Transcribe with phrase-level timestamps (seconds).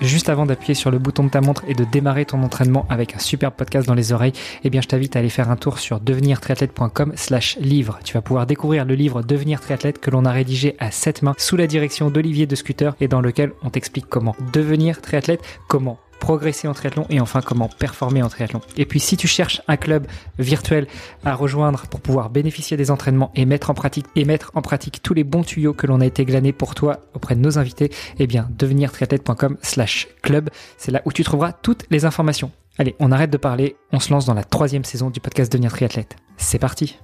[0.00, 3.14] juste avant d'appuyer sur le bouton de ta montre et de démarrer ton entraînement avec
[3.14, 4.32] un super podcast dans les oreilles,
[4.64, 7.98] eh bien je t'invite à aller faire un tour sur devenirtriathlète.com slash livre.
[8.04, 11.34] Tu vas pouvoir découvrir le livre Devenir triathlète que l'on a rédigé à sept mains
[11.38, 15.98] sous la direction d'Olivier de Scooter et dans lequel on t'explique comment devenir triathlète, comment
[16.20, 18.60] progresser en triathlon et enfin comment performer en triathlon.
[18.76, 20.06] Et puis si tu cherches un club
[20.38, 20.86] virtuel
[21.24, 25.02] à rejoindre pour pouvoir bénéficier des entraînements et mettre en pratique et mettre en pratique
[25.02, 27.90] tous les bons tuyaux que l'on a été glanés pour toi auprès de nos invités,
[28.18, 32.50] eh bien devenirtriathlète.com slash club, c'est là où tu trouveras toutes les informations.
[32.78, 35.72] Allez, on arrête de parler, on se lance dans la troisième saison du podcast Devenir
[35.72, 36.16] triathlète.
[36.36, 36.98] C'est parti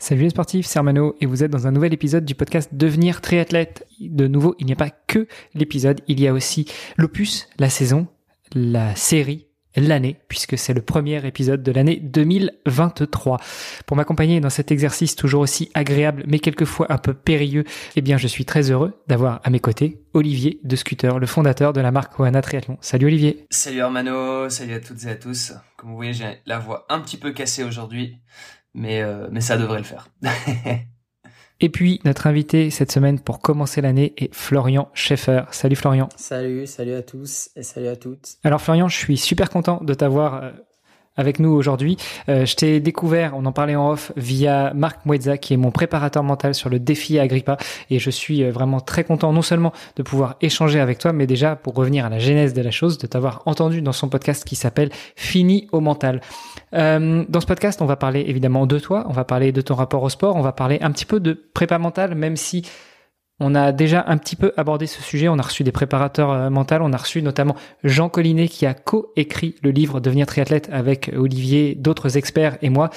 [0.00, 3.20] Salut les sportifs, c'est Armano et vous êtes dans un nouvel épisode du podcast Devenir
[3.20, 3.84] triathlète.
[3.98, 8.06] De nouveau, il n'y a pas que l'épisode, il y a aussi l'opus, la saison,
[8.54, 13.40] la série, l'année, puisque c'est le premier épisode de l'année 2023.
[13.86, 17.64] Pour m'accompagner dans cet exercice toujours aussi agréable, mais quelquefois un peu périlleux,
[17.96, 21.72] eh bien, je suis très heureux d'avoir à mes côtés Olivier de Scooter, le fondateur
[21.72, 22.78] de la marque Oana Triathlon.
[22.80, 23.46] Salut Olivier.
[23.50, 25.54] Salut Armano, salut à toutes et à tous.
[25.76, 28.16] Comme vous voyez, j'ai la voix un petit peu cassée aujourd'hui
[28.78, 30.08] mais, euh, mais ça devrait le faire.
[31.60, 35.42] Et puis, notre invité cette semaine pour commencer l'année est Florian Schaeffer.
[35.50, 36.08] Salut Florian.
[36.14, 38.36] Salut, salut à tous et salut à toutes.
[38.44, 40.50] Alors Florian, je suis super content de t'avoir euh,
[41.16, 41.96] avec nous aujourd'hui.
[42.28, 45.72] Euh, je t'ai découvert, on en parlait en off, via Marc Mouedza, qui est mon
[45.72, 47.56] préparateur mental sur le défi Agrippa.
[47.90, 51.56] Et je suis vraiment très content, non seulement de pouvoir échanger avec toi, mais déjà,
[51.56, 54.54] pour revenir à la genèse de la chose, de t'avoir entendu dans son podcast qui
[54.54, 56.20] s'appelle Fini au mental.
[56.74, 59.74] Euh, dans ce podcast, on va parler évidemment de toi, on va parler de ton
[59.74, 62.64] rapport au sport, on va parler un petit peu de prépa mentale, même si
[63.40, 65.28] on a déjà un petit peu abordé ce sujet.
[65.28, 66.76] On a reçu des préparateurs euh, mentaux.
[66.80, 71.74] On a reçu notamment Jean Collinet qui a co-écrit le livre Devenir triathlète avec Olivier,
[71.74, 72.90] d'autres experts et moi.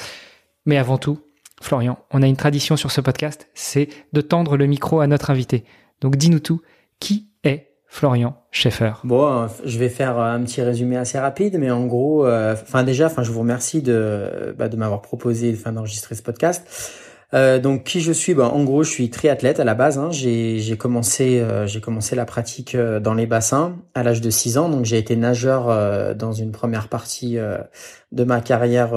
[0.66, 1.20] Mais avant tout,
[1.62, 5.30] Florian, on a une tradition sur ce podcast, c'est de tendre le micro à notre
[5.30, 5.64] invité.
[6.02, 6.62] Donc dis-nous tout.
[7.00, 7.31] Qui
[7.94, 8.94] Florian Schaeffer.
[9.04, 13.08] Bon, je vais faire un petit résumé assez rapide, mais en gros, euh, enfin déjà,
[13.08, 16.66] enfin je vous remercie de bah, de m'avoir proposé, enfin d'enregistrer ce podcast.
[17.34, 18.34] Euh, donc qui je suis?
[18.34, 19.98] Ben, En gros, je suis triathlète à la base.
[19.98, 20.10] Hein.
[20.12, 24.58] J'ai commencé, euh, j'ai commencé la pratique euh, dans les bassins à l'âge de 6
[24.58, 24.70] ans.
[24.70, 27.38] Donc j'ai été nageur euh, dans une première partie
[28.12, 28.92] de ma carrière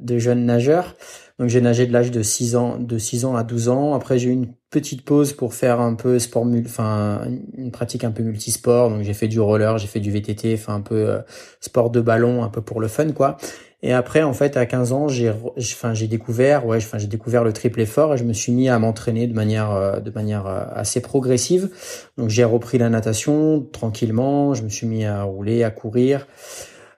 [0.00, 0.94] de jeune nageur.
[1.38, 3.94] Donc j'ai nagé de l'âge de 6 ans, de 6 ans à 12 ans.
[3.94, 7.22] Après j'ai eu une petite pause pour faire un peu sport, enfin
[7.56, 8.90] une pratique un peu multisport.
[8.90, 11.18] Donc j'ai fait du roller, j'ai fait du VTT, enfin un peu
[11.60, 13.36] sport de ballon, un peu pour le fun quoi.
[13.80, 17.44] Et après, en fait, à 15 ans, j'ai, enfin, j'ai découvert, ouais, enfin, j'ai découvert
[17.44, 20.46] le triple effort et je me suis mis à m'entraîner de manière, euh, de manière
[20.46, 21.70] euh, assez progressive.
[22.16, 24.54] Donc, j'ai repris la natation tranquillement.
[24.54, 26.26] Je me suis mis à rouler, à courir.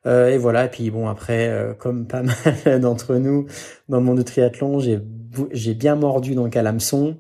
[0.07, 0.67] Euh, et voilà.
[0.67, 2.23] Et puis bon, après, euh, comme pas
[2.65, 3.47] mal d'entre nous
[3.89, 7.17] dans le monde du triathlon, j'ai, bien mordu donc à l'hameçon.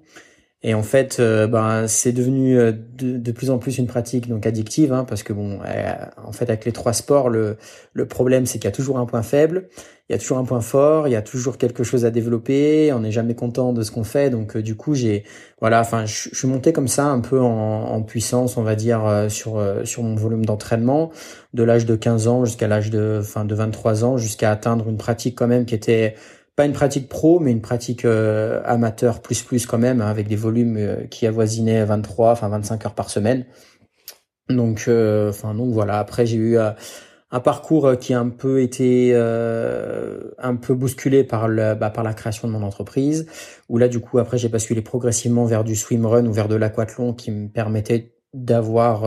[0.62, 4.46] Et en fait, euh, ben, c'est devenu euh, de, plus en plus une pratique donc
[4.46, 7.56] addictive, hein, parce que bon, euh, en fait, avec les trois sports, le,
[7.94, 9.70] le problème c'est qu'il y a toujours un point faible,
[10.10, 12.92] il y a toujours un point fort, il y a toujours quelque chose à développer,
[12.92, 15.24] on n'est jamais content de ce qu'on fait, donc du coup, j'ai,
[15.60, 19.26] voilà, enfin, je, suis monté comme ça un peu en, en puissance, on va dire,
[19.30, 21.10] sur sur mon volume d'entraînement,
[21.54, 24.98] de l'âge de 15 ans jusqu'à l'âge de, enfin, de 23 ans, jusqu'à atteindre une
[24.98, 26.16] pratique quand même qui était
[26.60, 30.28] pas une pratique pro, mais une pratique euh, amateur plus plus quand même, hein, avec
[30.28, 33.46] des volumes euh, qui avoisinaient 23, enfin 25 heures par semaine.
[34.50, 35.98] Donc, euh, enfin donc voilà.
[35.98, 42.02] Après j'ai eu un parcours qui a un peu été un peu bousculé bah, par
[42.04, 43.26] la création de mon entreprise
[43.70, 47.14] où là du coup après j'ai basculé progressivement vers du swimrun ou vers de l'aquathlon
[47.14, 49.04] qui me permettait d'avoir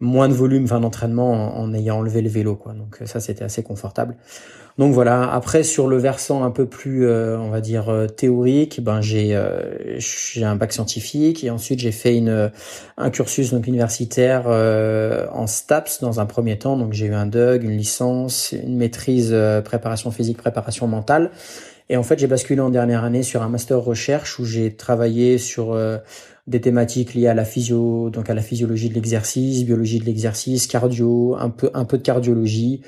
[0.00, 3.44] moins de volume enfin d'entraînement en, en, ayant enlevé le vélo quoi donc ça c'était
[3.44, 4.16] assez confortable
[4.78, 5.28] donc voilà.
[5.32, 9.34] Après sur le versant un peu plus, euh, on va dire euh, théorique, ben j'ai
[9.34, 12.52] euh, j'ai un bac scientifique et ensuite j'ai fait une
[12.96, 16.76] un cursus donc universitaire en STAPS dans un premier temps.
[16.76, 19.34] Donc j'ai eu un DUG, une licence, une maîtrise
[19.64, 21.32] préparation physique, préparation mentale.
[21.88, 25.38] Et en fait j'ai basculé en dernière année sur un master recherche où j'ai travaillé
[25.38, 25.76] sur
[26.46, 30.68] des thématiques liées à la physio, donc à la physiologie de l'exercice, biologie de l'exercice,
[30.68, 32.82] cardio, un peu un peu de cardiologie.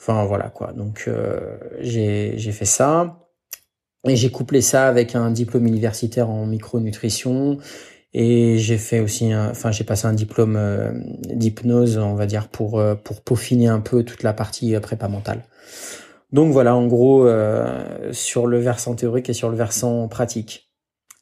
[0.00, 0.72] Enfin voilà quoi.
[0.72, 3.18] Donc euh, j'ai fait ça
[4.08, 7.58] et j'ai couplé ça avec un diplôme universitaire en micronutrition
[8.14, 10.90] et j'ai fait aussi enfin j'ai passé un diplôme euh,
[11.28, 15.44] d'hypnose on va dire pour euh, pour peaufiner un peu toute la partie prépa mentale.
[16.32, 17.28] Donc voilà en gros
[18.12, 20.70] sur le versant théorique et sur le versant pratique.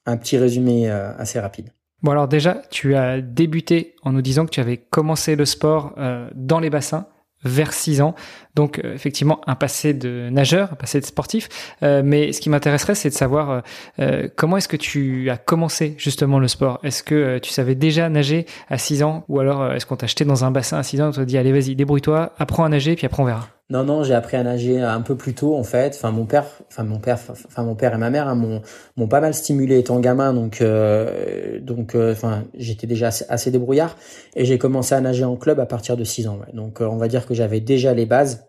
[0.05, 1.71] Un petit résumé assez rapide.
[2.03, 5.95] Bon alors déjà, tu as débuté en nous disant que tu avais commencé le sport
[6.35, 7.07] dans les bassins
[7.45, 8.15] vers 6 ans.
[8.55, 11.49] Donc euh, effectivement un passé de nageur, un passé de sportif.
[11.83, 13.63] Euh, mais ce qui m'intéresserait, c'est de savoir
[14.01, 16.81] euh, comment est-ce que tu as commencé justement le sport?
[16.83, 19.25] Est-ce que tu savais déjà nager à 6 ans?
[19.29, 21.25] Ou alors est-ce qu'on t'a acheté dans un bassin à 6 ans et on t'a
[21.25, 23.58] dit allez vas-y débrouille-toi, apprends à nager puis après on verra.
[23.71, 25.95] Non, non, j'ai appris à nager un peu plus tôt en fait.
[25.95, 28.63] Enfin, mon père, enfin mon père, enfin mon père et ma mère hein,
[28.97, 33.97] m'ont pas mal stimulé étant gamin, donc euh, donc euh, enfin j'étais déjà assez, débrouillard
[34.35, 36.39] et j'ai commencé à nager en club à partir de 6 ans.
[36.55, 38.47] Donc euh, on va dire que j'avais déjà les bases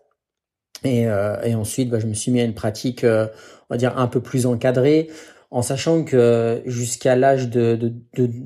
[0.84, 3.28] et, et ensuite bah, je me suis mis à une pratique, on
[3.68, 5.10] va dire un peu plus encadrée
[5.52, 7.92] en sachant que jusqu'à l'âge de,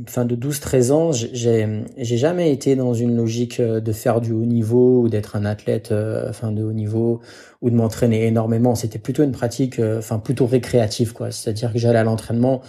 [0.06, 4.46] fin de 12-13 ans, j'ai, jamais été dans une logique euh, de faire du haut
[4.46, 7.20] niveau ou d'être un athlète euh, enfin de haut niveau
[7.60, 8.74] ou de m'entraîner énormément.
[8.74, 11.30] C'était plutôt une pratique, euh, enfin plutôt récréative quoi.
[11.30, 12.62] C'est-à-dire que j'allais à l'entraînement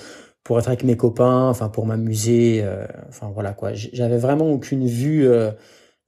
[0.43, 2.63] pour être avec mes copains, pour m'amuser,
[3.33, 3.73] voilà quoi.
[3.73, 5.27] J'avais vraiment aucune vue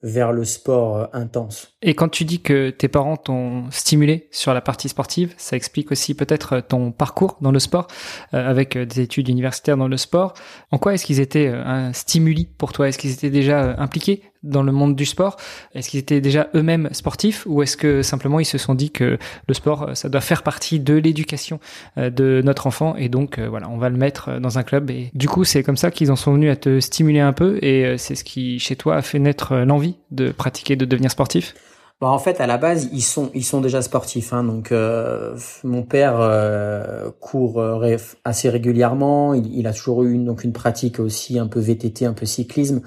[0.03, 1.75] vers le sport euh, intense.
[1.81, 5.91] Et quand tu dis que tes parents t'ont stimulé sur la partie sportive, ça explique
[5.91, 7.87] aussi peut-être ton parcours dans le sport,
[8.33, 10.33] euh, avec des études universitaires dans le sport.
[10.71, 12.87] En quoi est-ce qu'ils étaient euh, un stimuli pour toi?
[12.87, 15.37] Est-ce qu'ils étaient déjà impliqués dans le monde du sport
[15.73, 19.17] Est-ce qu'ils étaient déjà eux-mêmes sportifs ou est-ce que simplement ils se sont dit que
[19.47, 21.59] le sport, ça doit faire partie de l'éducation
[21.97, 25.27] de notre enfant et donc voilà, on va le mettre dans un club et du
[25.27, 28.15] coup c'est comme ça qu'ils en sont venus à te stimuler un peu et c'est
[28.15, 31.53] ce qui chez toi a fait naître l'envie de pratiquer, de devenir sportif?
[31.99, 34.31] Bon, en fait, à la base, ils sont ils sont déjà sportifs.
[34.31, 39.33] Hein, donc, euh, mon père euh, court euh, assez régulièrement.
[39.33, 42.81] Il, a toujours eu une, donc une pratique aussi un peu VTT, un peu cyclisme.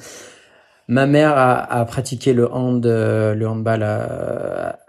[0.91, 4.81] Ma mère a, pratiqué le hand, le handball à,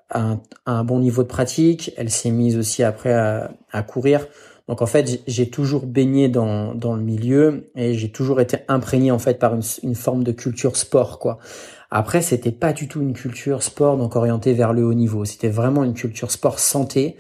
[0.65, 1.93] un, bon niveau de pratique.
[1.95, 4.25] Elle s'est mise aussi après à, courir.
[4.67, 9.11] Donc en fait, j'ai toujours baigné dans, dans le milieu et j'ai toujours été imprégné
[9.11, 11.37] en fait par une, une forme de culture sport quoi.
[11.91, 15.23] Après, c'était pas du tout une culture sport donc orientée vers le haut niveau.
[15.25, 17.15] C'était vraiment une culture sport santé.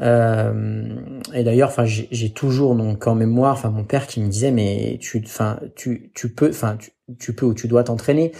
[0.00, 0.96] Euh,
[1.34, 4.98] et d'ailleurs, enfin, j'ai toujours donc en mémoire, enfin, mon père qui me disait, mais
[5.00, 8.32] tu, enfin, tu, tu peux, enfin, tu, tu peux ou tu dois t'entraîner,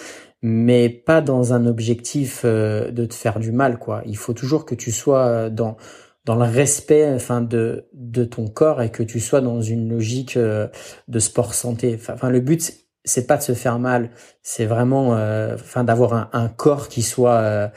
[0.43, 4.03] mais pas dans un objectif euh, de te faire du mal, quoi.
[4.07, 5.77] Il faut toujours que tu sois dans
[6.25, 10.37] dans le respect, enfin, de de ton corps et que tu sois dans une logique
[10.37, 10.69] euh,
[11.09, 11.99] de sport santé.
[11.99, 12.73] Enfin, le but
[13.09, 14.11] c'est pas de se faire mal,
[14.43, 17.69] c'est vraiment, euh, enfin, d'avoir un, un, corps qui soit, euh,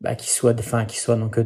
[0.00, 1.38] bah, qui soit, enfin, qui soit donc,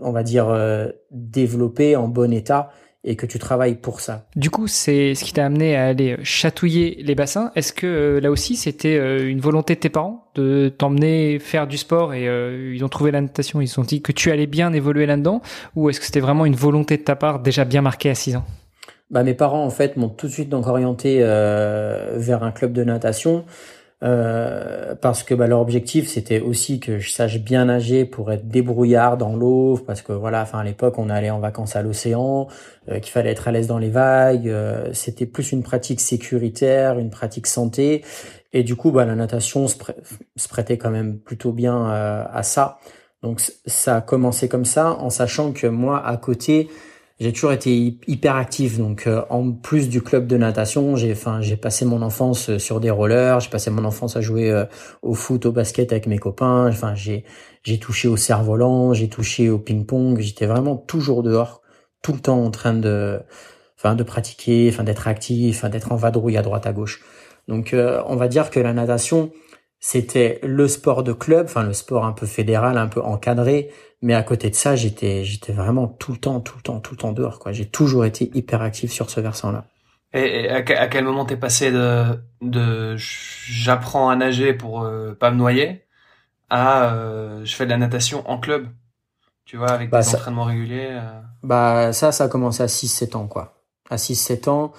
[0.00, 2.70] on va dire, euh, développé en bon état
[3.06, 4.26] et que tu travailles pour ça.
[4.34, 7.52] Du coup, c'est ce qui t'a amené à aller chatouiller les bassins.
[7.54, 8.96] Est-ce que là aussi, c'était
[9.28, 13.20] une volonté de tes parents de t'emmener faire du sport et ils ont trouvé la
[13.20, 15.42] natation, ils se sont dit que tu allais bien évoluer là-dedans,
[15.76, 18.36] ou est-ce que c'était vraiment une volonté de ta part déjà bien marquée à 6
[18.36, 18.44] ans?
[19.10, 22.72] Bah, mes parents en fait m'ont tout de suite donc orienté euh, vers un club
[22.72, 23.44] de natation
[24.02, 28.48] euh, parce que bah, leur objectif c'était aussi que je sache bien nager pour être
[28.48, 32.48] débrouillard dans l'eau parce que voilà enfin à l'époque on allait en vacances à l'océan
[32.88, 36.98] euh, qu'il fallait être à l'aise dans les vagues euh, c'était plus une pratique sécuritaire
[36.98, 38.04] une pratique santé.
[38.52, 39.76] Et du coup bah la natation se,
[40.36, 42.78] se prêtait quand même plutôt bien euh, à ça.
[43.22, 46.68] Donc ça a commencé comme ça en sachant que moi à côté
[47.24, 48.76] j'ai toujours été hyper actif.
[48.76, 52.58] Donc, euh, en plus du club de natation, j'ai, enfin, j'ai passé mon enfance euh,
[52.58, 53.40] sur des rollers.
[53.40, 54.66] J'ai passé mon enfance à jouer euh,
[55.00, 56.68] au foot, au basket avec mes copains.
[56.68, 57.24] Enfin, j'ai,
[57.62, 60.20] j'ai touché au cerf-volant, j'ai touché au ping-pong.
[60.20, 61.62] J'étais vraiment toujours dehors,
[62.02, 63.18] tout le temps en train de,
[63.78, 67.00] enfin, de pratiquer, enfin, d'être actif, enfin, d'être en vadrouille à droite à gauche.
[67.48, 69.30] Donc, on va dire que la natation,
[69.86, 74.14] c'était le sport de club, enfin le sport un peu fédéral, un peu encadré, mais
[74.14, 76.96] à côté de ça, j'étais, j'étais vraiment tout le temps, tout le temps, tout le
[76.96, 77.52] temps dehors, quoi.
[77.52, 79.66] J'ai toujours été hyper actif sur ce versant-là.
[80.14, 85.36] Et, à, quel moment t'es passé de, de j'apprends à nager pour euh, pas me
[85.36, 85.84] noyer
[86.48, 88.68] à euh, je fais de la natation en club,
[89.44, 90.92] tu vois, avec bah, des entraînements réguliers.
[90.92, 91.20] Euh...
[91.42, 93.60] Bah ça, ça a commencé à 6-7 ans, quoi.
[93.90, 94.72] À 6-7 ans,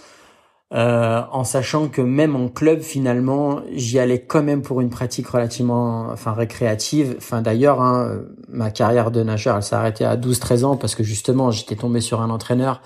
[0.73, 5.27] euh, en sachant que même en club finalement j'y allais quand même pour une pratique
[5.27, 7.15] relativement enfin récréative.
[7.17, 8.19] Enfin d'ailleurs hein,
[8.49, 12.01] ma carrière de nageur elle s'est arrêtée à 12-13 ans parce que justement j'étais tombé
[12.01, 12.81] sur un entraîneur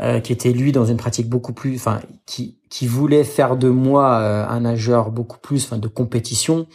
[0.00, 3.68] euh, qui était lui dans une pratique beaucoup plus enfin qui qui voulait faire de
[3.68, 6.68] moi euh, un nageur beaucoup plus enfin de compétition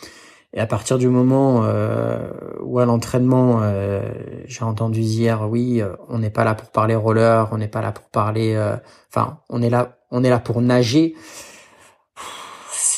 [0.55, 2.29] et à partir du moment euh,
[2.61, 4.01] où à l'entraînement, euh,
[4.45, 7.81] j'ai entendu dire oui, euh, on n'est pas là pour parler roller, on n'est pas
[7.81, 8.57] là pour parler,
[9.09, 11.13] enfin, on est là, on est là pour nager.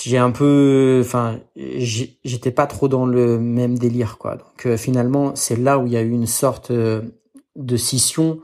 [0.03, 4.37] J'ai un peu, enfin, j'étais pas trop dans le même délire, quoi.
[4.37, 8.39] Donc finalement, c'est là où il y a eu une sorte de scission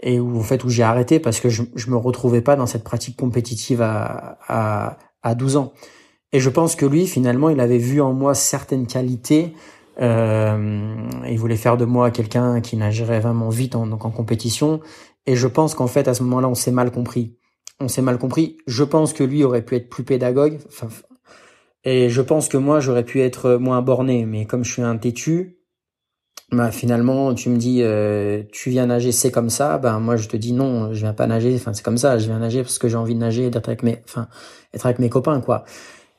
[0.00, 2.66] et où en fait où j'ai arrêté parce que je, je me retrouvais pas dans
[2.66, 5.72] cette pratique compétitive à à, à 12 ans.
[6.32, 9.54] Et je pense que lui, finalement, il avait vu en moi certaines qualités
[9.98, 10.94] Euh,
[11.26, 14.80] il voulait faire de moi quelqu'un qui nagerait vraiment vite en, donc en compétition.
[15.26, 17.36] Et je pense qu'en fait, à ce moment-là, on s'est mal compris.
[17.80, 18.58] On s'est mal compris.
[18.66, 20.58] Je pense que lui aurait pu être plus pédagogue.
[21.84, 24.26] Et je pense que moi, j'aurais pu être moins borné.
[24.26, 25.58] Mais comme je suis un têtu,
[26.52, 29.78] bah, finalement, tu me dis, euh, tu viens nager, c'est comme ça.
[29.78, 31.54] Ben moi, je te dis non, je viens pas nager.
[31.54, 32.18] Enfin, c'est comme ça.
[32.18, 34.28] Je viens nager parce que j'ai envie de nager, d'être avec mes, enfin,
[34.74, 35.64] être avec mes copains, quoi.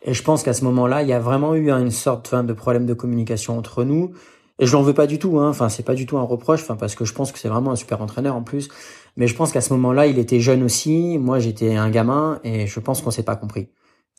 [0.08, 2.86] Et je pense qu'à ce moment-là, il y a vraiment eu une sorte de problème
[2.86, 4.14] de communication entre nous.
[4.58, 5.50] Et je l'en veux pas du tout, hein.
[5.50, 7.72] Enfin, c'est pas du tout un reproche, enfin, parce que je pense que c'est vraiment
[7.72, 8.70] un super entraîneur en plus.
[9.18, 11.18] Mais je pense qu'à ce moment-là, il était jeune aussi.
[11.20, 13.68] Moi, j'étais un gamin, et je pense qu'on s'est pas compris.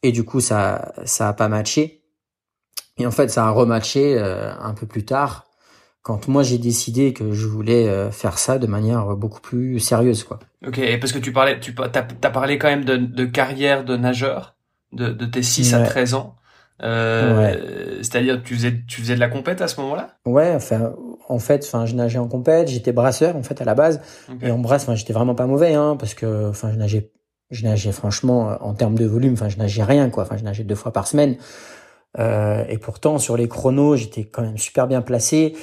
[0.02, 2.02] Et du coup, ça, ça a pas matché.
[2.98, 5.46] Et en fait, ça a rematché euh, un peu plus tard,
[6.02, 10.22] quand moi j'ai décidé que je voulais euh, faire ça de manière beaucoup plus sérieuse,
[10.22, 10.38] quoi.
[10.66, 13.96] Ok, et parce que tu parlais, tu as, as parlé quand même de carrière de
[13.96, 14.57] nageur
[14.92, 16.34] de, de tes 6 à 13 ans.
[16.82, 20.16] Euh, C'est-à-dire tu faisais tu faisais de la compète à ce moment-là?
[20.26, 20.92] Ouais, enfin
[21.28, 24.00] en fait, enfin je nageais en compète, j'étais brasseur en fait à la base
[24.42, 27.10] et en brasse, enfin j'étais vraiment pas mauvais hein parce que enfin je nageais
[27.50, 30.64] je nageais franchement en termes de volume, enfin je nageais rien quoi, enfin je nageais
[30.64, 31.36] deux fois par semaine.
[32.18, 35.56] Euh, et pourtant sur les chronos, j'étais quand même super bien placé.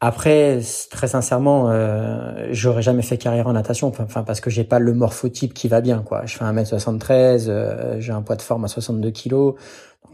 [0.00, 4.78] Après, très sincèrement, euh, j'aurais jamais fait carrière en natation, enfin parce que j'ai pas
[4.78, 6.24] le morphotype qui va bien, quoi.
[6.24, 9.54] Je fais 1m73, euh, j'ai un poids de forme à 62 kg.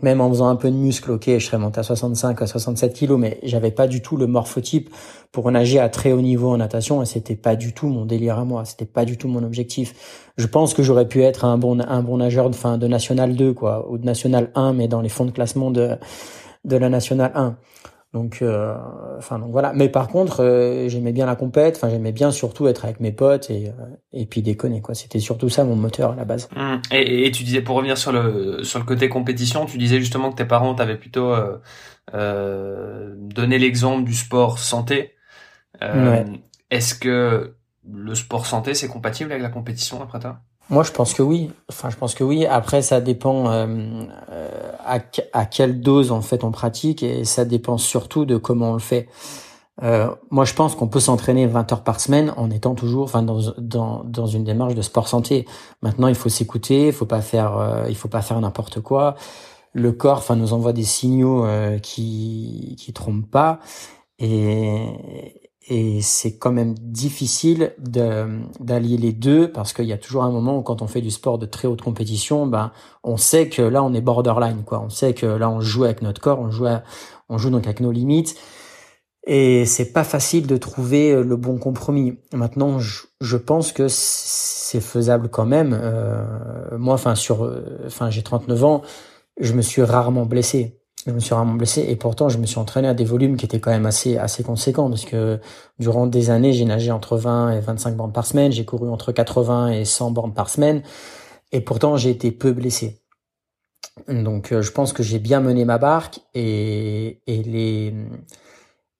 [0.02, 2.94] Même en faisant un peu de muscle, ok, je serais monté à 65, à 67
[2.98, 4.90] kg, mais j'avais pas du tout le morphotype
[5.32, 8.38] pour nager à très haut niveau en natation et c'était pas du tout mon délire
[8.38, 9.94] à moi, c'était pas du tout mon objectif.
[10.36, 13.36] Je pense que j'aurais pu être un bon un bon nageur de fin de national
[13.36, 15.96] 2 quoi, ou de national 1 mais dans les fonds de classement de
[16.64, 17.56] de la national 1.
[18.14, 18.76] Donc, euh,
[19.18, 19.72] enfin, donc voilà.
[19.74, 21.76] Mais par contre, euh, j'aimais bien la compète.
[21.76, 24.94] Enfin, j'aimais bien surtout être avec mes potes et euh, et puis déconner quoi.
[24.94, 26.48] C'était surtout ça mon moteur à la base.
[26.54, 26.76] Mmh.
[26.92, 30.30] Et, et, tu disais pour revenir sur le sur le côté compétition, tu disais justement
[30.30, 31.34] que tes parents t'avaient plutôt
[32.14, 35.16] euh, donné l'exemple du sport santé.
[35.82, 36.24] Ouais.
[36.70, 37.56] Est-ce que
[37.92, 40.38] le sport santé c'est compatible avec la compétition après toi?
[40.70, 41.50] Moi, je pense que oui.
[41.70, 42.46] Enfin, je pense que oui.
[42.46, 43.66] Après, ça dépend euh,
[44.30, 44.98] euh, à,
[45.32, 48.78] à, quelle dose en fait on pratique et ça dépend surtout de comment on le
[48.78, 49.08] fait.
[49.82, 53.22] Euh, moi, je pense qu'on peut s'entraîner 20 heures par semaine en étant toujours, enfin,
[53.22, 55.46] dans, dans, dans une démarche de sport santé.
[55.82, 59.16] Maintenant, il faut s'écouter, il faut pas faire, euh, il faut pas faire n'importe quoi.
[59.72, 63.58] Le corps, enfin, nous envoie des signaux euh, qui qui trompent pas
[64.20, 70.30] et et c'est quand même difficile d'allier les deux parce qu'il y a toujours un
[70.30, 73.62] moment où quand on fait du sport de très haute compétition, ben on sait que
[73.62, 74.82] là on est borderline quoi.
[74.84, 76.66] On sait que là on joue avec notre corps, on joue
[77.28, 78.36] on joue donc avec nos limites
[79.26, 82.18] et c'est pas facile de trouver euh, le bon compromis.
[82.32, 85.76] Maintenant, je, je pense que c'est faisable quand même.
[85.80, 88.82] Euh, moi, enfin sur, euh, enfin j'ai 39 ans,
[89.40, 92.58] je me suis rarement blessé je me suis vraiment blessé et pourtant je me suis
[92.58, 95.38] entraîné à des volumes qui étaient quand même assez assez conséquents parce que
[95.78, 99.12] durant des années j'ai nagé entre 20 et 25 bornes par semaine, j'ai couru entre
[99.12, 100.82] 80 et 100 bornes par semaine
[101.52, 103.00] et pourtant j'ai été peu blessé.
[104.08, 107.94] Donc euh, je pense que j'ai bien mené ma barque et, et les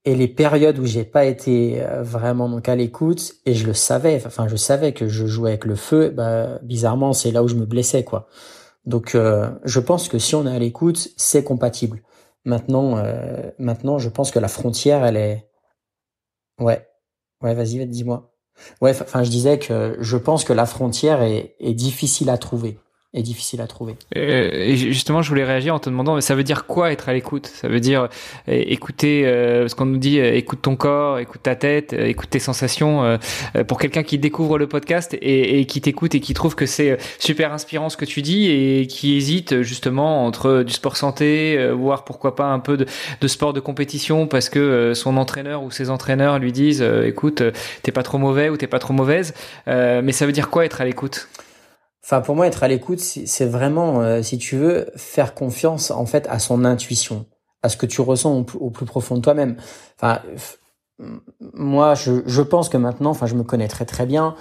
[0.05, 3.73] et les périodes où j'ai pas été euh, vraiment donc à l'écoute et je le
[3.73, 7.49] savais enfin je savais que je jouais avec le feu bah bizarrement c'est là où
[7.49, 8.29] je me blessais quoi.
[8.87, 12.03] Donc euh, je pense que si on est à l'écoute, c'est compatible.
[12.45, 15.49] Maintenant, euh, maintenant, je pense que la frontière, elle est.
[16.59, 16.87] Ouais,
[17.43, 18.35] ouais, vas-y, dis-moi.
[18.81, 22.79] Ouais, enfin, je disais que je pense que la frontière est, est difficile à trouver
[23.15, 23.95] est difficile à trouver.
[24.17, 27.13] Euh, et justement, je voulais réagir en te demandant, ça veut dire quoi être à
[27.13, 27.47] l'écoute?
[27.47, 28.09] Ça veut dire
[28.49, 32.29] euh, écouter, euh, ce qu'on nous dit, euh, écoute ton corps, écoute ta tête, écoute
[32.29, 33.19] tes sensations.
[33.69, 37.53] pour quelqu'un qui découvre le podcast et, qui t'écoute et qui trouve que c'est super
[37.53, 42.35] inspirant ce que tu dis et qui hésite justement entre du sport santé, voire pourquoi
[42.35, 42.87] pas un peu de,
[43.21, 47.43] de, sport de compétition parce que son entraîneur ou ses entraîneurs lui disent, écoute,
[47.83, 49.35] t'es pas trop mauvais ou t'es pas trop mauvaise.
[49.67, 51.29] mais ça veut dire quoi être à l'écoute?
[52.05, 56.05] Enfin, pour moi, être à l'écoute, c'est vraiment, euh, si tu veux, faire confiance en
[56.05, 57.25] fait à son intuition,
[57.63, 59.57] à ce que tu ressens au, plus profond de toi-même.
[59.97, 60.21] Enfin,
[61.55, 64.35] moi, je, je pense que maintenant, enfin, je me connais très très bien.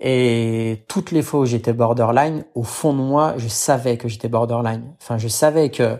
[0.00, 4.28] Et toutes les fois où j'étais borderline, au fond de moi, je savais que j'étais
[4.28, 4.94] borderline.
[5.00, 5.98] Enfin, je savais que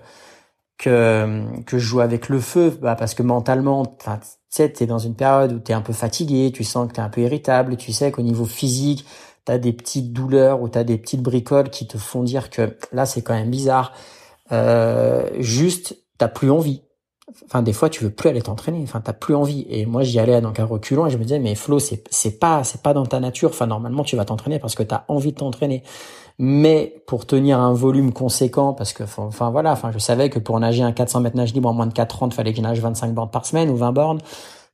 [0.78, 4.06] que que je jouais avec le feu, bah, parce que mentalement, tu
[4.50, 7.09] sais, t'es dans une période où t'es un peu fatigué, tu sens que t'es un
[7.09, 9.06] peu irritable, tu sais qu'au niveau physique,
[9.44, 13.06] t'as des petites douleurs ou t'as des petites bricoles qui te font dire que là
[13.06, 13.92] c'est quand même bizarre.
[14.52, 16.82] Euh, juste, t'as plus envie.
[17.46, 18.80] enfin des fois tu veux plus aller t'entraîner.
[18.82, 19.66] Enfin t'as plus envie.
[19.68, 22.38] Et moi j'y allais donc un reculant et je me disais mais Flo c'est c'est
[22.38, 23.50] pas c'est pas dans ta nature.
[23.50, 25.82] Enfin normalement tu vas t'entraîner parce que tu as envie de t'entraîner.
[26.38, 30.58] Mais pour tenir un volume conséquent parce que enfin voilà enfin je savais que pour
[30.58, 32.80] nager un 400 mètres nage libre en moins de 4 il fallait que je nage
[32.80, 34.20] 25 bornes par semaine ou 20 bornes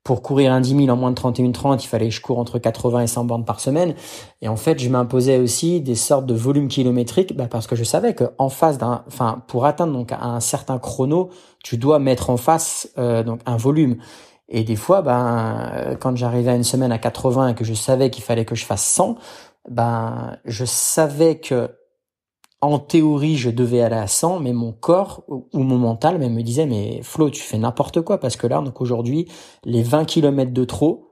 [0.04, 2.38] pour courir un 10 000 en moins de 31 30 il fallait que je cours
[2.38, 3.94] entre 80 et 100 bornes par semaine.
[4.40, 7.84] Et en fait je m'imposais aussi des sortes de volumes kilométriques bah, parce que je
[7.84, 11.30] savais que en face d'un enfin pour atteindre donc un certain chrono
[11.62, 13.96] tu dois mettre en face euh, donc un volume.
[14.48, 18.10] Et des fois ben quand j'arrivais à une semaine à 80 et que je savais
[18.10, 19.16] qu'il fallait que je fasse 100
[19.68, 21.70] ben je savais que
[22.60, 26.42] en théorie, je devais aller à 100, mais mon corps ou mon mental même me
[26.42, 29.28] disait, mais Flo, tu fais n'importe quoi, parce que là, donc aujourd'hui,
[29.64, 31.10] les 20 km de trop,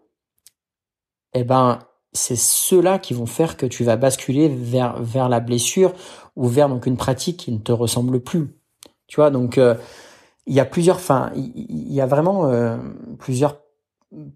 [1.34, 1.78] eh ben,
[2.12, 5.92] c'est ceux-là qui vont faire que tu vas basculer vers, vers la blessure
[6.36, 8.54] ou vers donc une pratique qui ne te ressemble plus.
[9.06, 9.74] Tu vois, donc, euh,
[10.46, 12.76] il y a plusieurs, enfin, il y, a vraiment euh,
[13.18, 13.58] plusieurs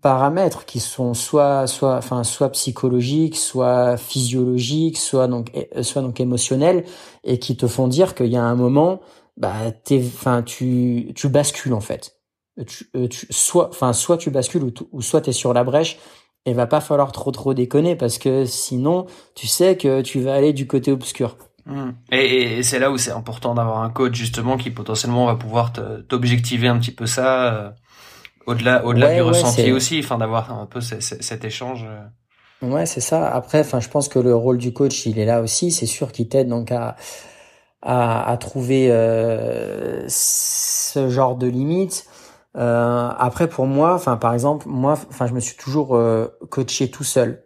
[0.03, 5.51] paramètres qui sont soit soit enfin soit psychologiques soit physiologiques soit donc
[5.81, 6.85] soit donc émotionnels
[7.25, 9.01] et qui te font dire qu'il y a un moment
[9.37, 9.55] bah
[9.95, 12.19] enfin tu tu bascules en fait.
[12.67, 15.99] Tu, euh, tu soit enfin soit tu bascules ou, ou soit t'es sur la brèche
[16.45, 20.35] et va pas falloir trop trop déconner parce que sinon tu sais que tu vas
[20.35, 21.39] aller du côté obscur.
[21.65, 21.91] Mmh.
[22.11, 25.73] Et, et c'est là où c'est important d'avoir un coach justement qui potentiellement va pouvoir
[26.09, 27.75] t'objectiver un petit peu ça
[28.47, 31.87] au-delà, au-delà du ressenti aussi, enfin d'avoir un peu cet échange.
[31.89, 32.67] Euh.
[32.67, 33.29] Ouais, c'est ça.
[33.29, 35.73] Après, enfin, je pense que le rôle du coach, il est là aussi.
[35.73, 36.97] C'est sûr qu'il t'aide donc à
[37.83, 42.07] à, à trouver euh, ce genre de limites.
[42.57, 46.91] Euh, après, pour moi, enfin, par exemple, moi, enfin, je me suis toujours euh, coaché
[46.91, 47.45] tout seul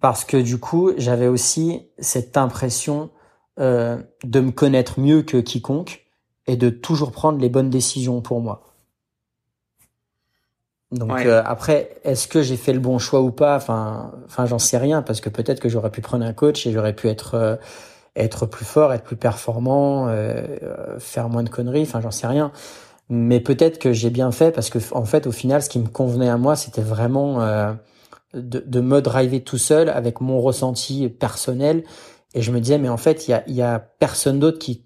[0.00, 3.10] parce que du coup, j'avais aussi cette impression
[3.60, 6.06] euh, de me connaître mieux que quiconque
[6.46, 8.73] et de toujours prendre les bonnes décisions pour moi.
[10.94, 13.56] Donc euh, après, est-ce que j'ai fait le bon choix ou pas?
[13.56, 16.72] Enfin, enfin, j'en sais rien parce que peut-être que j'aurais pu prendre un coach et
[16.72, 17.56] j'aurais pu être euh,
[18.14, 20.46] être plus fort, être plus performant, euh,
[21.00, 21.82] faire moins de conneries.
[21.82, 22.52] Enfin, j'en sais rien.
[23.08, 25.88] Mais peut-être que j'ai bien fait parce que en fait, au final, ce qui me
[25.88, 27.40] convenait à moi, c'était vraiment
[28.32, 31.82] de, de me driver tout seul avec mon ressenti personnel.
[32.34, 34.84] Et je me disais, mais en fait, il y a, y a personne d'autre qui,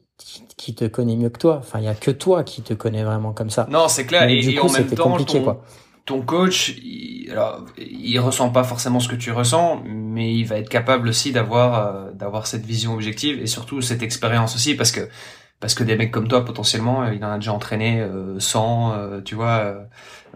[0.56, 1.58] qui, te connaît mieux que toi.
[1.60, 3.68] Enfin, il y a que toi qui te connais vraiment comme ça.
[3.70, 4.28] Non, c'est clair.
[4.28, 5.62] et, du coup, c'était compliqué, quoi
[6.08, 10.56] ton coach, il, alors, il ressent pas forcément ce que tu ressens, mais il va
[10.56, 14.90] être capable aussi d'avoir euh, d'avoir cette vision objective et surtout cette expérience aussi parce
[14.90, 15.08] que
[15.60, 18.92] parce que des mecs comme toi potentiellement, euh, il en a déjà entraîné euh, 100,
[18.92, 19.74] euh, tu vois,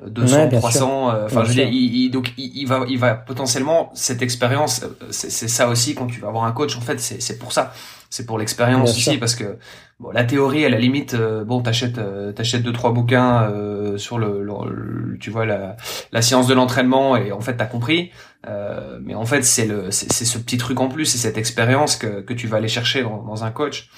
[0.06, 1.24] 200, 300.
[1.24, 5.94] Enfin, je veux il, donc il, va il va potentiellement cette expérience, c'est ça aussi
[5.94, 6.76] quand tu vas avoir un coach.
[6.76, 7.72] En fait, c'est c'est pour ça,
[8.12, 9.59] c'est pour l'expérience aussi parce que
[10.03, 13.96] Bon, la théorie, à la limite, euh, bon, t'achètes, euh, t'achètes deux trois bouquins euh,
[13.98, 15.77] sur le, tu vois la,
[16.11, 18.11] la science de l'entraînement et en fait t'as compris.
[18.48, 21.94] Euh, mais en fait, c'est le, c'est, ce petit truc en plus, c'est cette expérience
[21.94, 23.90] que que tu vas aller chercher dans, dans un coach.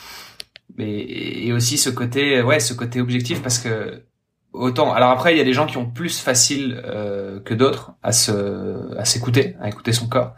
[0.76, 4.02] Mais et aussi ce côté, ouais, ce côté objectif parce que
[4.52, 4.92] autant.
[4.92, 6.82] Alors après, il y a des gens qui ont plus facile
[7.46, 10.34] que d'autres à se, à s'écouter, à écouter son corps.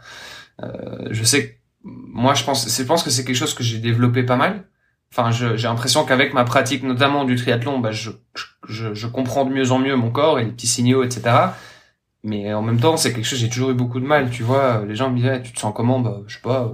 [0.61, 1.56] je sais, que,
[1.87, 4.65] moi, je pense, je pense que c'est quelque chose que j'ai développé pas mal
[5.11, 8.11] Enfin, j'ai l'impression qu'avec ma pratique, notamment du triathlon, bah, je,
[8.67, 11.35] je, je, comprends de mieux en mieux mon corps et les petits signaux, etc.
[12.23, 14.29] Mais en même temps, c'est quelque chose j'ai toujours eu beaucoup de mal.
[14.29, 15.99] Tu vois, les gens me disaient, tu te sens comment?
[16.01, 16.73] Bah, je sais pas.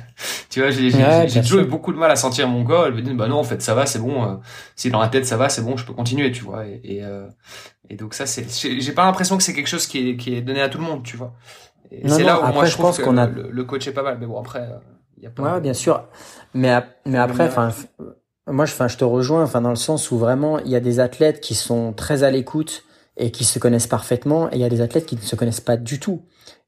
[0.50, 2.88] tu vois, j'ai toujours eu beaucoup de mal à sentir mon corps.
[2.88, 4.40] Ils me disent, bah non, en fait, ça va, c'est bon.
[4.76, 6.66] Si dans la tête ça va, c'est bon, je peux continuer, tu vois.
[6.66, 7.26] Et, et, euh,
[7.88, 10.42] et donc ça, c'est, j'ai pas l'impression que c'est quelque chose qui est, qui est
[10.42, 11.34] donné à tout le monde, tu vois.
[11.90, 14.18] C'est là où moi je, pense qu'on a le, coach est pas mal.
[14.20, 14.60] Mais bon, après.
[14.60, 16.04] Euh, ouais, bien sûr.
[16.54, 17.70] Mais, mais après, enfin,
[18.46, 20.80] moi, je, enfin, je te rejoins, enfin, dans le sens où vraiment, il y a
[20.80, 22.84] des athlètes qui sont très à l'écoute
[23.16, 25.60] et qui se connaissent parfaitement, et il y a des athlètes qui ne se connaissent
[25.60, 26.22] pas du tout.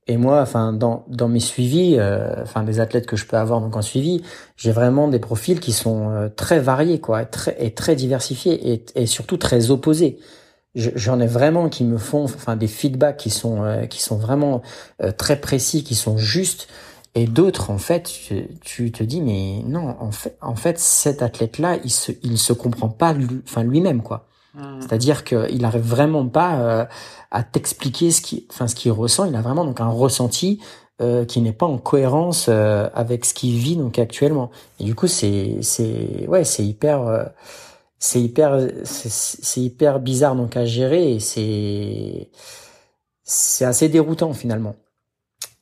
[0.09, 3.61] Et moi, enfin, dans, dans mes suivis, euh, enfin, des athlètes que je peux avoir
[3.61, 4.23] donc en suivi,
[4.57, 8.73] j'ai vraiment des profils qui sont euh, très variés, quoi, et très, et très diversifiés,
[8.73, 10.19] et, et surtout très opposés.
[10.75, 14.63] J'en ai vraiment qui me font, enfin, des feedbacks qui sont, euh, qui sont vraiment
[15.19, 16.69] très précis, qui sont justes.
[17.15, 18.11] Et d'autres, en fait,
[18.63, 22.55] tu, te dis, mais non, en fait, en fait, cet athlète-là, il se, il se
[22.55, 24.27] comprend pas, lui, enfin lui-même, quoi.
[24.55, 24.81] Mmh.
[24.81, 26.85] C'est-à-dire qu'il n'arrive vraiment pas euh,
[27.31, 29.25] à t'expliquer ce qui, enfin ce qu'il ressent.
[29.25, 30.61] Il a vraiment donc un ressenti
[31.01, 34.51] euh, qui n'est pas en cohérence euh, avec ce qu'il vit donc actuellement.
[34.79, 37.31] Et du coup, c'est, c'est, ouais, c'est hyper,
[38.05, 42.31] c'est hyper, c'est hyper bizarre donc à gérer et c'est,
[43.23, 44.75] c'est assez déroutant finalement.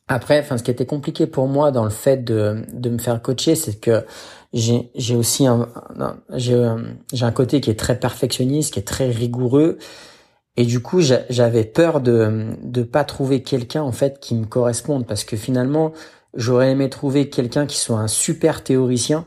[0.09, 3.21] Après, enfin, ce qui était compliqué pour moi dans le fait de, de me faire
[3.21, 4.07] coacher, c'est que
[4.55, 5.69] j'ai, j'ai aussi un,
[6.33, 6.75] j'ai,
[7.13, 9.77] j'ai un côté qui est très perfectionniste, qui est très rigoureux.
[10.57, 15.07] Et du coup, j'avais peur de de pas trouver quelqu'un en fait qui me corresponde
[15.07, 15.93] parce que finalement,
[16.33, 19.27] j'aurais aimé trouver quelqu'un qui soit un super théoricien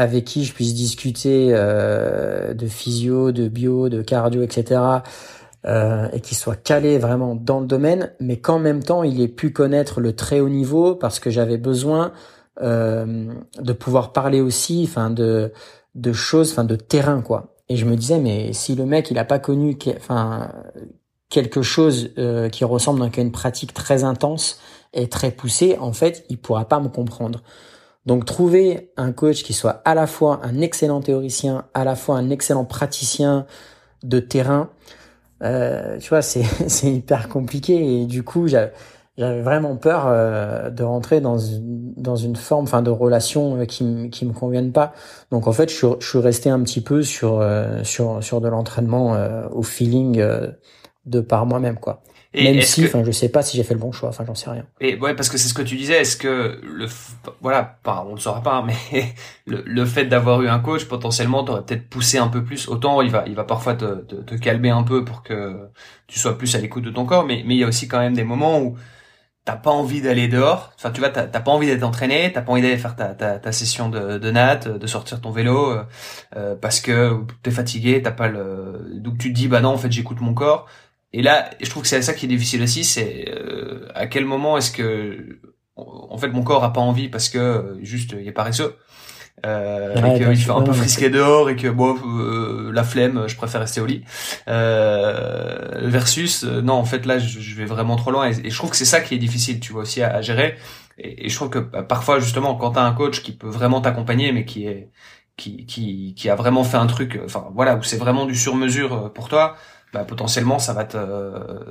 [0.00, 4.80] avec qui je puisse discuter euh, de physio, de bio, de cardio, etc.
[5.66, 9.28] Euh, et qui soit calé vraiment dans le domaine, mais qu'en même temps il ait
[9.28, 12.12] pu connaître le très haut niveau parce que j'avais besoin
[12.62, 15.52] euh, de pouvoir parler aussi, enfin de
[15.96, 17.56] de choses, enfin de terrain quoi.
[17.68, 20.50] Et je me disais mais si le mec il a pas connu, enfin
[21.28, 24.58] quelque chose euh, qui ressemble à une pratique très intense
[24.94, 27.42] et très poussée, en fait il pourra pas me comprendre.
[28.10, 32.16] Donc trouver un coach qui soit à la fois un excellent théoricien, à la fois
[32.16, 33.46] un excellent praticien
[34.02, 34.70] de terrain,
[35.44, 38.72] euh, tu vois, c'est c'est hyper compliqué et du coup j'avais
[39.16, 44.32] vraiment peur euh, de rentrer dans une, forme, enfin de relation euh, qui qui me
[44.32, 44.92] convienne pas.
[45.30, 47.48] Donc en fait, je, suis resté un petit peu sur
[47.84, 49.16] sur sur de l'entraînement
[49.52, 50.20] au feeling
[51.06, 52.02] de par moi-même quoi.
[52.32, 54.36] Et Même si, enfin, je sais pas si j'ai fait le bon choix, enfin, j'en
[54.36, 54.64] sais rien.
[54.80, 56.00] Et ouais, parce que c'est ce que tu disais.
[56.00, 56.86] Est-ce que le,
[57.40, 59.14] voilà, on ne saura pas, mais
[59.46, 62.68] le, le fait d'avoir eu un coach, potentiellement, t'aurais peut-être poussé un peu plus.
[62.68, 65.68] Autant, il va, il va parfois te, te, te calmer un peu pour que
[66.06, 67.98] tu sois plus à l'écoute de ton corps, mais, mais il y a aussi quand
[67.98, 68.76] même des moments où
[69.44, 70.72] t'as pas envie d'aller dehors.
[70.76, 73.40] Enfin, tu vois, t'as pas envie d'être entraîné, t'as pas envie d'aller faire ta, ta,
[73.40, 75.84] ta session de, de natte, de sortir ton vélo, euh,
[76.36, 79.78] euh parce que t'es fatigué, t'as pas le, donc tu te dis, bah non, en
[79.78, 80.66] fait, j'écoute mon corps
[81.12, 84.24] et là, je trouve que c'est ça qui est difficile aussi, c'est euh, à quel
[84.24, 85.40] moment est-ce que,
[85.76, 88.76] en fait, mon corps a pas envie parce que euh, juste il est paresseux,
[89.46, 93.36] euh, et qu'il fait un peu frisqué dehors et que bon, euh, la flemme, je
[93.36, 94.02] préfère rester au lit.
[94.48, 98.76] Euh, versus, non, en fait là, je, vais vraiment trop loin et, je trouve que
[98.76, 100.56] c'est ça qui est difficile, tu vois aussi à, gérer.
[100.98, 104.32] Et, je trouve que bah, parfois justement, quand t'as un coach qui peut vraiment t'accompagner,
[104.32, 104.90] mais qui est
[105.36, 109.10] qui, qui, qui a vraiment fait un truc, enfin voilà, où c'est vraiment du sur-mesure
[109.14, 109.56] pour toi,
[109.92, 110.98] bah, potentiellement ça va te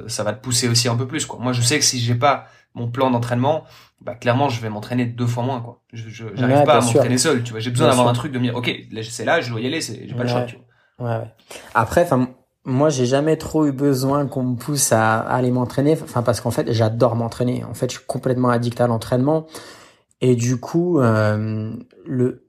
[0.07, 1.39] ça va te pousser aussi un peu plus quoi.
[1.39, 3.63] Moi je sais que si j'ai pas mon plan d'entraînement,
[4.01, 5.81] bah clairement je vais m'entraîner deux fois moins quoi.
[5.93, 7.59] Je j'arrive pas à m'entraîner seul, tu vois.
[7.59, 9.67] J'ai besoin d'avoir un truc de me dire OK, là c'est là, je dois y
[9.67, 11.07] aller, c'est j'ai pas le choix, tu vois.
[11.07, 11.31] Ouais, ouais.
[11.73, 12.29] Après enfin
[12.65, 16.51] moi j'ai jamais trop eu besoin qu'on me pousse à, aller m'entraîner enfin parce qu'en
[16.51, 17.63] fait j'adore m'entraîner.
[17.63, 19.47] En fait, je suis complètement addict à l'entraînement
[20.21, 21.73] et du coup euh,
[22.05, 22.47] le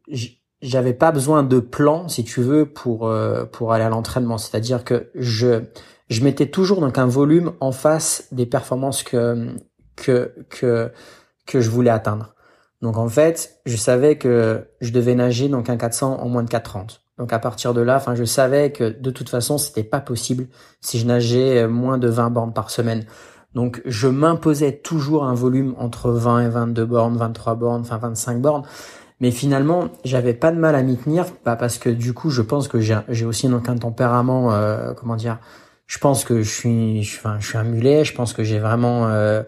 [0.62, 4.38] j'avais pas besoin de plan, si tu veux, pour euh, pour aller à l'entraînement.
[4.38, 5.62] C'est-à-dire que je
[6.08, 9.54] je mettais toujours donc un volume en face des performances que
[9.96, 10.92] que que
[11.46, 12.34] que je voulais atteindre.
[12.82, 16.48] Donc en fait, je savais que je devais nager donc un 400 en moins de
[16.48, 17.00] 4,30.
[17.18, 20.48] Donc à partir de là, enfin je savais que de toute façon c'était pas possible
[20.80, 23.04] si je nageais moins de 20 bornes par semaine.
[23.54, 28.40] Donc je m'imposais toujours un volume entre 20 et 22 bornes, 23 bornes, enfin 25
[28.40, 28.62] bornes.
[29.20, 32.40] Mais finalement, j'avais pas de mal à m'y tenir, bah parce que du coup, je
[32.40, 35.38] pense que j'ai aussi donc un tempérament, euh, comment dire,
[35.86, 38.58] je pense que je suis, je, enfin, je suis un mulet, je pense que j'ai
[38.58, 39.42] vraiment euh,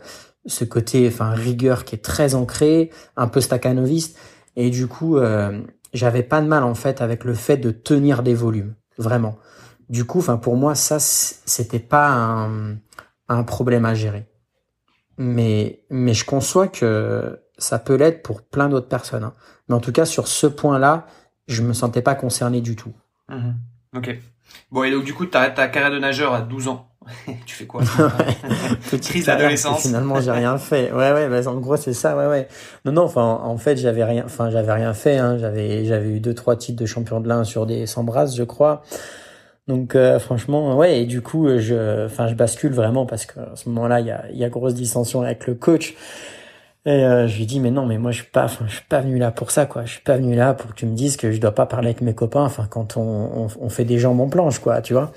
[0.45, 4.19] ce côté, enfin, rigueur qui est très ancré, un peu staccanoviste,
[4.57, 5.63] et du coup, euh,
[5.95, 9.39] j'avais pas de mal en fait avec le fait de tenir des volumes, vraiment.
[9.89, 12.77] Du coup, enfin, pour moi, ça, c'était pas un,
[13.29, 14.27] un problème à gérer.
[15.19, 19.25] Mais, mais je conçois que ça peut l'être pour plein d'autres personnes.
[19.25, 19.33] Hein.
[19.69, 21.07] Mais en tout cas, sur ce point-là,
[21.47, 22.93] je me sentais pas concerné du tout.
[23.29, 23.55] Mhm.
[23.97, 24.19] Ok.
[24.71, 26.89] Bon, et donc du coup, tu arrêtes ta carrière de nageur à 12 ans.
[27.47, 27.83] tu fais quoi?
[28.91, 29.83] Petite crise d'adolescence.
[29.83, 30.93] Finalement, j'ai rien fait.
[30.93, 32.49] Ouais, ouais, bah, en gros, c'est ça, ouais, ouais.
[32.85, 35.37] Non, non, enfin, en fait, j'avais rien, enfin, j'avais rien fait, hein.
[35.39, 38.45] J'avais, j'avais eu deux, trois titres de champion de l'un sur des 100 brasses, je
[38.45, 38.83] crois.
[39.69, 43.69] Donc, euh, franchement, ouais, et du coup, je, enfin, je bascule vraiment parce qu'à ce
[43.69, 45.95] moment-là, il y a, y a grosse dissension avec le coach.
[46.85, 48.85] Et euh, je lui dis mais non mais moi je suis pas enfin, je suis
[48.89, 49.85] pas venu là pour ça quoi.
[49.85, 51.89] Je suis pas venu là pour que tu me dises que je dois pas parler
[51.89, 55.13] avec mes copains enfin quand on, on, fait des jambes en planche quoi tu vois.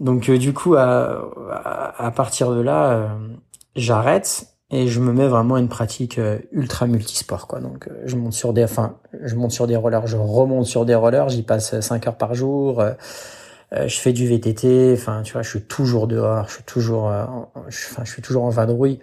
[0.00, 3.08] Donc euh, du coup à, à, partir de là euh,
[3.76, 6.18] j'arrête et je me mets vraiment à une pratique
[6.52, 7.60] ultra multisport quoi.
[7.60, 10.94] Donc je monte sur des enfin je monte sur des rollers je remonte sur des
[10.94, 12.82] rollers j'y passe 5 heures par jour
[13.72, 18.04] je fais du VTT enfin tu vois je suis toujours dehors je suis toujours enfin
[18.04, 19.00] je suis toujours en vadrouille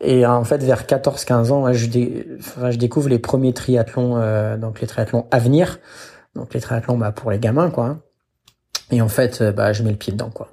[0.00, 4.86] et en fait, vers 14-15 ans, je, je, découvre les premiers triathlons, euh, donc les
[4.86, 5.78] triathlons à venir.
[6.34, 7.98] Donc les triathlons bah, pour les gamins, quoi.
[8.90, 10.48] Et en fait, euh, bah, je mets le pied dedans, quoi.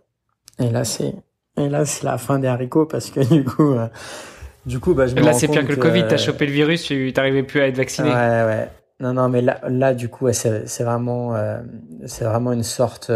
[0.59, 1.15] Et là, c'est,
[1.57, 3.87] et là, c'est la fin des haricots parce que du coup, euh,
[4.65, 6.05] du coup, bah, je me Là, c'est pire que le Covid.
[6.07, 8.09] T'as chopé le virus, tu t'arrivais plus à être vacciné.
[8.09, 8.69] Ouais, ouais.
[8.99, 11.35] Non, non, mais là, là, du coup, c'est, vraiment,
[12.05, 13.11] c'est vraiment une sorte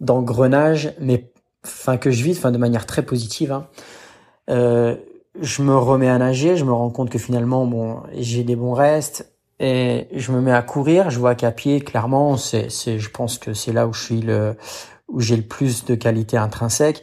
[0.00, 1.30] d'engrenage, mais
[1.64, 3.52] enfin que je vis, enfin de manière très positive.
[3.52, 3.68] Hein.
[4.50, 4.96] Euh,
[5.40, 8.72] je me remets à nager, je me rends compte que finalement, bon, j'ai des bons
[8.72, 11.10] restes et je me mets à courir.
[11.10, 14.20] Je vois qu'à pied, clairement, c'est, c'est, je pense que c'est là où je suis
[14.20, 14.56] le,
[15.08, 17.02] où j'ai le plus de qualité intrinsèque.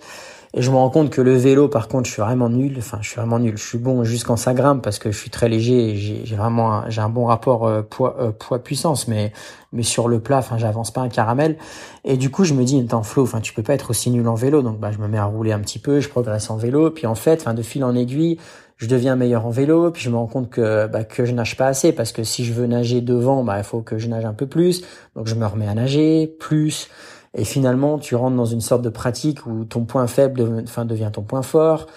[0.58, 2.76] Et je me rends compte que le vélo, par contre, je suis vraiment nul.
[2.78, 3.58] Enfin, je suis vraiment nul.
[3.58, 6.76] Je suis bon jusqu'en ça grimpe parce que je suis très léger et j'ai vraiment
[6.76, 9.10] un, un bon rapport euh, poids euh, poids puissance.
[9.10, 9.34] Mais
[9.74, 11.58] mais sur le plat, enfin, j'avance pas un caramel.
[12.06, 14.26] Et du coup, je me dis, attends, Flo, enfin, tu peux pas être aussi nul
[14.30, 14.62] en vélo.
[14.62, 16.90] Donc, bah, je me mets à rouler un petit peu, je progresse en vélo.
[16.90, 18.38] Puis en fait, enfin, de fil en aiguille,
[18.78, 19.92] je deviens meilleur en vélo.
[19.92, 22.46] Puis je me rends compte que bah, que je nage pas assez parce que si
[22.46, 24.86] je veux nager devant, bah, il faut que je nage un peu plus.
[25.18, 26.88] Donc, je me remets à nager plus.
[27.36, 31.10] Et finalement, tu rentres dans une sorte de pratique où ton point faible enfin, devient
[31.12, 31.88] ton point fort,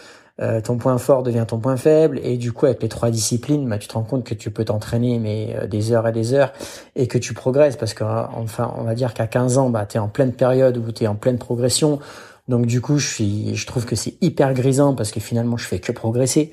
[0.41, 3.69] euh, ton point fort devient ton point faible, et du coup, avec les trois disciplines,
[3.69, 6.33] bah, tu te rends compte que tu peux t'entraîner mais euh, des heures et des
[6.33, 6.53] heures,
[6.95, 9.97] et que tu progresses, parce que enfin, on va dire qu'à 15 ans, bah, tu
[9.97, 11.99] es en pleine période où tu es en pleine progression.
[12.47, 15.81] Donc du coup, je, je trouve que c'est hyper grisant parce que finalement, je fais
[15.81, 16.51] que progresser.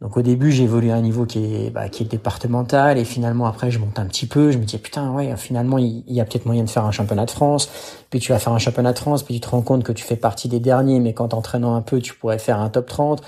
[0.00, 3.04] Donc au début, j'ai évolué à un niveau qui est, bah, qui est départemental et
[3.04, 4.50] finalement après, je monte un petit peu.
[4.50, 7.26] Je me dis putain ouais, finalement il, y a peut-être moyen de faire un championnat
[7.26, 7.70] de France.
[8.10, 10.04] Puis tu vas faire un championnat de France, puis tu te rends compte que tu
[10.04, 13.22] fais partie des derniers, mais quand t'entraînant un peu, tu pourrais faire un top 30.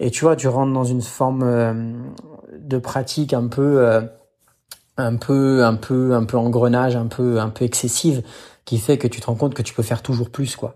[0.00, 1.92] Et tu vois, tu rentres dans une forme euh,
[2.58, 4.02] de pratique un peu, euh,
[4.96, 8.22] un peu, un peu, un peu engrenage, un peu, un peu excessive,
[8.64, 10.74] qui fait que tu te rends compte que tu peux faire toujours plus quoi.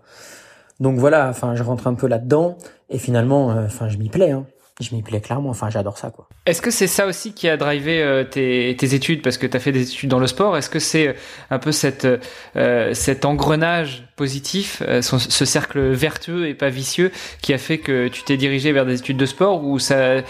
[0.79, 2.57] Donc voilà, enfin je rentre un peu là-dedans
[2.89, 4.31] et finalement, euh, enfin je m'y plais.
[4.31, 4.45] Hein
[4.79, 5.49] je m'y plais clairement.
[5.49, 6.27] Enfin, j'adore ça, quoi.
[6.45, 9.21] Est-ce que c'est ça aussi qui a drivé euh, tes, tes, études?
[9.21, 11.13] Parce que tu as fait des études dans le sport Est-ce que c'est euh,
[11.51, 12.07] un peu cette,
[12.55, 18.23] euh, cet engrenage positif, ce cercle vertueux et pas vicieux qui a fait que tu
[18.23, 20.21] t'es dirigé vers des études de sport ou ça,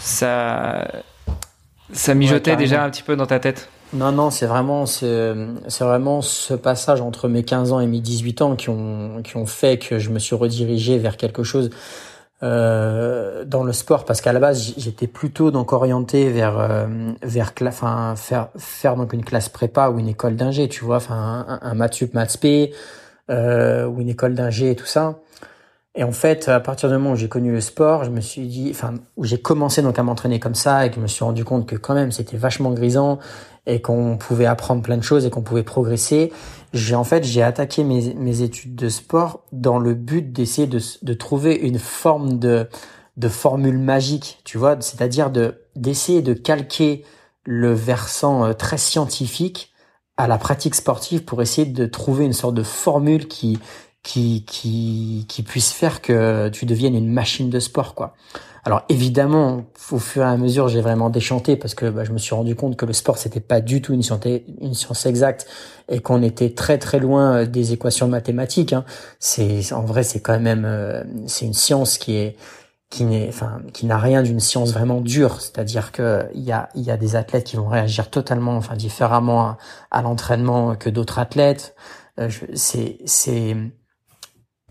[0.00, 0.88] ça,
[1.92, 3.68] ça mijotait déjà un petit peu dans ta tête?
[3.92, 5.34] Non, non, c'est vraiment, c'est
[5.80, 9.44] vraiment ce passage entre mes 15 ans et mes 18 ans qui ont, qui ont
[9.44, 11.68] fait que je me suis redirigé vers quelque chose
[12.42, 16.86] euh, dans le sport parce qu'à la base j'étais plutôt donc orienté vers euh,
[17.22, 21.46] vers enfin faire faire donc une classe prépa ou une école d'ingé tu vois enfin
[21.46, 22.74] un, un maths sup maths p
[23.30, 25.20] euh, ou une école d'ingé et tout ça
[25.94, 28.46] et en fait à partir du moment où j'ai connu le sport je me suis
[28.46, 31.24] dit enfin où j'ai commencé donc à m'entraîner comme ça et que je me suis
[31.24, 33.18] rendu compte que quand même c'était vachement grisant
[33.66, 36.32] et qu'on pouvait apprendre plein de choses et qu'on pouvait progresser
[36.72, 40.80] j'ai en fait j'ai attaqué mes, mes études de sport dans le but d'essayer de,
[41.02, 42.68] de trouver une forme de
[43.16, 47.04] de formule magique, tu vois, c'est-à-dire de d'essayer de calquer
[47.44, 49.72] le versant euh, très scientifique
[50.16, 53.58] à la pratique sportive pour essayer de trouver une sorte de formule qui
[54.02, 58.14] qui qui qui puisse faire que tu deviennes une machine de sport quoi.
[58.64, 62.18] Alors évidemment, au fur et à mesure, j'ai vraiment déchanté parce que bah, je me
[62.18, 64.20] suis rendu compte que le sport c'était pas du tout une science,
[64.60, 65.46] une science exacte
[65.88, 68.72] et qu'on était très très loin euh, des équations mathématiques.
[68.72, 68.84] Hein.
[69.18, 72.36] C'est en vrai, c'est quand même euh, c'est une science qui est
[72.88, 75.40] qui n'est enfin qui n'a rien d'une science vraiment dure.
[75.40, 78.76] C'est-à-dire que il y a il y a des athlètes qui vont réagir totalement enfin
[78.76, 79.56] différemment
[79.90, 81.74] à, l'entraînement que d'autres athlètes.
[82.20, 83.56] Euh, c'est c'est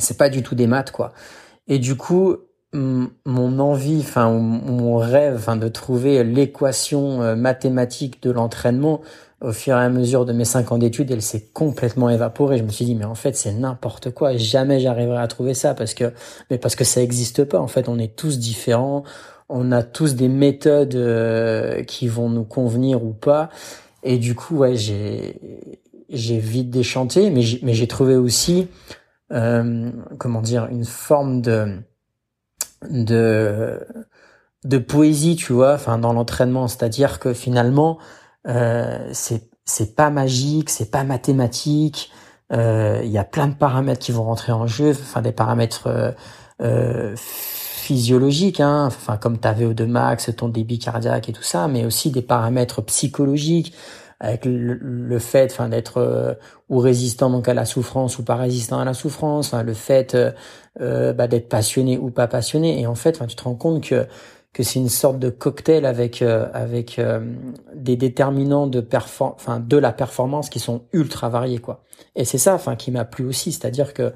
[0.01, 1.13] c'est pas du tout des maths quoi.
[1.67, 2.35] Et du coup,
[2.73, 9.01] mon envie, enfin mon rêve, de trouver l'équation euh, mathématique de l'entraînement
[9.41, 12.57] au fur et à mesure de mes cinq ans d'études, elle s'est complètement évaporée.
[12.59, 15.73] Je me suis dit mais en fait c'est n'importe quoi, jamais j'arriverai à trouver ça
[15.73, 16.13] parce que
[16.49, 17.59] mais parce que ça existe pas.
[17.59, 19.03] En fait, on est tous différents,
[19.49, 23.49] on a tous des méthodes euh, qui vont nous convenir ou pas.
[24.03, 25.39] Et du coup, ouais, j'ai
[26.09, 28.67] j'ai vite déchanté, mais j'ai trouvé aussi
[29.31, 31.83] euh, comment dire une forme de
[34.63, 37.97] de poésie, tu vois, enfin dans l'entraînement, c'est-à-dire que finalement
[38.47, 42.11] euh, c'est c'est pas magique, c'est pas mathématique.
[42.51, 45.87] Euh, il y a plein de paramètres qui vont rentrer en jeu, enfin des paramètres
[45.87, 46.11] euh,
[46.61, 51.85] euh physiologiques, hein, enfin comme ta VO2 max, ton débit cardiaque et tout ça, mais
[51.85, 53.73] aussi des paramètres psychologiques
[54.21, 56.35] avec le, fait enfin d'être euh,
[56.69, 60.31] ou résistant donc à la souffrance ou pas résistant à la souffrance le fait euh,
[60.79, 62.79] euh, bah, d'être passionné ou pas passionné.
[62.79, 64.05] Et en fait tu te rends compte que
[64.53, 67.01] que c'est une sorte de cocktail avec avec
[67.73, 71.83] des déterminants de de la performance qui sont ultra variés quoi.
[72.15, 73.53] Et c'est ça enfin qui m'a plu aussi.
[73.53, 74.13] C'est-à-dire que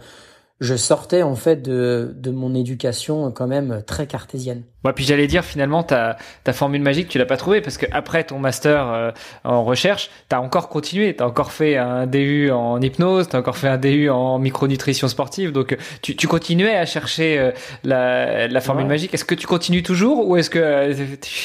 [0.59, 4.63] je sortais en fait de, de mon éducation quand même très cartésienne.
[4.85, 7.87] Ouais, puis j'allais dire finalement ta, ta formule magique tu l'as pas trouvée parce que
[7.91, 9.11] après ton master euh,
[9.43, 11.15] en recherche t'as encore continué.
[11.15, 15.51] T'as encore fait un DU en hypnose t'as encore fait un DU en micronutrition sportive.
[15.51, 17.51] Donc tu, tu continuais à chercher euh,
[17.83, 19.11] la, la formule magique.
[19.13, 20.93] Est-ce que tu continues toujours ou est-ce que euh,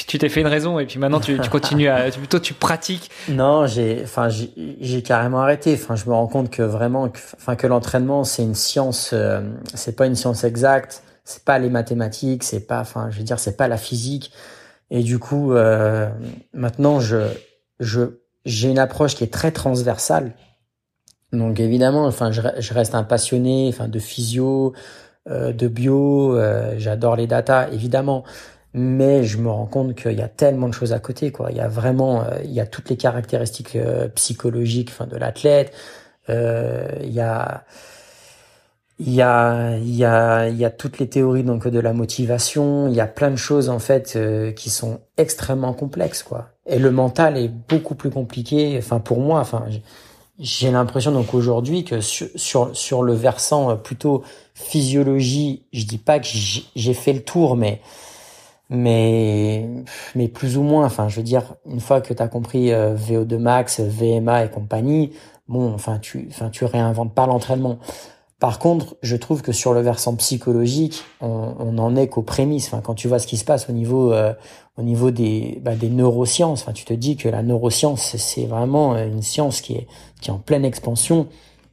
[0.05, 3.09] tu t'es fait une raison et puis maintenant tu, tu continues à plutôt tu pratiques?
[3.27, 5.73] Non j'ai enfin j'ai carrément arrêté.
[5.73, 9.15] Enfin je me rends compte que vraiment enfin que l'entraînement c'est une science
[9.73, 11.01] c'est pas une science exacte
[11.31, 14.31] c'est pas les mathématiques, c'est pas, enfin, je veux dire, c'est pas la physique.
[14.89, 16.09] Et du coup, euh,
[16.53, 17.27] maintenant, je,
[17.79, 18.01] je,
[18.45, 20.33] j'ai une approche qui est très transversale.
[21.31, 24.73] Donc évidemment, enfin, je, je reste un passionné, enfin, de physio,
[25.29, 26.35] euh, de bio.
[26.35, 28.23] Euh, j'adore les datas, évidemment
[28.73, 31.57] mais je me rends compte qu'il y a tellement de choses à côté quoi il
[31.57, 33.77] y a vraiment il y a toutes les caractéristiques
[34.15, 35.73] psychologiques enfin de l'athlète
[36.29, 37.65] il y a
[39.01, 41.91] il y a il y a il y a toutes les théories donc de la
[41.93, 42.87] motivation.
[42.87, 44.17] Il y a plein de choses en fait
[44.55, 46.49] qui sont extrêmement complexes quoi.
[46.67, 49.65] Et le mental est beaucoup plus compliqué enfin pour moi enfin
[50.39, 56.19] j'ai l'impression donc aujourd'hui que sur, sur sur le versant plutôt physiologie je dis pas
[56.19, 56.27] que
[56.75, 57.81] j'ai fait le tour mais
[58.69, 59.67] mais
[60.15, 60.85] mais plus ou moins.
[60.85, 64.49] Enfin je veux dire une fois que tu as compris euh, VO2 max VMA et
[64.51, 65.11] compagnie
[65.47, 67.79] bon enfin tu enfin tu réinventes pas l'entraînement
[68.41, 72.67] par contre je trouve que sur le versant psychologique on, on en est qu'aux prémices.
[72.67, 74.33] Enfin quand tu vois ce qui se passe au niveau euh,
[74.77, 78.97] au niveau des bah, des neurosciences enfin tu te dis que la neuroscience c'est vraiment
[78.97, 79.87] une science qui est
[80.19, 81.27] qui en pleine expansion.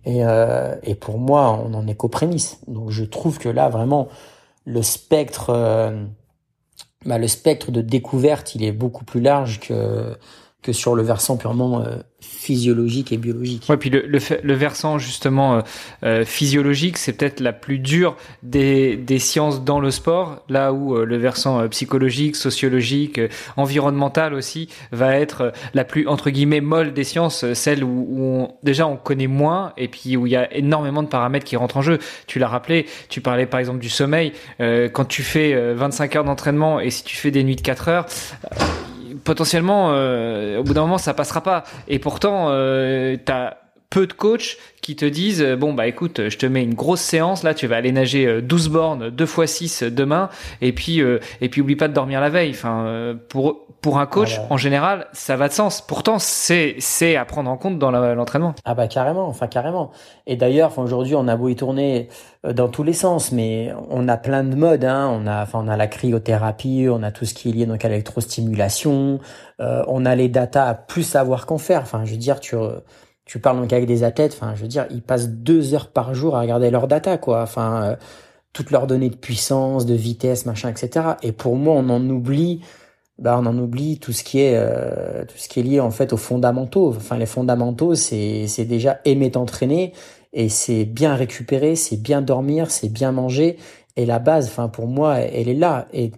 [0.04, 2.61] Et euh, et pour moi on en est qu'aux prémices.
[2.68, 4.09] Donc je trouve que là vraiment
[4.64, 5.50] le spectre
[7.07, 10.16] bah, le spectre de découverte, il est beaucoup plus large que
[10.62, 13.66] que sur le versant purement euh, physiologique et biologique.
[13.68, 15.61] Ouais, puis le, versant justement euh,
[16.02, 21.16] euh, physiologique, c'est peut-être la plus dure des, sciences dans le sport, là où le
[21.16, 23.20] versant psychologique, sociologique,
[23.57, 28.96] environnemental aussi va être la plus entre guillemets molle des sciences, celle où, déjà on
[28.96, 31.98] connaît moins et puis où il y a énormément de paramètres qui rentrent en jeu.
[32.26, 34.33] Tu l'as rappelé, tu parlais par exemple du sommeil.
[34.59, 38.07] quand tu fais 25 heures d'entraînement et si tu fais des nuits de 4 heures
[39.29, 41.64] potentiellement, euh, au bout d'un moment, ça passera pas.
[41.87, 43.59] Et pourtant, euh, tu as
[43.90, 47.01] peu de coachs qui te disent euh, bon bah écoute je te mets une grosse
[47.01, 47.42] séance.
[47.42, 50.29] Là tu vas aller nager 12 bornes 2 fois 6 demain.
[50.61, 52.51] Et puis et puis oublie pas de dormir la veille.
[52.51, 55.81] Enfin pour pour un coach en général ça va de sens.
[55.81, 58.55] Pourtant c'est c'est à prendre en compte dans l'entraînement.
[58.64, 59.27] Ah bah carrément.
[59.29, 59.90] Enfin carrément.
[60.27, 62.09] Et d'ailleurs enfin aujourd'hui on a beau y tourner
[62.46, 64.85] euh, dans tous les sens, mais on a plein de modes.
[64.85, 65.09] Hein.
[65.12, 67.85] On a, enfin, on a la cryothérapie, on a tout ce qui est lié donc
[67.85, 69.18] à l'électrostimulation,
[69.61, 71.83] euh, on a les datas à plus savoir qu'en faire.
[71.83, 72.57] Enfin, je veux dire, tu
[73.29, 74.33] tu parles donc avec des athlètes.
[74.35, 77.43] Enfin, je veux dire, ils passent deux heures par jour à regarder leurs data, quoi.
[77.43, 77.97] Enfin, euh,
[78.53, 81.07] toutes leurs données de puissance, de vitesse, machin, etc.
[81.23, 82.62] Et pour moi, on en oublie.
[83.19, 84.57] Bah, on en oublie tout ce qui est
[85.27, 86.88] tout ce qui est lié en fait aux fondamentaux.
[86.97, 89.93] Enfin, les fondamentaux, c'est c'est déjà aimer t'entraîner
[90.33, 93.59] et c'est bien récupérer, c'est bien dormir, c'est bien manger.
[93.97, 95.87] Et la base, enfin pour moi, elle est là.
[95.93, 96.12] Et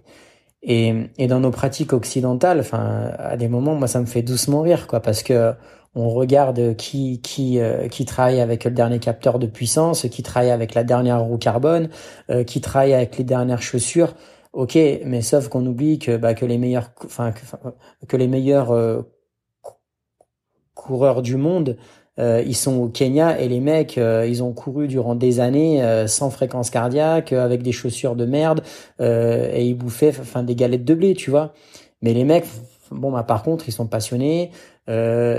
[0.63, 4.61] et, et dans nos pratiques occidentales, enfin à des moments, moi ça me fait doucement
[4.63, 5.55] rire, quoi, parce que
[5.95, 10.51] on regarde qui qui euh, qui travaille avec le dernier capteur de puissance, qui travaille
[10.51, 11.89] avec la dernière roue carbone,
[12.31, 14.15] euh, qui travaille avec les dernières chaussures.
[14.53, 17.33] Ok, mais sauf qu'on oublie que bah, que les meilleurs, enfin
[18.09, 19.03] que, les meilleurs euh,
[20.75, 21.77] coureurs du monde
[22.21, 25.83] euh, ils sont au Kenya et les mecs, euh, ils ont couru durant des années
[25.83, 28.63] euh, sans fréquence cardiaque, avec des chaussures de merde
[28.99, 31.55] et ils bouffaient, enfin des galettes de blé, tu vois.
[32.03, 32.47] Mais les mecs,
[32.91, 34.51] bon bah par contre, ils sont passionnés.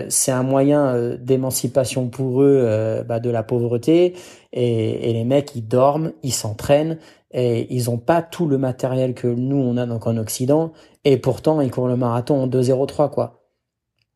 [0.10, 4.14] C'est un moyen d'émancipation pour eux bah, de la pauvreté
[4.54, 6.98] et, et les mecs, ils dorment, ils s'entraînent
[7.32, 10.74] et ils ont pas tout le matériel que nous on a donc en Occident
[11.06, 13.42] et pourtant ils courent le marathon en 2:03 quoi.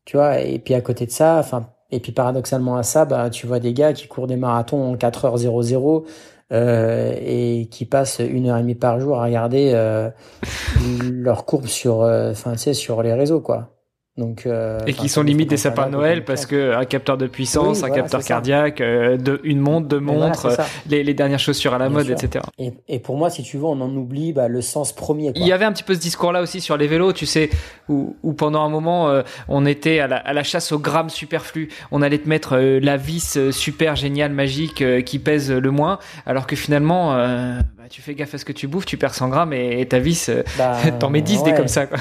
[0.06, 3.30] Tu vois et puis à côté de ça, enfin et puis paradoxalement à ça, bah,
[3.30, 6.04] tu vois des gars qui courent des marathons en 4h00
[6.52, 10.10] euh, et qui passent une heure et demie par jour à regarder euh,
[11.04, 13.75] leur courbe sur, euh, enfin, sur les réseaux, quoi.
[14.17, 17.28] Donc, euh, et qui sont limite des sapins de Noël parce que un capteur de
[17.28, 20.58] puissance, un capteur cardiaque, euh, de, une montre, deux montres,
[20.89, 22.46] les, les, dernières chaussures à la mode, etc.
[22.58, 25.33] Et, et, pour moi, si tu veux, on en oublie bah, le sens premier.
[25.33, 25.42] Quoi.
[25.42, 27.50] Il y avait un petit peu ce discours-là aussi sur les vélos, tu sais,
[27.90, 31.10] où, où pendant un moment, euh, on était à la, à la, chasse au gramme
[31.10, 31.67] superflu.
[31.92, 36.48] On allait te mettre euh, la vis super géniale, magique, qui pèse le moins, alors
[36.48, 39.52] que finalement, bah, tu fais gaffe à ce que tu bouffes, tu perds 100 grammes
[39.52, 41.85] et, ta vis, bah, t'en mets 10 des comme ça.
[41.85, 41.98] Quoi.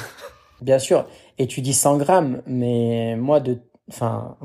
[0.60, 1.06] Bien sûr
[1.38, 3.58] et tu dis 100 grammes, mais moi de,
[3.90, 4.36] enfin,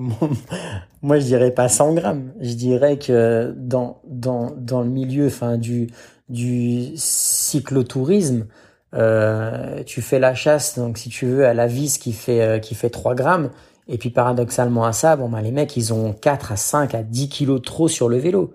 [1.01, 2.33] moi je dirais pas 100 grammes.
[2.39, 5.89] Je dirais que dans dans dans le milieu, enfin du
[6.29, 8.47] du cyclotourisme,
[8.95, 12.59] euh, tu fais la chasse, donc si tu veux à la vis qui fait euh,
[12.59, 13.51] qui fait 3 grammes,
[13.87, 17.03] et puis paradoxalement à ça, bon bah les mecs ils ont 4 à 5 à
[17.03, 18.53] 10 kilos trop sur le vélo.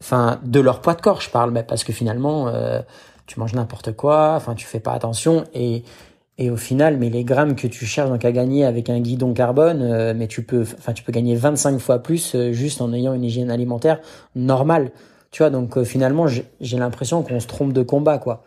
[0.00, 2.80] Enfin de leur poids de corps je parle, mais parce que finalement euh,
[3.26, 5.84] tu manges n'importe quoi, enfin tu fais pas attention et
[6.36, 9.34] et au final, mais les grammes que tu cherches donc à gagner avec un guidon
[9.34, 12.92] carbone, euh, mais tu peux, enfin tu peux gagner 25 fois plus euh, juste en
[12.92, 14.00] ayant une hygiène alimentaire
[14.34, 14.90] normale.
[15.30, 18.44] Tu vois, donc finalement, j'ai l'impression qu'on se trompe de combat, quoi.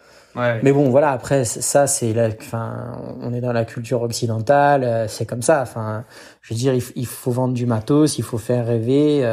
[0.62, 5.08] Mais bon, voilà, après, ça, c'est la, enfin, on est dans la culture occidentale, euh,
[5.08, 5.64] c'est comme ça.
[5.64, 6.06] Enfin,
[6.42, 9.24] je veux dire, il, faut vendre du matos, il faut faire rêver.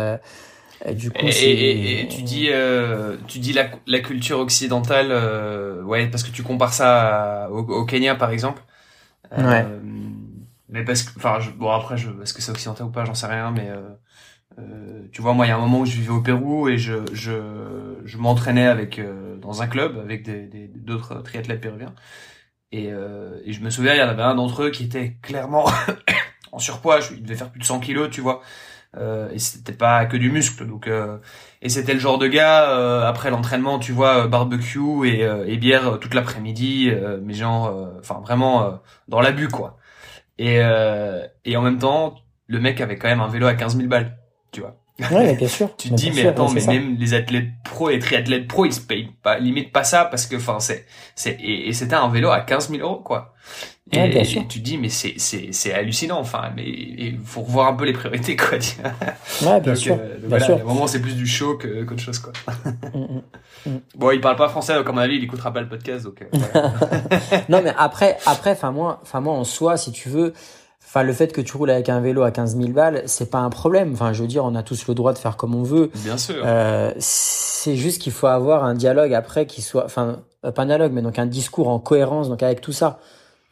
[0.84, 5.82] Euh, et du coup, et, tu dis, euh, tu dis la, la culture occidentale, euh,
[5.82, 8.62] ouais, parce que tu compares ça au, Kenya, par exemple.
[9.36, 9.66] ouais.
[10.68, 13.28] Mais parce que, enfin, bon après, je, est-ce que c'est occidental ou pas, j'en sais
[13.28, 13.70] rien, mais
[14.58, 16.78] euh, tu vois, moi, il y a un moment où je vivais au Pérou et
[16.78, 21.94] je, je, je m'entraînais avec euh, dans un club avec des, d'autres triathlètes péruviens.
[22.72, 25.16] Et, euh, et je me souviens, il y en avait un d'entre eux qui était
[25.22, 25.66] clairement
[26.52, 27.00] en surpoids.
[27.12, 28.42] il devait faire plus de 100 kilos, tu vois.
[28.98, 30.66] Euh, et c'était pas que du muscle.
[30.66, 30.88] Donc,
[31.62, 36.14] et c'était le genre de gars après l'entraînement, tu vois, barbecue et, et bière toute
[36.14, 36.92] l'après-midi,
[37.22, 39.78] mais genre, enfin vraiment dans l'abus quoi.
[40.38, 40.60] Et,
[41.44, 42.16] et en même temps,
[42.46, 44.18] le mec avait quand même un vélo à 15 000 balles
[44.54, 44.83] tu vois.
[45.10, 45.74] Ouais, bien sûr.
[45.76, 48.80] tu te dis, mais attends, mais même les athlètes pro et triathlètes pro, ils se
[48.80, 50.86] payent pas, limite pas ça parce que, enfin, c'est,
[51.16, 53.34] c'est, et, c'était un vélo à 15 000 euros, quoi.
[53.92, 54.46] Et, ouais, bien sûr.
[54.48, 57.84] tu te dis, mais c'est, c'est, c'est hallucinant, enfin, mais il faut revoir un peu
[57.84, 58.58] les priorités, quoi.
[59.42, 59.96] ouais, bien sûr.
[60.00, 60.64] Euh, bien voilà, sûr.
[60.64, 62.32] moment, c'est plus du show que, qu'autre chose, quoi.
[62.64, 63.02] Mm, mm,
[63.66, 63.80] mm.
[63.96, 67.62] Bon, il parle pas français, comme avis, il écoutera pas le podcast, donc, euh, non,
[67.62, 70.32] mais après, après, enfin, moi, enfin, moi, en soi, si tu veux,
[70.94, 73.38] Enfin, le fait que tu roules avec un vélo à 15 000 balles, c'est pas
[73.38, 73.94] un problème.
[73.94, 75.90] Enfin, je veux dire, on a tous le droit de faire comme on veut.
[75.96, 76.40] Bien sûr.
[76.46, 80.92] Euh, c'est juste qu'il faut avoir un dialogue après qui soit, enfin, pas un dialogue,
[80.92, 83.00] mais donc un discours en cohérence, donc avec tout ça.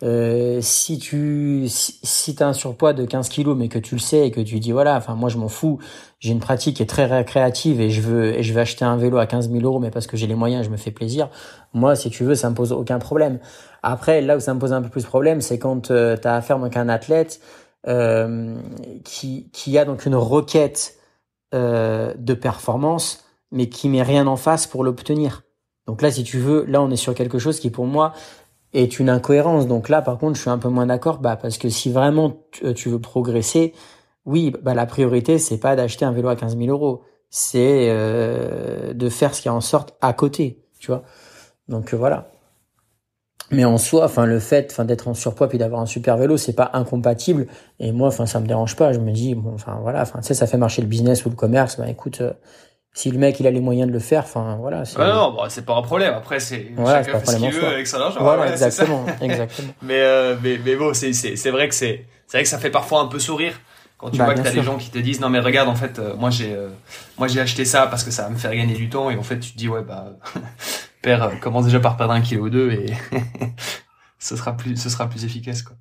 [0.02, 4.00] Euh, si tu si, si as un surpoids de 15 kilos mais que tu le
[4.00, 5.78] sais et que tu dis voilà enfin moi je m'en fous.
[6.18, 8.96] J'ai une pratique qui est très récréative et je veux et je vais acheter un
[8.96, 11.28] vélo à 15 000 euros mais parce que j'ai les moyens je me fais plaisir.
[11.72, 13.38] Moi si tu veux ça me pose aucun problème.
[13.84, 16.26] Après là où ça me pose un peu plus de problème c'est quand euh, tu
[16.26, 17.40] as affaire donc à un athlète
[17.86, 18.56] euh,
[19.04, 20.96] qui qui a donc une requête
[21.54, 25.42] euh, de performance mais qui met rien en face pour l'obtenir.
[25.86, 28.14] Donc là si tu veux là on est sur quelque chose qui pour moi
[28.72, 29.66] est une incohérence.
[29.66, 32.36] Donc là, par contre, je suis un peu moins d'accord, bah, parce que si vraiment
[32.50, 33.74] tu, euh, veux progresser,
[34.24, 38.92] oui, bah, la priorité, c'est pas d'acheter un vélo à 15 000 euros, c'est euh,
[38.94, 41.02] de faire ce qui en sorte à côté, tu vois.
[41.68, 42.28] Donc euh, voilà.
[43.50, 46.36] Mais en soi, enfin le fait, enfin d'être en surpoids puis d'avoir un super vélo,
[46.38, 47.48] c'est pas incompatible.
[47.80, 48.92] Et moi, enfin ça me dérange pas.
[48.92, 51.30] Je me dis bon, enfin voilà, enfin tu sais, ça fait marcher le business ou
[51.30, 51.78] le commerce.
[51.78, 52.22] Ben écoute,
[52.94, 54.82] si le mec il a les moyens de le faire, enfin voilà.
[54.96, 56.14] Ah non, bah, c'est pas un problème.
[56.14, 58.20] Après c'est chacun fait ce qu'il veut avec son argent.
[58.20, 59.72] Voilà, exactement, exactement.
[59.82, 62.58] mais, euh, mais mais bon, c'est c'est c'est vrai que c'est c'est vrai que ça
[62.58, 63.54] fait parfois un peu sourire
[64.02, 65.76] quand tu bah, vois que t'as des gens qui te disent non mais regarde en
[65.76, 66.70] fait euh, moi j'ai euh,
[67.18, 69.22] moi j'ai acheté ça parce que ça va me faire gagner du temps et en
[69.22, 70.06] fait tu te dis ouais bah
[71.02, 72.86] père euh, commence déjà par perdre un kilo ou deux et
[74.18, 75.76] ce sera plus ce sera plus efficace quoi.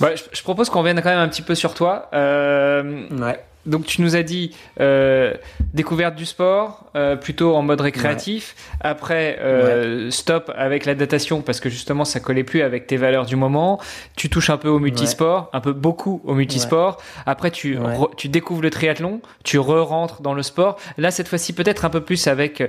[0.00, 2.10] Ouais, je, je propose qu'on revienne quand même un petit peu sur toi.
[2.12, 5.34] Euh, ouais donc tu nous as dit euh,
[5.72, 8.56] découverte du sport, euh, plutôt en mode récréatif.
[8.80, 13.26] Après, euh, stop avec la datation parce que justement ça collait plus avec tes valeurs
[13.26, 13.80] du moment.
[14.16, 17.00] Tu touches un peu au multisport, un peu beaucoup au multisport.
[17.26, 17.78] Après, tu
[18.16, 20.78] tu découvres le triathlon, tu re-rentres dans le sport.
[20.98, 22.62] Là, cette fois-ci peut-être un peu plus avec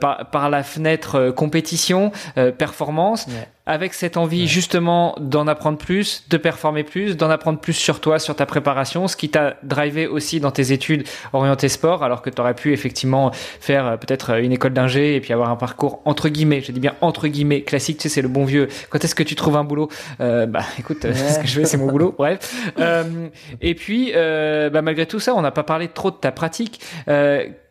[0.00, 2.12] par, par la fenêtre compétition,
[2.58, 3.26] performance
[3.66, 8.18] avec cette envie justement d'en apprendre plus, de performer plus, d'en apprendre plus sur toi,
[8.18, 12.30] sur ta préparation, ce qui t'a drivé aussi dans tes études orientées sport, alors que
[12.30, 15.56] tu aurais pu effectivement faire euh, peut-être euh, une école d'ingé et puis avoir un
[15.56, 18.68] parcours entre guillemets, je dis bien entre guillemets classique, tu sais, c'est le bon vieux.
[18.90, 19.88] Quand est-ce que tu trouves un boulot?
[20.20, 22.14] Euh, Bah écoute, ce que je fais, c'est mon boulot.
[22.16, 22.72] Bref.
[22.78, 23.28] Euh,
[23.60, 26.80] et puis, euh, bah, malgré tout ça, on n'a pas parlé trop de ta pratique.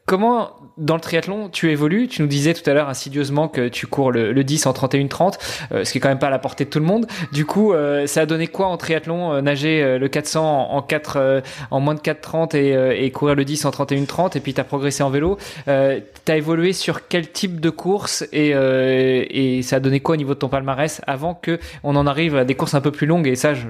[0.07, 2.07] Comment, dans le triathlon, tu évolues?
[2.07, 5.39] Tu nous disais tout à l'heure insidieusement que tu cours le, le 10 en 31-30,
[5.71, 7.07] euh, ce qui est quand même pas à la portée de tout le monde.
[7.31, 11.41] Du coup, euh, ça a donné quoi en triathlon euh, Nager le 400 en, 4,
[11.71, 15.01] en moins de 4-30 et, courir le 10 en 31-30 et puis tu as progressé
[15.01, 15.39] en vélo.
[15.65, 20.35] tu as évolué sur quel type de course et, ça a donné quoi au niveau
[20.35, 23.27] de ton palmarès avant que on en arrive à des courses un peu plus longues?
[23.27, 23.65] Et ça, je,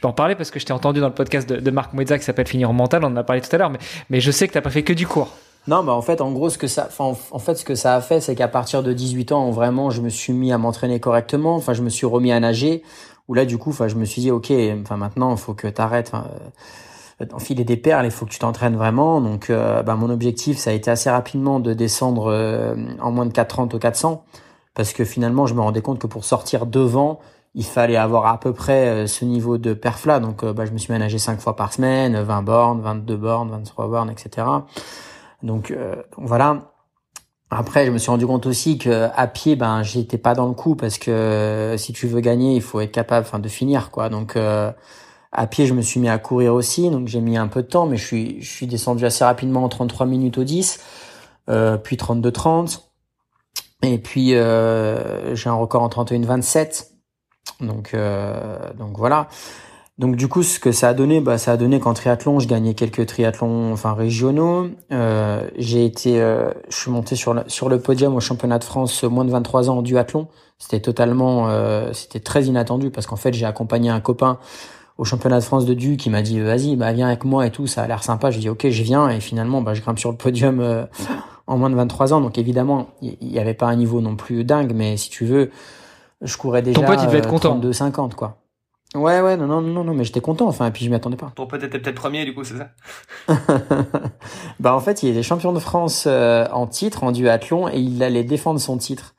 [0.00, 2.16] peux en parler parce que je t'ai entendu dans le podcast de, de Marc Mouedza
[2.16, 4.30] qui s'appelle Finir en mental, on en a parlé tout à l'heure, mais, mais je
[4.30, 5.36] sais que t'as pas fait que du cours.
[5.68, 8.20] Non, bah en fait, en gros, ce que ça, fait, ce que ça a fait,
[8.20, 11.54] c'est qu'à partir de 18 ans, vraiment, je me suis mis à m'entraîner correctement.
[11.56, 12.82] Enfin, je me suis remis à nager.
[13.28, 14.52] Où là, du coup, enfin, je me suis dit, ok,
[14.82, 16.12] enfin, maintenant, il faut que t'arrêtes.
[16.14, 16.18] Euh,
[17.32, 19.20] enfiler des perles, il faut que tu t'entraînes vraiment.
[19.20, 23.26] Donc, euh, bah, mon objectif, ça a été assez rapidement de descendre euh, en moins
[23.26, 24.24] de 430 au 400,
[24.74, 27.20] parce que finalement, je me rendais compte que pour sortir devant,
[27.54, 30.20] il fallait avoir à peu près euh, ce niveau de perf là.
[30.20, 33.88] Donc, bah, je me suis ménagé 5 fois par semaine, 20 bornes, 22 bornes, 23
[33.88, 34.46] bornes, etc.
[35.42, 36.72] Donc, euh, voilà.
[37.50, 40.54] Après, je me suis rendu compte aussi que à pied, ben, j'étais pas dans le
[40.54, 43.90] coup parce que euh, si tu veux gagner, il faut être capable, enfin, de finir,
[43.90, 44.08] quoi.
[44.08, 44.70] Donc, euh,
[45.32, 47.68] à pied, je me suis mis à courir aussi, donc j'ai mis un peu de
[47.68, 50.80] temps, mais je suis, je suis descendu assez rapidement en 33 minutes au 10.
[51.82, 52.80] puis 32-30.
[53.82, 56.90] Et puis j'ai un record en 31-27.
[57.60, 57.96] Donc
[58.78, 59.28] donc voilà.
[60.00, 62.48] Donc du coup, ce que ça a donné, bah, ça a donné qu'en triathlon, je
[62.48, 64.68] gagnais quelques triathlons, enfin régionaux.
[64.92, 68.64] Euh, j'ai été, euh, je suis monté sur le, sur le podium au championnat de
[68.64, 70.28] France moins de 23 ans en duathlon.
[70.56, 74.38] C'était totalement, euh, c'était très inattendu parce qu'en fait, j'ai accompagné un copain
[74.96, 77.50] au championnat de France de du qui m'a dit vas-y, bah viens avec moi et
[77.50, 78.30] tout, ça a l'air sympa.
[78.30, 80.86] Je dis ok, je viens et finalement, bah je grimpe sur le podium
[81.46, 82.22] en moins de 23 ans.
[82.22, 85.50] Donc évidemment, il y, avait pas un niveau non plus dingue, mais si tu veux,
[86.22, 86.80] je courais déjà.
[86.80, 87.56] Ton pote, il devait être content.
[87.56, 88.38] De 50 quoi.
[88.96, 91.16] Ouais, ouais, non, non, non, non, mais j'étais content, enfin, et puis je m'y attendais
[91.16, 91.32] pas.
[91.36, 92.70] Ton pote était peut-être premier, du coup, c'est ça?
[94.60, 98.02] Bah, en fait, il était champion de France euh, en titre, en duathlon, et il
[98.02, 99.14] allait défendre son titre.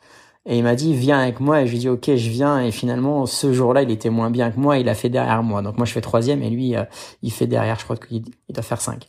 [0.45, 2.59] Et il m'a dit, viens avec moi, et je lui ai dit, ok, je viens,
[2.59, 5.61] et finalement, ce jour-là, il était moins bien que moi, il a fait derrière moi.
[5.61, 6.83] Donc moi, je fais troisième, et lui, euh,
[7.21, 9.07] il fait derrière, je crois qu'il doit faire cinq.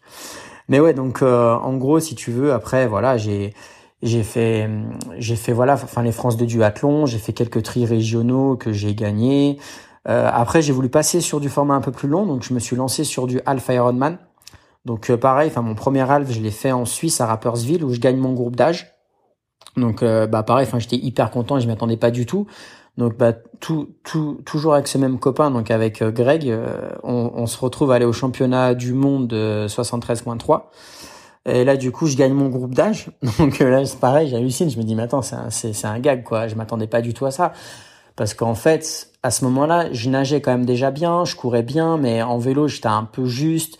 [0.68, 3.52] Mais ouais, donc, euh, en gros, si tu veux, après, voilà, j'ai
[4.02, 4.68] j'ai fait
[5.18, 8.96] j'ai fait voilà enfin les France de duathlon j'ai fait quelques tri régionaux que j'ai
[8.96, 9.58] gagnés
[10.08, 12.58] euh, après, j'ai voulu passer sur du format un peu plus long, donc je me
[12.58, 14.18] suis lancé sur du Half Ironman.
[14.84, 17.92] Donc euh, pareil, enfin mon premier half, je l'ai fait en Suisse à Rappersville où
[17.92, 18.94] je gagne mon groupe d'âge.
[19.76, 22.48] Donc euh, bah pareil, enfin j'étais hyper content et je m'attendais pas du tout.
[22.98, 26.52] Donc bah tout, tout toujours avec ce même copain, donc avec Greg,
[27.04, 30.64] on, on, se retrouve à aller au championnat du monde de 73.3.
[31.44, 33.10] Et là, du coup, je gagne mon groupe d'âge.
[33.38, 34.70] Donc là, c'est pareil, j'hallucine.
[34.70, 36.46] Je me dis, mais attends, c'est un, c'est, un gag, quoi.
[36.48, 37.52] Je m'attendais pas du tout à ça.
[38.14, 41.96] Parce qu'en fait, à ce moment-là, je nageais quand même déjà bien, je courais bien,
[41.96, 43.78] mais en vélo, j'étais un peu juste.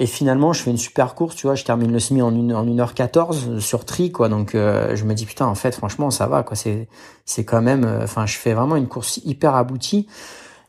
[0.00, 2.54] Et finalement, je fais une super course, tu vois, je termine le semi en 1
[2.54, 4.28] en 1h14 sur tri, quoi.
[4.28, 6.56] Donc, euh, je me dis, putain, en fait, franchement, ça va, quoi.
[6.56, 6.88] C'est,
[7.24, 10.06] c'est quand même, euh, enfin, je fais vraiment une course hyper aboutie.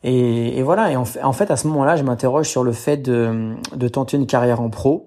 [0.02, 0.90] Et, et voilà.
[0.90, 3.88] Et en fait, en fait, à ce moment-là, je m'interroge sur le fait de, de
[3.88, 5.06] tenter une carrière en pro.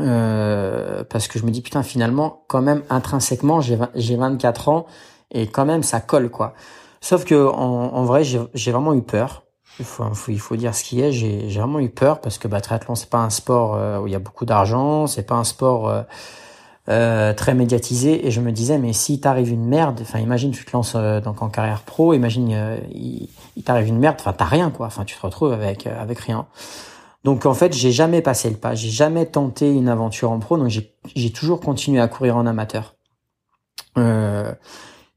[0.00, 4.86] Euh, parce que je me dis, putain, finalement, quand même, intrinsèquement, j'ai 24 ans
[5.32, 6.54] et quand même, ça colle, quoi.
[7.00, 9.44] Sauf que en, vrai, j'ai vraiment eu peur.
[9.78, 11.12] Il faut, il faut dire ce qui est.
[11.12, 14.12] J'ai vraiment eu peur parce que bah, triathlon, c'est pas un sport euh, où il
[14.12, 16.02] y a beaucoup d'argent, c'est pas un sport euh,
[16.88, 18.26] euh, très médiatisé.
[18.26, 21.20] Et je me disais, mais si t'arrive une merde, enfin, imagine tu te lances euh,
[21.20, 22.50] donc en carrière pro, imagine
[22.92, 24.86] il, il t'arrive une merde, enfin, t'as rien quoi.
[24.86, 26.46] Enfin, tu te retrouves avec avec rien.
[27.24, 30.56] Donc en fait, j'ai jamais passé le pas, j'ai jamais tenté une aventure en pro,
[30.56, 32.94] donc j'ai toujours continué à courir en amateur.
[33.96, 34.52] Euh,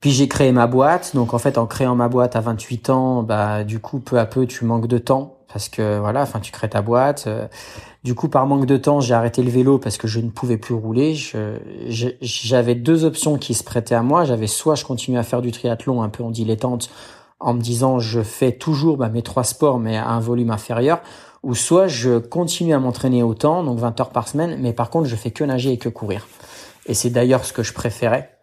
[0.01, 1.15] puis j'ai créé ma boîte.
[1.15, 4.25] Donc en fait, en créant ma boîte à 28 ans, bah du coup peu à
[4.25, 7.25] peu tu manques de temps parce que voilà, enfin tu crées ta boîte.
[7.27, 7.47] Euh,
[8.03, 10.57] du coup par manque de temps, j'ai arrêté le vélo parce que je ne pouvais
[10.57, 11.15] plus rouler.
[12.21, 14.25] J'avais deux options qui se prêtaient à moi.
[14.25, 16.89] J'avais soit je continue à faire du triathlon un peu en dilettante
[17.39, 21.01] en me disant je fais toujours bah, mes trois sports mais à un volume inférieur
[21.43, 25.07] ou soit je continue à m'entraîner autant donc 20 heures par semaine mais par contre
[25.07, 26.27] je fais que nager et que courir.
[26.87, 28.40] Et c'est d'ailleurs ce que je préférais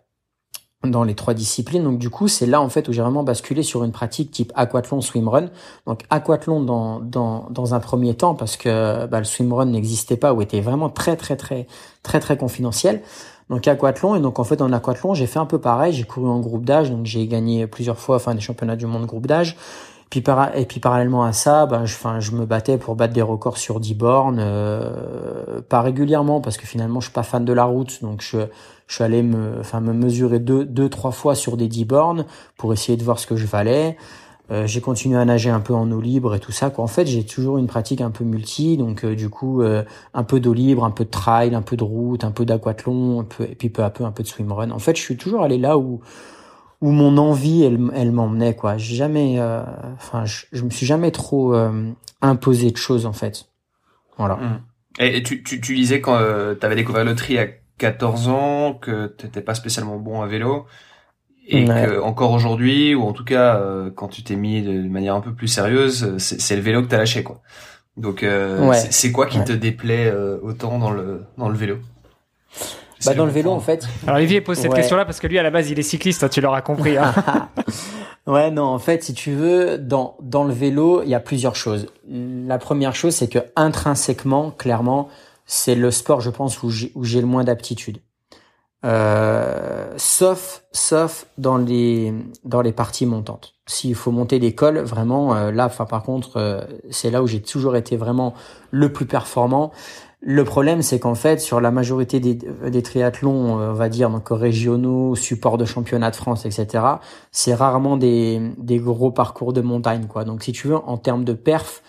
[0.84, 1.82] dans les trois disciplines.
[1.82, 4.52] Donc du coup, c'est là en fait où j'ai vraiment basculé sur une pratique type
[4.54, 5.46] aquathlon, swimrun.
[5.86, 10.32] Donc aquathlon dans, dans, dans un premier temps parce que bah, le swimrun n'existait pas
[10.32, 11.66] ou était vraiment très très très
[12.02, 13.02] très très confidentiel.
[13.50, 15.92] Donc aquathlon et donc en fait en aquathlon j'ai fait un peu pareil.
[15.92, 19.06] J'ai couru en groupe d'âge donc j'ai gagné plusieurs fois enfin des championnats du monde
[19.06, 19.56] groupe d'âge.
[20.10, 20.24] Puis
[20.54, 23.58] et puis parallèlement à ça, bah, je, enfin, je me battais pour battre des records
[23.58, 27.64] sur 10 bornes, euh, pas régulièrement parce que finalement je suis pas fan de la
[27.64, 28.38] route, donc je,
[28.88, 32.26] je suis allé me, enfin, me mesurer deux, deux, trois fois sur des 10 bornes
[32.56, 33.96] pour essayer de voir ce que je valais.
[34.50, 36.70] Euh, j'ai continué à nager un peu en eau libre et tout ça.
[36.70, 36.82] Quoi.
[36.82, 39.84] En fait, j'ai toujours une pratique un peu multi, donc euh, du coup, euh,
[40.14, 43.26] un peu d'eau libre, un peu de trail, un peu de route, un peu d'aquathlon,
[43.40, 44.70] et puis peu à peu un peu de swimrun.
[44.70, 46.00] En fait, je suis toujours allé là où
[46.80, 48.54] où mon envie, elle, elle m'emmenait.
[48.54, 48.78] Quoi.
[48.78, 49.40] J'ai jamais,
[49.96, 51.56] enfin, je, je, me suis jamais trop
[52.22, 53.46] imposé de choses en fait.
[54.16, 54.36] Voilà.
[54.36, 54.60] Mmh.
[55.00, 57.36] Et, tu, tu, tu disais quand tu avais découvert le tri
[57.78, 60.66] 14 ans, que t'étais pas spécialement bon à vélo,
[61.48, 65.14] et que encore aujourd'hui, ou en tout cas euh, quand tu t'es mis de manière
[65.14, 67.40] un peu plus sérieuse, c'est le vélo que t'as lâché quoi.
[67.96, 71.78] Donc euh, c'est quoi qui te déplaît euh, autant dans le dans le vélo?
[73.06, 73.88] Bah dans le vélo en fait.
[74.06, 76.28] Alors Olivier pose cette question-là parce que lui à la base il est cycliste, hein,
[76.28, 76.96] tu l'auras compris.
[76.96, 77.14] Hein.
[78.26, 81.56] ouais non en fait si tu veux dans dans le vélo il y a plusieurs
[81.56, 81.86] choses.
[82.08, 85.08] La première chose c'est que intrinsèquement clairement
[85.48, 87.98] c'est le sport, je pense, où j'ai le moins d'aptitude.
[88.84, 93.54] Euh, sauf, sauf dans les dans les parties montantes.
[93.66, 97.26] S'il faut monter des cols, vraiment euh, là, enfin par contre, euh, c'est là où
[97.26, 98.34] j'ai toujours été vraiment
[98.70, 99.72] le plus performant.
[100.20, 104.28] Le problème, c'est qu'en fait, sur la majorité des, des triathlons, on va dire donc
[104.30, 106.84] régionaux, support de championnat de France, etc.,
[107.32, 110.24] c'est rarement des des gros parcours de montagne, quoi.
[110.24, 111.82] Donc, si tu veux, en termes de perf,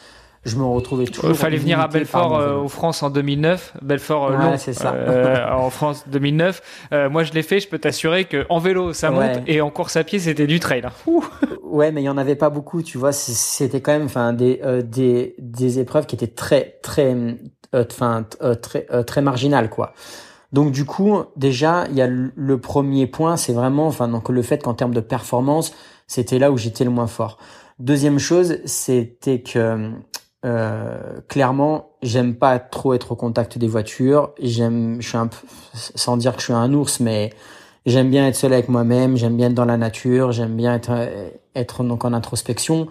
[0.45, 1.29] je me retrouvais toujours.
[1.29, 4.93] Il fallait venir à Belfort euh, aux France en 2009, Belfort euh, c'est ça.
[4.93, 6.89] Euh, en France 2009.
[7.11, 7.59] moi, je l'ai fait.
[7.59, 10.59] Je peux t'assurer que en vélo, ça monte, et en course à pied, c'était du
[10.59, 10.83] trail.
[10.85, 10.91] Hein.
[11.69, 12.81] Ouais, mais il y en avait pas beaucoup.
[12.81, 17.15] Tu vois, c'était quand même, enfin, des des des épreuves qui étaient très très,
[17.75, 18.25] enfin,
[18.59, 19.93] très très marginales, quoi.
[20.51, 24.41] Donc du coup, déjà, il y a le premier point, c'est vraiment, enfin, donc le
[24.41, 25.75] fait qu'en termes de performance,
[26.07, 27.37] c'était là où j'étais le moins fort.
[27.77, 29.91] Deuxième chose, c'était que
[30.45, 34.31] euh, clairement, j'aime pas trop être au contact des voitures.
[34.41, 35.37] J'aime, je suis un peu,
[35.73, 37.31] sans dire que je suis un ours, mais
[37.85, 39.17] j'aime bien être seul avec moi-même.
[39.17, 40.31] J'aime bien être dans la nature.
[40.31, 40.91] J'aime bien être,
[41.55, 42.87] être donc en introspection.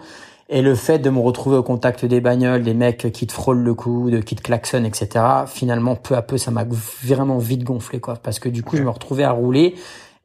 [0.51, 3.61] Et le fait de me retrouver au contact des bagnoles, des mecs qui te frôlent
[3.61, 5.23] le cou, de qui te klaxonnent, etc.
[5.45, 6.65] Finalement, peu à peu, ça m'a
[7.03, 8.15] vraiment vite gonflé, quoi.
[8.15, 9.75] Parce que du coup, je me retrouvais à rouler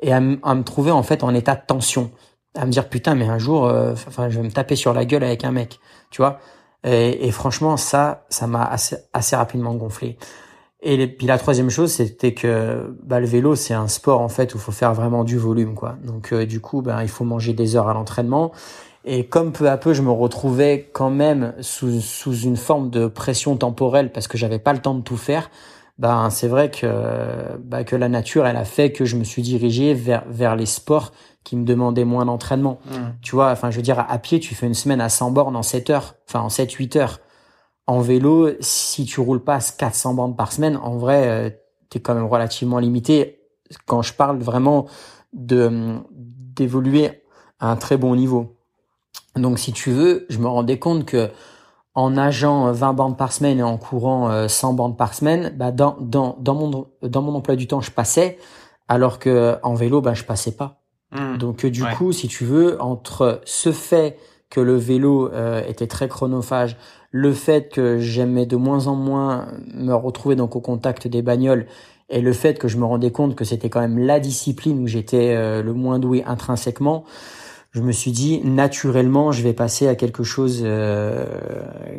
[0.01, 2.11] et à, à, me trouver en fait en état de tension,
[2.55, 5.05] à me dire putain, mais un jour, euh, enfin, je vais me taper sur la
[5.05, 5.79] gueule avec un mec,
[6.11, 6.39] tu vois.
[6.85, 10.19] Et, et, franchement, ça, ça m'a assez, assez rapidement gonflé.
[10.87, 14.55] Et puis la troisième chose, c'était que bah, le vélo, c'est un sport en fait
[14.55, 15.97] où il faut faire vraiment du volume, quoi.
[16.05, 18.53] Donc euh, du coup, ben il faut manger des heures à l'entraînement.
[19.07, 23.07] Et comme peu à peu, je me retrouvais quand même sous, sous une forme de
[23.07, 25.51] pression temporelle parce que j'avais pas le temps de tout faire.
[25.99, 26.87] Ben c'est vrai que
[27.61, 30.67] bah, que la nature, elle a fait que je me suis dirigé vers vers les
[30.67, 31.13] sports
[31.45, 32.81] qui me demandait moins d'entraînement.
[32.87, 32.97] Mmh.
[33.23, 35.57] Tu vois, enfin, je veux dire, à pied, tu fais une semaine à 100 bornes
[35.57, 37.21] en 7 heures, enfin, en 7, 8 heures.
[37.87, 41.51] En vélo, si tu roules pas 400 bornes par semaine, en vrai, euh,
[41.91, 43.41] tu es quand même relativement limité
[43.87, 44.87] quand je parle vraiment
[45.33, 47.23] de d'évoluer
[47.59, 48.57] à un très bon niveau.
[49.37, 51.31] Donc, si tu veux, je me rendais compte que
[51.95, 55.73] en nageant 20 bornes par semaine et en courant 100 euh, bornes par semaine, bah
[55.73, 58.39] dans, dans, dans, mon, dans mon emploi du temps, je passais,
[58.89, 60.84] alors que en vélo, bah, je passais pas.
[61.15, 61.39] Hmm.
[61.39, 64.19] Donc euh, du coup, si tu veux, entre ce fait
[64.51, 66.77] que le vélo euh, était très chronophage,
[67.11, 71.67] le fait que j'aimais de moins en moins me retrouver donc au contact des bagnoles
[72.11, 74.87] et le fait que je me rendais compte que c'était quand même la discipline où
[74.87, 77.05] j'étais euh, le moins doué intrinsèquement,
[77.71, 80.65] je me suis dit naturellement je vais passer à quelque chose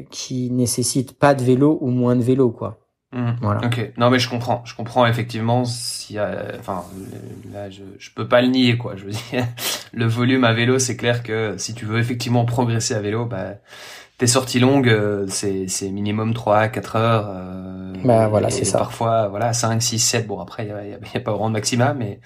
[0.09, 2.84] qui nécessite pas de vélo ou moins de vélo quoi.
[3.15, 3.31] Mmh.
[3.41, 3.65] Voilà.
[3.65, 3.93] Ok.
[3.97, 4.61] Non, mais je comprends.
[4.65, 5.63] Je comprends effectivement.
[5.65, 6.17] Si,
[6.59, 6.83] enfin,
[7.51, 8.95] là, je, je peux pas le nier, quoi.
[8.97, 9.45] Je veux dire,
[9.93, 13.53] le volume à vélo, c'est clair que si tu veux effectivement progresser à vélo, bah,
[14.17, 17.27] tes sorties longues, euh, c'est, c'est minimum 3 à 4 heures.
[17.29, 18.79] Euh, bah, voilà, c'est ça.
[18.79, 20.27] Parfois, voilà, 5, 6, 7.
[20.27, 22.19] Bon, après, il y a, y a, pas vraiment de maxima, mais,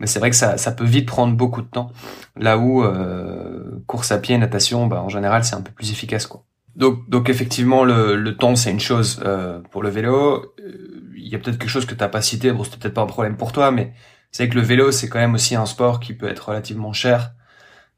[0.00, 1.90] mais c'est vrai que ça, ça peut vite prendre beaucoup de temps.
[2.36, 6.26] Là où, euh, course à pied, natation, bah, en général, c'est un peu plus efficace,
[6.26, 6.44] quoi.
[6.76, 10.54] Donc, donc effectivement, le, le temps, c'est une chose euh, pour le vélo.
[10.60, 12.52] Euh, il y a peut-être quelque chose que t'as pas cité.
[12.52, 13.92] Bon, c'est peut-être pas un problème pour toi, mais
[14.30, 17.32] c'est que le vélo, c'est quand même aussi un sport qui peut être relativement cher.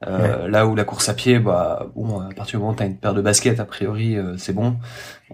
[0.07, 2.85] Euh, Là où la course à pied, bah bon, à partir du moment où t'as
[2.85, 4.77] une paire de baskets, a priori, euh, c'est bon.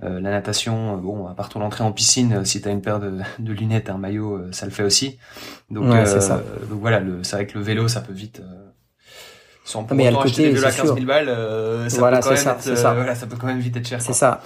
[0.02, 3.52] la natation, bon, à part ton entrée en piscine, si t'as une paire de, de
[3.52, 5.18] lunettes, un maillot, ça le fait aussi.
[5.70, 6.42] Donc, ça.
[6.68, 8.42] donc voilà, c'est vrai que le vélo, ça peut vite
[9.70, 12.38] sans pour mais autant acheter des 15 000 balles, euh, ça, voilà, peut quand même
[12.38, 12.90] ça, être, ça.
[12.90, 14.02] Euh, voilà, ça peut quand même vite être cher.
[14.02, 14.40] C'est ça.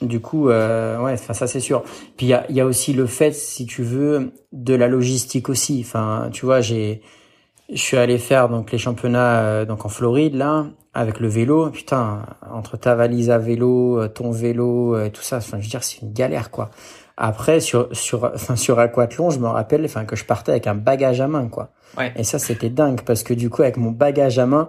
[0.00, 1.82] Du coup, euh, ouais, enfin ça c'est sûr.
[2.16, 5.48] Puis il y a, y a aussi le fait, si tu veux, de la logistique
[5.48, 5.84] aussi.
[5.84, 7.02] Enfin, tu vois, j'ai,
[7.68, 11.70] je suis allé faire donc les championnats euh, donc en Floride là avec le vélo.
[11.70, 15.70] Putain, entre ta valise à vélo, euh, ton vélo et tout ça, enfin je veux
[15.70, 16.70] dire c'est une galère quoi.
[17.16, 20.76] Après sur sur enfin sur aquathlon, je me rappelle enfin que je partais avec un
[20.76, 21.70] bagage à main quoi.
[22.16, 24.68] Et ça, c'était dingue parce que du coup, avec mon bagage à main,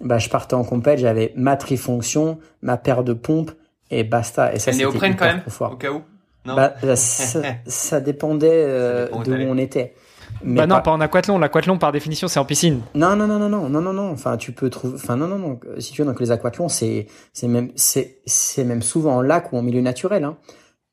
[0.00, 3.52] bah, je partais en compète, j'avais ma trifonction, ma paire de pompes
[3.90, 4.54] et basta.
[4.54, 6.02] Et ça, c'était hyper quand même, au cas où.
[6.46, 9.94] Non bah, ça, dépendait, euh, de où on était.
[10.42, 10.92] Mais bah non, pas...
[10.92, 11.38] en aquathlon.
[11.38, 12.80] L'aquathlon, par définition, c'est en piscine.
[12.94, 14.10] Non, non, non, non, non, non, non, non.
[14.10, 14.94] Enfin, tu peux trouver.
[14.94, 15.60] Enfin, non, non, non.
[15.78, 19.52] Si tu veux, donc les aquathlons, c'est, c'est même, c'est, c'est même souvent en lac
[19.52, 20.24] ou en milieu naturel.
[20.24, 20.38] Hein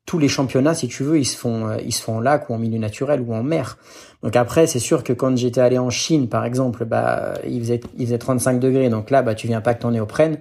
[0.07, 2.49] tous les championnats, si tu veux, ils se font, euh, ils se font en lac
[2.49, 3.77] ou en milieu naturel ou en mer.
[4.23, 7.81] Donc après, c'est sûr que quand j'étais allé en Chine, par exemple, bah, il faisait,
[7.97, 8.89] il faisait 35 degrés.
[8.89, 10.39] Donc là, bah, tu viens pas que ton néoprène.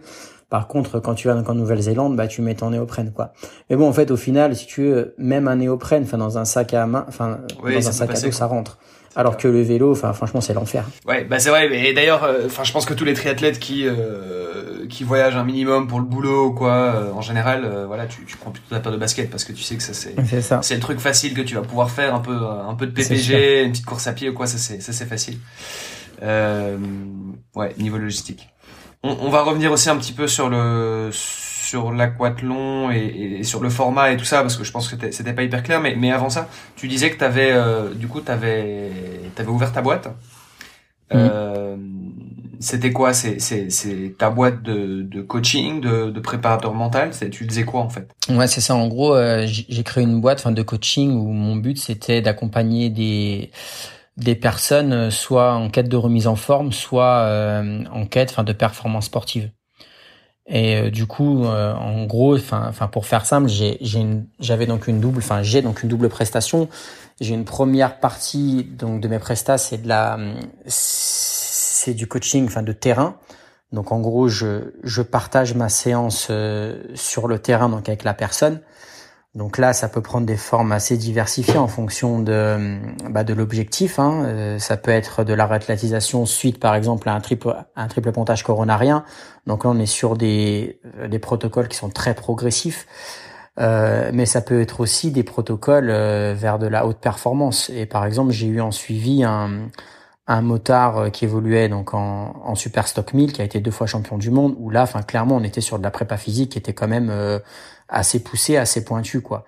[0.48, 3.32] Par contre, quand tu vas en Nouvelle-Zélande, bah, tu mets ton néoprène, quoi.
[3.68, 6.44] Mais bon, en fait, au final, si tu veux, même un néoprène, enfin, dans un
[6.44, 8.78] sac à main, enfin, dans un sac à dos, ça rentre.
[9.18, 10.84] Alors que le vélo, enfin franchement, c'est l'enfer.
[11.06, 11.74] Ouais, bah c'est vrai.
[11.74, 15.44] Et d'ailleurs, euh, enfin, je pense que tous les triathlètes qui euh, qui voyagent un
[15.44, 18.92] minimum pour le boulot, quoi, euh, en général, voilà, tu, tu prends plutôt ta paire
[18.92, 20.14] de basket parce que tu sais que ça c'est
[20.60, 23.64] c'est le truc facile que tu vas pouvoir faire un peu un peu de PPG,
[23.64, 25.38] une petite course à pied ou quoi, ça c'est ça c'est facile.
[26.20, 28.50] ouais, niveau logistique.
[29.02, 33.62] On, on va revenir aussi un petit peu sur le sur l'aquathlon et, et, sur
[33.62, 35.94] le format et tout ça parce que je pense que c'était pas hyper clair mais,
[35.96, 38.90] mais avant ça tu disais que t'avais euh, du coup t'avais
[39.36, 40.12] avais ouvert ta boîte mhm.
[41.12, 41.76] euh,
[42.60, 43.12] c'était quoi?
[43.12, 47.10] C'est c'est ta boîte de, de coaching, de, de préparateur mental?
[47.30, 48.08] Tu faisais quoi en fait?
[48.30, 48.74] Ouais, c'est ça.
[48.74, 52.90] En gros, euh, j'ai créé une boîte, enfin, de coaching où mon but c'était d'accompagner
[52.90, 53.50] des
[54.16, 58.44] des personnes euh, soit en quête de remise en forme, soit euh, en quête, enfin,
[58.44, 59.50] de performance sportive.
[60.48, 63.78] Et du coup, en gros, enfin, enfin, pour faire simple, j'ai
[64.38, 66.68] j'avais donc une double, enfin, j'ai donc une double prestation.
[67.20, 70.18] J'ai une première partie donc de mes prestats, c'est de la
[70.66, 73.16] c'est du coaching, enfin de terrain.
[73.72, 78.14] Donc en gros, je, je partage ma séance euh, sur le terrain, donc avec la
[78.14, 78.60] personne.
[79.36, 82.78] Donc là, ça peut prendre des formes assez diversifiées en fonction de,
[83.10, 83.98] bah, de l'objectif.
[83.98, 84.24] Hein.
[84.24, 88.12] Euh, ça peut être de la réathlétisation suite, par exemple, à un triple, un triple
[88.12, 89.04] pontage coronarien.
[89.46, 92.86] Donc là, on est sur des, euh, des protocoles qui sont très progressifs.
[93.58, 97.68] Euh, mais ça peut être aussi des protocoles vers de la haute performance.
[97.68, 99.68] Et par exemple, j'ai eu en suivi un,
[100.26, 103.70] un motard euh, qui évoluait donc en, en Super Stock 1000, qui a été deux
[103.70, 106.52] fois champion du monde, où là, enfin clairement, on était sur de la prépa physique
[106.52, 107.38] qui était quand même euh,
[107.88, 109.44] assez poussée, assez pointue, quoi.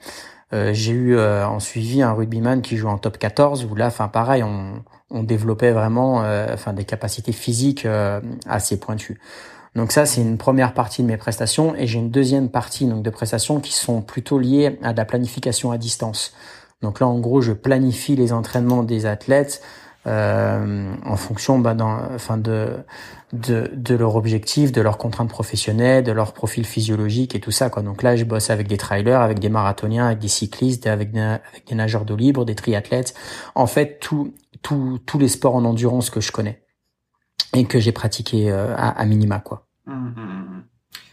[0.54, 4.08] Euh, j'ai eu en suivi un rugbyman qui joue en top 14, où là, enfin
[4.08, 7.86] pareil, on, on développait vraiment, enfin des capacités physiques
[8.46, 9.20] assez pointues.
[9.74, 13.02] Donc ça, c'est une première partie de mes prestations, et j'ai une deuxième partie donc
[13.02, 16.32] de prestations qui sont plutôt liées à de la planification à distance.
[16.82, 19.62] Donc là, en gros, je planifie les entraînements des athlètes
[20.06, 22.76] euh, en fonction bah, dans, enfin de,
[23.32, 27.68] de, de leur objectif, de leurs contraintes professionnelles, de leur profil physiologique et tout ça.
[27.68, 27.82] Quoi.
[27.82, 31.20] Donc là, je bosse avec des trailers, avec des marathoniens, avec des cyclistes, avec des,
[31.20, 33.14] avec des nageurs d'eau libre, des triathlètes.
[33.54, 36.62] En fait, tout, tout, tous les sports en endurance que je connais
[37.54, 39.40] et que j'ai pratiqué euh, à, à, minima.
[39.40, 39.66] quoi.
[39.86, 40.62] Mmh, mmh,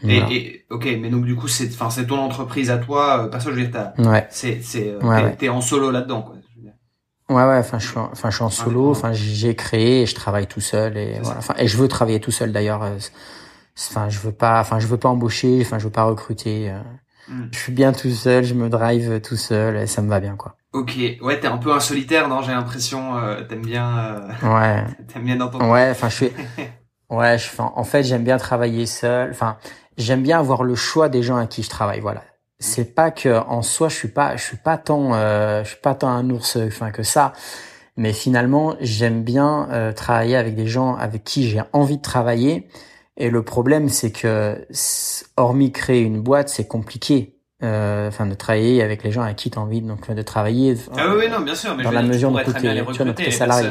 [0.03, 0.09] mmh.
[0.09, 3.27] Et, et, ok, mais donc du coup c'est, enfin c'est ton entreprise à toi, euh,
[3.29, 4.27] parce que je veux dire, ouais.
[4.29, 6.36] c'est, c'est, euh, t'es, en solo là-dedans quoi.
[7.30, 10.05] Ouais ouais, enfin je suis en, enfin je suis en solo, enfin j'ai créé et
[10.05, 11.39] je travaille tout seul et voilà.
[11.39, 12.84] Enfin et je veux travailler tout seul d'ailleurs.
[12.84, 12.97] Euh,
[13.78, 16.69] enfin je veux pas, enfin je veux pas embaucher, enfin je veux pas recruter.
[16.69, 16.80] Euh.
[17.28, 17.47] Hmm.
[17.51, 20.36] Je suis bien tout seul, je me drive tout seul et ça me va bien
[20.36, 20.55] quoi.
[20.73, 23.97] Ok, ouais, t'es un peu un solitaire, non J'ai l'impression, euh, t'aimes bien.
[23.97, 24.84] Euh, ouais.
[25.11, 26.32] t'aimes bien dans Ouais, enfin je suis.
[27.09, 29.32] ouais, je, en fait j'aime bien travailler seul.
[29.32, 29.57] Enfin
[29.97, 32.01] j'aime bien avoir le choix des gens à qui je travaille.
[32.01, 32.23] Voilà,
[32.60, 35.82] c'est pas que en soi je suis pas je suis pas tant euh, je suis
[35.82, 37.34] pas tant un ours enfin que ça.
[37.97, 42.68] Mais finalement j'aime bien euh, travailler avec des gens avec qui j'ai envie de travailler.
[43.18, 44.66] Et le problème c'est que
[45.38, 49.49] hormis créer une boîte c'est compliqué euh, enfin de travailler avec les gens avec qui
[49.49, 52.30] tu as envie donc de travailler ah oui, non bien sûr mais dans la mesure
[52.30, 53.70] de coûter tu vois salarié.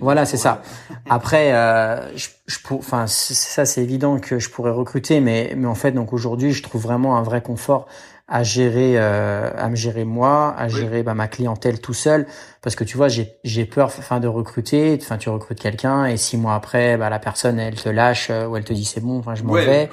[0.00, 0.62] voilà c'est ça.
[1.10, 5.74] après euh, je, je enfin ça c'est évident que je pourrais recruter mais mais en
[5.74, 7.88] fait donc aujourd'hui je trouve vraiment un vrai confort
[8.28, 12.28] à gérer euh, à me gérer moi à gérer bah, ma clientèle tout seul
[12.62, 16.16] parce que tu vois j'ai j'ai peur enfin de recruter enfin tu recrutes quelqu'un et
[16.16, 19.00] six mois après bah la personne elle te lâche euh, ou elle te dit c'est
[19.00, 19.90] bon enfin je m'en vais.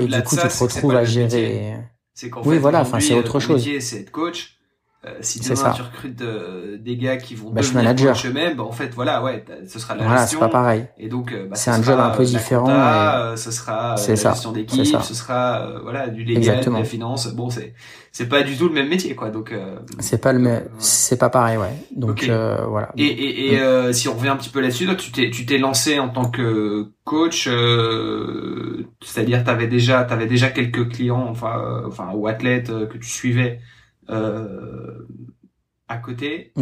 [0.00, 1.76] et du coup tu te retrouves à gérer
[2.18, 3.68] c'est qu'en oui, fait, voilà, enfin, c'est autre euh, chose.
[3.78, 4.57] c'est être coach.
[5.06, 8.64] Euh, si demain tu recrutes euh, des gars qui vont bah, devenir coach eux-mêmes, bah,
[8.64, 10.40] en fait, voilà, ouais, ce sera la voilà, gestion.
[10.40, 10.86] c'est pas pareil.
[10.98, 12.66] Et donc, bah, c'est un job un peu différent.
[12.66, 16.78] Compta, Ce sera la gestion d'équipe, ce sera voilà du légal, Exactement.
[16.78, 17.28] de la finance.
[17.28, 17.74] Bon, c'est
[18.10, 19.30] c'est pas du tout le même métier, quoi.
[19.30, 19.54] Donc
[20.00, 21.72] c'est pas le même, c'est pas pareil, ouais.
[21.94, 22.90] Donc voilà.
[22.96, 23.92] Et et, et mm.
[23.92, 26.88] si on revient un petit peu là-dessus, tu t'es tu t'es lancé en tant que
[27.04, 27.48] coach,
[29.04, 33.77] c'est-à-dire t'avais déjà t'avais déjà quelques clients, enfin enfin ou athlètes que tu suivais euh,
[34.08, 36.52] à côté.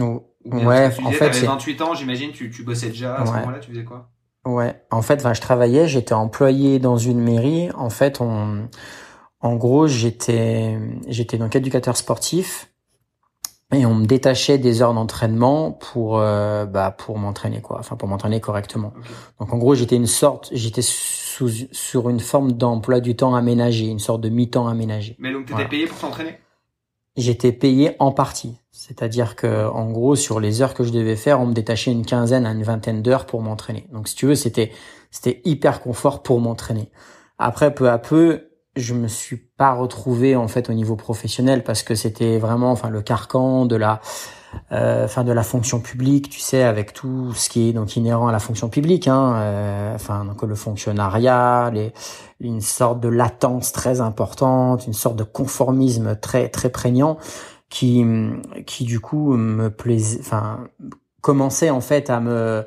[0.45, 3.71] ouais, en fait, avais 28 ans, j'imagine, tu, tu bossais déjà à ce moment-là, tu
[3.71, 4.11] faisais quoi?
[4.45, 7.69] Ouais, en fait, je travaillais, j'étais employé dans une mairie.
[7.73, 8.69] En fait, on,
[9.41, 10.79] en gros, j'étais,
[11.09, 12.71] j'étais donc éducateur sportif
[13.73, 18.09] et on me détachait des heures d'entraînement pour, euh, bah, pour m'entraîner quoi, enfin pour
[18.09, 18.93] m'entraîner correctement.
[19.41, 23.87] Donc en gros, j'étais une sorte, j'étais sous, sur une forme d'emploi du temps aménagé,
[23.87, 25.17] une sorte de mi-temps aménagé.
[25.19, 26.39] Mais donc t'étais payé pour t'entraîner?
[27.17, 28.59] J'étais payé en partie.
[28.73, 32.05] C'est-à-dire que, en gros, sur les heures que je devais faire, on me détachait une
[32.05, 33.87] quinzaine à une vingtaine d'heures pour m'entraîner.
[33.93, 34.71] Donc, si tu veux, c'était,
[35.11, 36.91] c'était hyper confort pour m'entraîner.
[37.39, 41.83] Après, peu à peu, je me suis pas retrouvé, en fait, au niveau professionnel parce
[41.83, 44.01] que c'était vraiment, enfin, le carcan de la,
[44.71, 48.33] enfin de la fonction publique, tu sais, avec tout ce qui est donc inhérent à
[48.33, 51.93] la fonction publique, hein, euh, enfin donc le fonctionnariat, les,
[52.41, 57.19] une sorte de latence très importante, une sorte de conformisme très très prégnant,
[57.71, 58.05] qui
[58.67, 60.69] qui du coup me plaisait, enfin
[61.21, 62.67] commençait en fait à me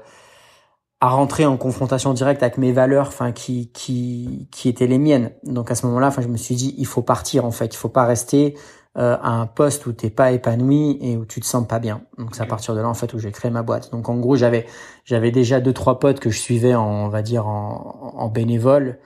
[1.01, 5.31] à rentrer en confrontation directe avec mes valeurs enfin qui qui qui étaient les miennes.
[5.43, 7.73] Donc à ce moment-là enfin je me suis dit il faut partir en fait.
[7.73, 8.55] Il faut pas rester
[8.97, 12.01] euh, à un poste où t'es pas épanoui et où tu te sens pas bien.
[12.17, 13.91] Donc c'est à partir de là en fait où j'ai créé ma boîte.
[13.91, 14.65] Donc en gros j'avais
[15.05, 18.99] j'avais déjà deux trois potes que je suivais en on va dire en, en bénévole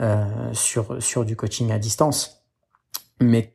[0.00, 0.24] euh,
[0.54, 2.42] sur sur du coaching à distance,
[3.20, 3.54] mais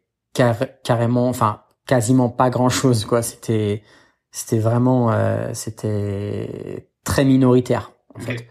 [0.83, 3.23] carrément enfin quasiment pas grand chose quoi.
[3.23, 3.81] C'était
[4.29, 8.47] c'était vraiment euh, c'était très minoritaire en fait.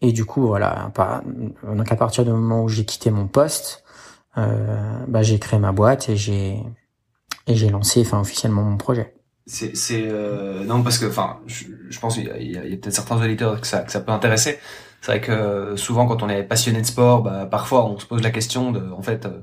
[0.00, 0.92] Et du coup voilà,
[1.64, 3.82] donc à partir du moment où j'ai quitté mon poste,
[4.36, 6.62] bah, j'ai créé ma boîte et j'ai
[7.46, 9.14] et j'ai lancé enfin officiellement mon projet.
[9.46, 12.56] C'est c'est euh, non parce que enfin je, je pense qu'il y a, il y
[12.56, 14.58] a, peut-être certains auditeurs que ça que ça peut intéresser.
[15.00, 18.22] C'est vrai que souvent quand on est passionné de sport, bah parfois on se pose
[18.22, 19.42] la question de en fait euh,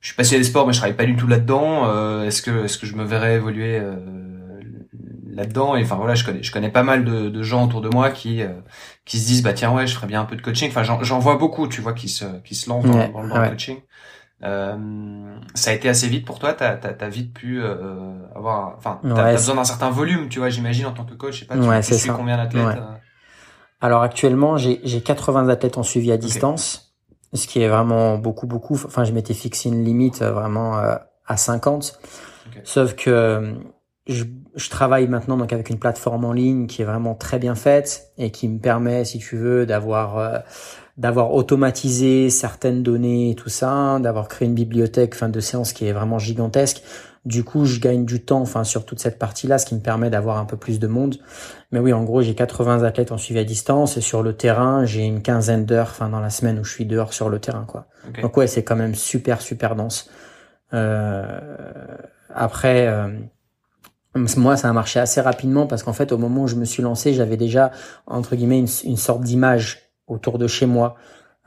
[0.00, 1.86] je suis passionné de sport mais je travaille pas du tout là-dedans.
[1.86, 3.96] Euh, est-ce que est-ce que je me verrais évoluer euh,
[5.30, 5.74] là-dedans?
[5.74, 8.10] Et enfin voilà je connais je connais pas mal de, de gens autour de moi
[8.10, 8.42] qui
[9.06, 10.68] qui se disent bah tiens ouais je ferais bien un peu de coaching.
[10.68, 13.78] Enfin j'en vois beaucoup tu vois qui se qui se lancent dans, dans, le coaching.
[14.42, 16.54] Euh, ça a été assez vite pour toi.
[16.54, 20.48] T'as as, vite pu euh, avoir, enfin, t'as as besoin d'un certain volume, tu vois.
[20.48, 22.76] J'imagine en tant que coach, je sais pas, tu, ouais, tu suis combien d'athlètes ouais.
[22.76, 22.96] Euh?
[23.80, 26.94] Alors actuellement, j'ai 80 athlètes en suivi à distance,
[27.32, 28.74] ce qui est vraiment beaucoup, beaucoup.
[28.74, 30.74] Enfin, je m'étais fixé une limite euh, vraiment
[31.26, 31.98] à 50.
[32.48, 32.60] Okay.
[32.64, 33.54] Sauf que
[34.06, 34.24] je,
[34.54, 38.12] je, travaille maintenant donc avec une plateforme en ligne qui est vraiment très bien faite
[38.18, 40.42] et qui me permet, si tu veux, d'avoir
[40.96, 45.86] d'avoir automatisé certaines données et tout ça, d'avoir créé une bibliothèque fin de séance qui
[45.86, 46.82] est vraiment gigantesque.
[47.26, 50.08] Du coup, je gagne du temps enfin sur toute cette partie-là, ce qui me permet
[50.08, 51.16] d'avoir un peu plus de monde.
[51.70, 54.86] Mais oui, en gros, j'ai 80 athlètes en suivi à distance et sur le terrain,
[54.86, 57.64] j'ai une quinzaine d'heures enfin dans la semaine où je suis dehors sur le terrain
[57.66, 57.86] quoi.
[58.22, 60.10] Donc ouais, c'est quand même super super dense.
[60.72, 61.40] Euh,
[62.34, 63.08] après euh,
[64.14, 66.82] moi, ça a marché assez rapidement parce qu'en fait, au moment où je me suis
[66.82, 67.70] lancé, j'avais déjà
[68.06, 70.96] entre guillemets une, une sorte d'image autour de chez moi.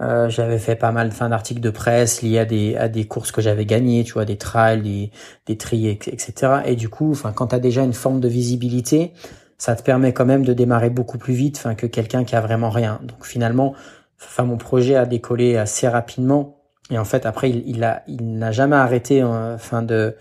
[0.01, 3.31] Euh, j'avais fait pas mal fin d'articles de presse liés à des à des courses
[3.31, 5.11] que j'avais gagnées, tu vois, des trails, des
[5.45, 6.33] des tri, etc.
[6.65, 9.13] Et du coup, enfin, quand t'as déjà une forme de visibilité,
[9.57, 12.41] ça te permet quand même de démarrer beaucoup plus vite, enfin, que quelqu'un qui a
[12.41, 12.99] vraiment rien.
[13.03, 13.75] Donc finalement,
[14.21, 16.59] enfin, mon projet a décollé assez rapidement.
[16.89, 20.15] Et en fait, après, il, il a il n'a jamais arrêté, enfin, de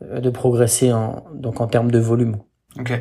[0.00, 2.38] de progresser en donc en termes de volume.
[2.78, 2.92] Ok.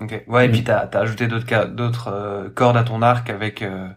[0.00, 0.24] Ok.
[0.28, 0.46] Ouais.
[0.46, 0.64] Et puis mm.
[0.64, 3.88] t'as as ajouté d'autres d'autres euh, cordes à ton arc avec euh,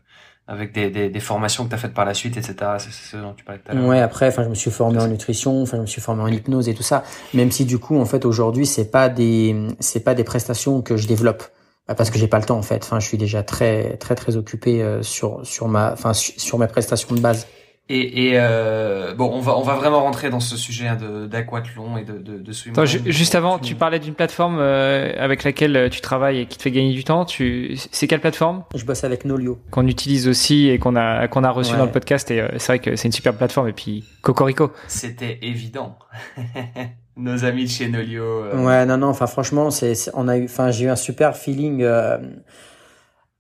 [0.48, 2.56] avec des, des, des formations que tu as faites par la suite, etc.
[2.80, 3.86] C'est ce dont tu parlais tout à l'heure.
[3.86, 6.28] Ouais, après, enfin, je me suis formé en nutrition, enfin, je me suis formé en
[6.28, 7.04] hypnose et tout ça.
[7.34, 10.96] Même si du coup, en fait, aujourd'hui, c'est pas des, c'est pas des prestations que
[10.96, 11.44] je développe
[11.88, 12.84] bah, parce que j'ai pas le temps en fait.
[12.84, 16.68] Enfin, je suis déjà très, très, très occupé euh, sur sur ma, enfin, sur mes
[16.68, 17.48] prestations de base.
[17.90, 21.26] Et, et euh, bon, on va on va vraiment rentrer dans ce sujet hein, de
[21.26, 25.78] d'aquathlon et de de, de Attends, juste avant, tu parlais d'une plateforme euh, avec laquelle
[25.78, 27.24] euh, tu travailles et qui te fait gagner du temps.
[27.24, 28.66] Tu c'est quelle plateforme?
[28.76, 29.60] Je bosse avec Nolio.
[29.72, 32.74] Qu'on utilise aussi et qu'on a qu'on a reçu dans le podcast et euh, c'est
[32.74, 34.72] vrai que c'est une super plateforme et puis Cocorico.
[34.88, 35.98] C'était évident.
[37.16, 38.44] Nos amis de chez Nolio.
[38.54, 41.86] Ouais, non non, enfin franchement, c'est on a eu enfin j'ai eu un super feeling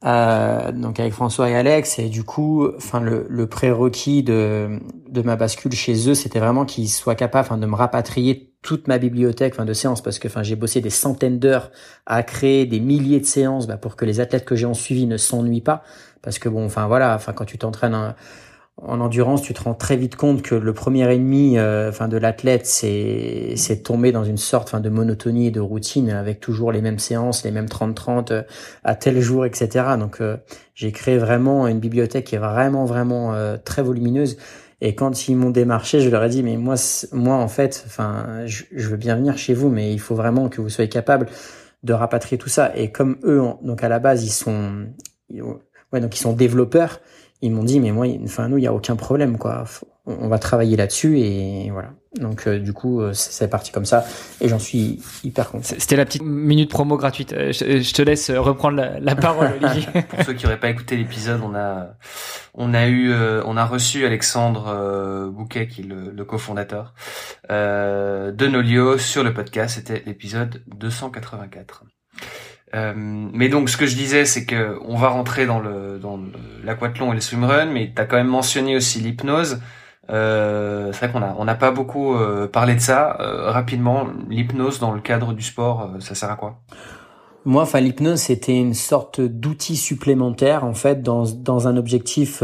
[0.05, 4.79] euh, donc avec François et Alex et du coup enfin le, le prérequis de,
[5.09, 8.97] de ma bascule chez eux c'était vraiment qu'ils soient capables de me rapatrier toute ma
[8.97, 11.71] bibliothèque enfin de séances parce que enfin j'ai bossé des centaines d'heures
[12.05, 15.05] à créer des milliers de séances bah, pour que les athlètes que j'ai en suivi
[15.05, 15.83] ne s'ennuient pas.
[16.21, 18.13] Parce que bon enfin voilà enfin quand tu t'entraînes
[18.79, 22.67] en endurance, tu te rends très vite compte que le premier ennemi, euh, de l'athlète,
[22.67, 26.81] c'est c'est tomber dans une sorte, enfin de monotonie et de routine avec toujours les
[26.81, 28.43] mêmes séances, les mêmes 30-30 euh,
[28.83, 29.85] à tel jour, etc.
[29.97, 30.37] Donc euh,
[30.75, 34.37] j'ai créé vraiment une bibliothèque qui est vraiment vraiment très volumineuse.
[34.79, 36.75] Et quand ils m'ont démarché, je leur ai dit mais moi
[37.11, 40.49] moi en fait, enfin je, je, veux bien venir chez vous, mais il faut vraiment
[40.49, 41.27] que vous soyez capable
[41.83, 42.71] de rapatrier tout ça.
[42.77, 44.85] Et comme eux, donc à la base ils sont
[45.31, 46.99] ouais donc ils sont développeurs
[47.41, 49.65] ils m'ont dit mais moi enfin nous il y a aucun problème quoi.
[50.05, 51.89] On va travailler là-dessus et voilà.
[52.15, 54.05] Donc euh, du coup euh, c'est parti comme ça
[54.41, 55.63] et j'en suis hyper content.
[55.77, 57.33] C'était la petite minute promo gratuite.
[57.33, 59.87] Euh, je, te laisse reprendre la, parole Olivier.
[60.09, 61.89] Pour ceux qui n'auraient pas écouté l'épisode on a
[62.53, 66.93] on a eu on a reçu Alexandre Bouquet qui est le, le cofondateur
[67.49, 69.75] de Nolio sur le podcast.
[69.75, 71.83] C'était l'épisode 284
[72.75, 76.19] euh, mais donc ce que je disais, c'est que on va rentrer dans le dans
[76.63, 79.61] l'aquathlon et le swimrun, mais tu as quand même mentionné aussi l'hypnose.
[80.09, 83.17] Euh, c'est vrai qu'on a on n'a pas beaucoup euh, parlé de ça.
[83.19, 86.59] Euh, rapidement, l'hypnose dans le cadre du sport, ça sert à quoi?
[87.45, 92.43] Moi, enfin l'hypnose, c'était une sorte d'outil supplémentaire en fait dans dans un objectif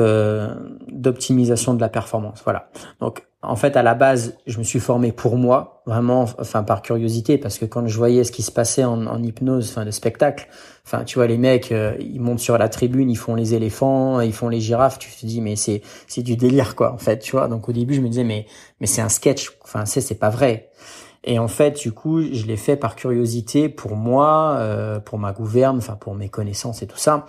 [0.87, 2.41] d'optimisation de la performance.
[2.45, 2.69] Voilà.
[3.01, 6.81] Donc En fait, à la base, je me suis formé pour moi, vraiment, enfin par
[6.81, 9.91] curiosité, parce que quand je voyais ce qui se passait en, en hypnose, enfin de
[9.91, 10.47] spectacle,
[10.85, 14.21] enfin tu vois les mecs, euh, ils montent sur la tribune, ils font les éléphants,
[14.21, 17.19] ils font les girafes, tu te dis mais c'est c'est du délire quoi, en fait,
[17.19, 17.47] tu vois.
[17.49, 18.45] Donc au début, je me disais mais
[18.79, 20.69] mais c'est un sketch, enfin c'est c'est pas vrai.
[21.25, 25.31] Et en fait, du coup, je l'ai fait par curiosité pour moi, euh, pour ma
[25.31, 27.25] gouverne, enfin pour mes connaissances et tout ça.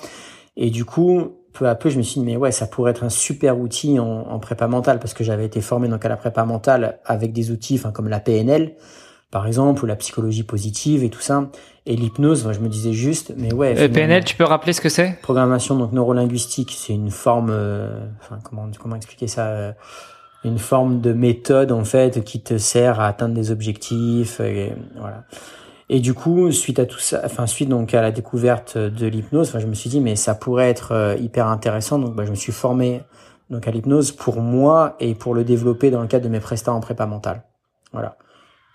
[0.57, 3.05] Et du coup, peu à peu, je me suis dit, mais ouais, ça pourrait être
[3.05, 6.17] un super outil en, en prépa mentale, parce que j'avais été formé donc à la
[6.17, 8.75] prépa mentale avec des outils enfin, comme la PNL,
[9.31, 11.49] par exemple, ou la psychologie positive et tout ça.
[11.87, 13.79] Et l'hypnose, je me disais juste, mais ouais.
[13.79, 15.19] Euh, PNL, tu peux rappeler ce que c'est?
[15.23, 19.73] Programmation donc neurolinguistique, c'est une forme, euh, enfin comment comment expliquer ça euh,
[20.45, 24.41] Une forme de méthode en fait qui te sert à atteindre des objectifs.
[24.41, 25.25] Et, voilà.
[25.91, 29.57] Et du coup, suite à tout ça, enfin suite donc à la découverte de l'hypnose,
[29.59, 31.99] je me suis dit mais ça pourrait être euh, hyper intéressant.
[31.99, 33.03] Donc bah, je me suis formé
[33.51, 36.73] donc à l'hypnose pour moi et pour le développer dans le cadre de mes prestats
[36.73, 37.43] en prépa mentale.
[37.93, 38.17] Voilà.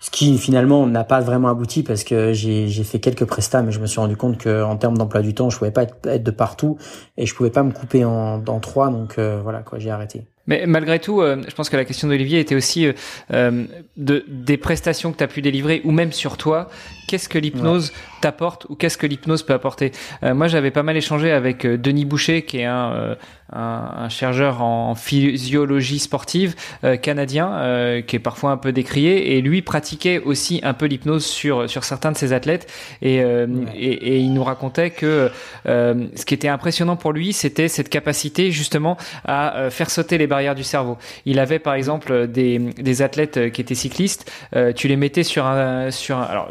[0.02, 3.80] Ce qui finalement n'a pas vraiment abouti parce que j'ai fait quelques prestats, mais je
[3.80, 6.30] me suis rendu compte que en termes d'emploi du temps, je pouvais pas être, de
[6.30, 6.78] partout
[7.18, 8.88] et je pouvais pas me couper en, en trois.
[8.88, 10.22] Donc euh, voilà quoi, j'ai arrêté.
[10.46, 12.86] Mais malgré tout, euh, je pense que la question d'Olivier était aussi
[13.28, 16.68] de des prestations que tu as pu délivrer ou même sur toi.
[17.10, 19.90] Qu'est-ce que l'hypnose t'apporte ou qu'est-ce que l'hypnose peut apporter.
[20.22, 23.16] Moi, j'avais pas mal échangé avec Denis Boucher, qui est un
[23.52, 26.54] un, un, chercheur en physiologie sportive
[26.84, 30.86] euh, canadien euh, qui est parfois un peu décrié et lui pratiquait aussi un peu
[30.86, 32.70] l'hypnose sur sur certains de ses athlètes
[33.02, 35.30] et, euh, et, et, il nous racontait que
[35.64, 40.54] ce qui était impressionnant pour lui c'était cette capacité justement à faire sauter les barrières
[40.54, 40.98] du cerveau.
[41.26, 44.30] Il avait par exemple des, des athlètes qui étaient cyclistes,
[44.76, 46.50] tu les mettais sur un sur un, alors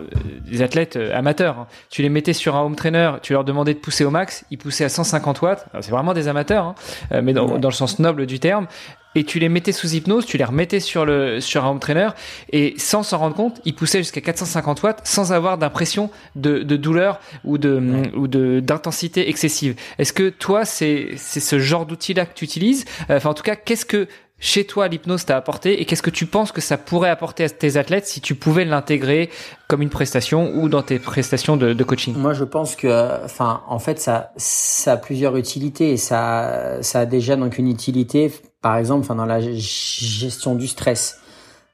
[0.50, 1.68] des athlètes amateurs, hein.
[1.90, 4.58] tu les mettais sur un home trainer, tu leur demandais de pousser au max, ils
[4.58, 5.66] poussaient à 150 watts.
[5.82, 6.66] C'est vraiment des amateurs.
[6.66, 6.76] Hein.
[7.12, 8.68] Euh, mais dans, dans, le sens noble du terme
[9.16, 12.10] et tu les mettais sous hypnose, tu les remettais sur le sur un home trainer
[12.52, 16.78] et sans s'en rendre compte, ils poussaient jusqu'à 450 watts sans avoir d'impression de, de,
[16.78, 17.82] douleur ou de
[18.16, 19.76] ou de d'intensité excessive.
[19.98, 22.86] Est-ce que toi c'est c'est ce genre d'outil là que tu utilises?
[23.10, 24.08] Euh, Enfin en tout cas, qu'est-ce que
[24.40, 27.50] chez toi l'hypnose t'a apporté et qu'est-ce que tu penses que ça pourrait apporter à
[27.50, 29.30] tes athlètes si tu pouvais l'intégrer
[29.68, 32.16] comme une prestation ou dans tes prestations de, coaching?
[32.16, 37.02] Moi, je pense que, enfin, en fait, ça, ça a plusieurs utilités et ça, ça
[37.02, 38.32] a déjà donc une utilité,
[38.62, 41.20] par exemple, enfin, dans la gestion du stress.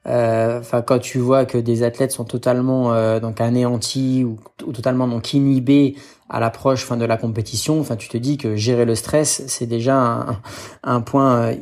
[0.06, 4.38] Euh, enfin, quand tu vois que des athlètes sont totalement euh, donc anéantis ou,
[4.72, 5.96] totalement donc inhibés
[6.28, 9.66] à l'approche fin de la compétition, enfin, tu te dis que gérer le stress, c'est
[9.66, 10.40] déjà un,
[10.84, 11.54] un point euh,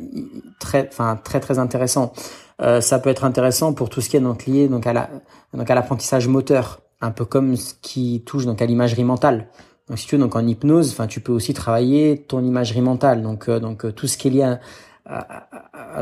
[0.59, 2.13] très, enfin, très très intéressant.
[2.61, 5.09] Euh, ça peut être intéressant pour tout ce qui est donc lié donc à la
[5.53, 9.49] donc à l'apprentissage moteur, un peu comme ce qui touche donc à l'imagerie mentale.
[9.89, 13.21] Donc si tu veux donc en hypnose, enfin tu peux aussi travailler ton imagerie mentale.
[13.21, 14.59] Donc donc tout ce qui est lié à,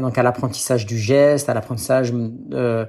[0.02, 2.14] donc à l'apprentissage du geste, à l'apprentissage
[2.54, 2.86] euh,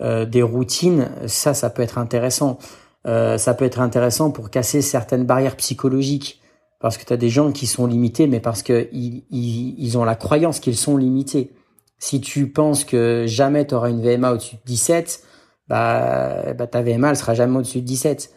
[0.00, 2.58] euh, des routines, ça, ça peut être intéressant.
[3.06, 6.40] Euh, ça peut être intéressant pour casser certaines barrières psychologiques.
[6.80, 10.04] Parce que tu as des gens qui sont limités, mais parce que ils, ils, ont
[10.04, 11.54] la croyance qu'ils sont limités.
[11.98, 15.22] Si tu penses que jamais tu auras une VMA au-dessus de 17,
[15.68, 18.30] bah, bah ta VMA elle sera jamais au-dessus de 17.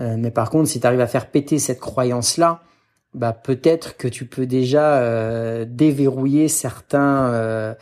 [0.00, 2.60] Euh, mais par contre, si tu arrives à faire péter cette croyance-là,
[3.14, 7.74] bah peut-être que tu peux déjà euh, déverrouiller certains euh,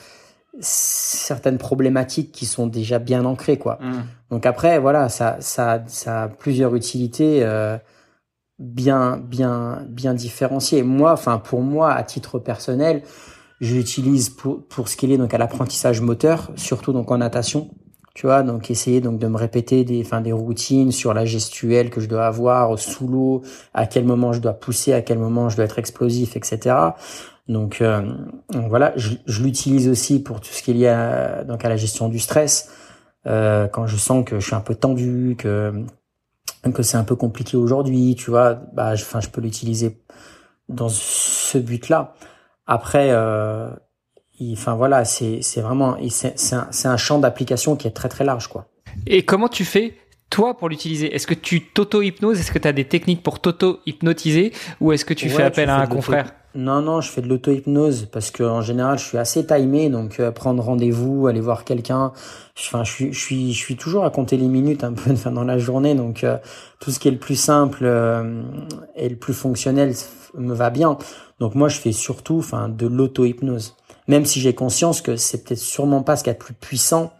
[0.61, 3.79] certaines problématiques qui sont déjà bien ancrées quoi.
[3.81, 3.93] Mmh.
[4.31, 7.79] Donc après voilà, ça ça ça a plusieurs utilités euh,
[8.59, 10.83] bien bien bien différenciées.
[10.83, 13.03] Moi enfin pour moi à titre personnel,
[13.61, 17.71] je l'utilise pour pour ce qu'il est donc à l'apprentissage moteur, surtout donc en natation
[18.15, 21.91] tu vois donc essayer donc de me répéter des enfin des routines sur la gestuelle
[21.91, 23.43] que je dois avoir sous l'eau
[23.75, 26.93] à quel moment je dois pousser à quel moment je dois être explosif etc
[27.49, 28.03] donc, euh,
[28.51, 31.77] voilà je, je l'utilise aussi pour tout ce qui est lié à, donc à la
[31.77, 32.71] gestion du stress.
[33.27, 35.85] Euh, quand je sens que je suis un peu tendu que
[36.75, 40.01] que c'est un peu compliqué aujourd'hui tu vois bah enfin je, je peux l'utiliser
[40.69, 42.15] dans ce but là
[42.67, 43.71] après euh,
[44.53, 48.67] enfin voilà, c'est vraiment c'est un, un champ d'application qui est très très large quoi.
[49.07, 49.95] Et comment tu fais
[50.31, 51.15] toi pour l'utiliser?
[51.15, 52.41] Est-ce que tu t'auto-hypnoses?
[52.41, 55.79] Est-ce que tu as des techniques pour t'auto-hypnosiser ou est-ce que tu fais appel à
[55.79, 56.33] un confrère?
[56.55, 60.21] Non, non, je fais de l'auto-hypnose parce que en général, je suis assez timé, donc
[60.21, 62.13] euh, prendre rendez-vous, aller voir quelqu'un.
[62.59, 65.33] Enfin, je suis, je suis, je suis toujours à compter les minutes un peu enfin,
[65.33, 66.37] dans la journée, donc euh,
[66.79, 68.43] tout ce qui est le plus simple euh,
[68.97, 69.95] et le plus fonctionnel
[70.35, 70.99] me va bien.
[71.41, 73.75] Donc moi, je fais surtout, enfin, de l'auto-hypnose
[74.13, 76.53] même si j'ai conscience que c'est peut-être sûrement pas ce qu'il y a de plus
[76.53, 77.15] puissant.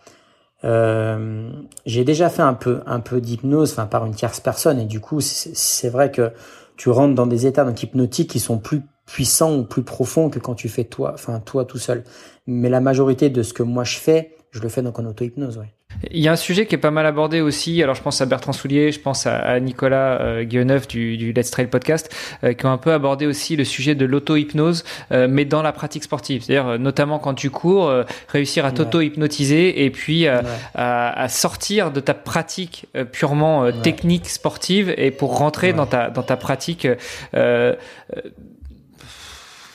[0.65, 1.51] Euh,
[1.87, 5.01] j'ai déjà fait un peu un peu d'hypnose, enfin par une tierce personne, et du
[5.01, 6.33] coup c'est vrai que
[6.77, 10.39] tu rentres dans des états donc hypnotiques qui sont plus puissant ou plus profond que
[10.39, 12.05] quand tu fais toi, enfin toi tout seul.
[12.47, 15.57] Mais la majorité de ce que moi je fais, je le fais donc en auto-hypnose,
[15.57, 15.73] ouais.
[16.11, 17.83] Il y a un sujet qui est pas mal abordé aussi.
[17.83, 21.51] Alors, je pense à Bertrand Soulier, je pense à, Nicolas euh, Guilleneuf du, du, Let's
[21.51, 25.47] Trail podcast, euh, qui ont un peu abordé aussi le sujet de l'auto-hypnose, euh, mais
[25.47, 26.43] dans la pratique sportive.
[26.43, 27.93] C'est-à-dire, euh, notamment quand tu cours,
[28.29, 30.43] réussir à t'auto-hypnotiser et puis à,
[30.75, 36.37] à, sortir de ta pratique purement technique sportive et pour rentrer dans ta dans ta
[36.37, 36.87] pratique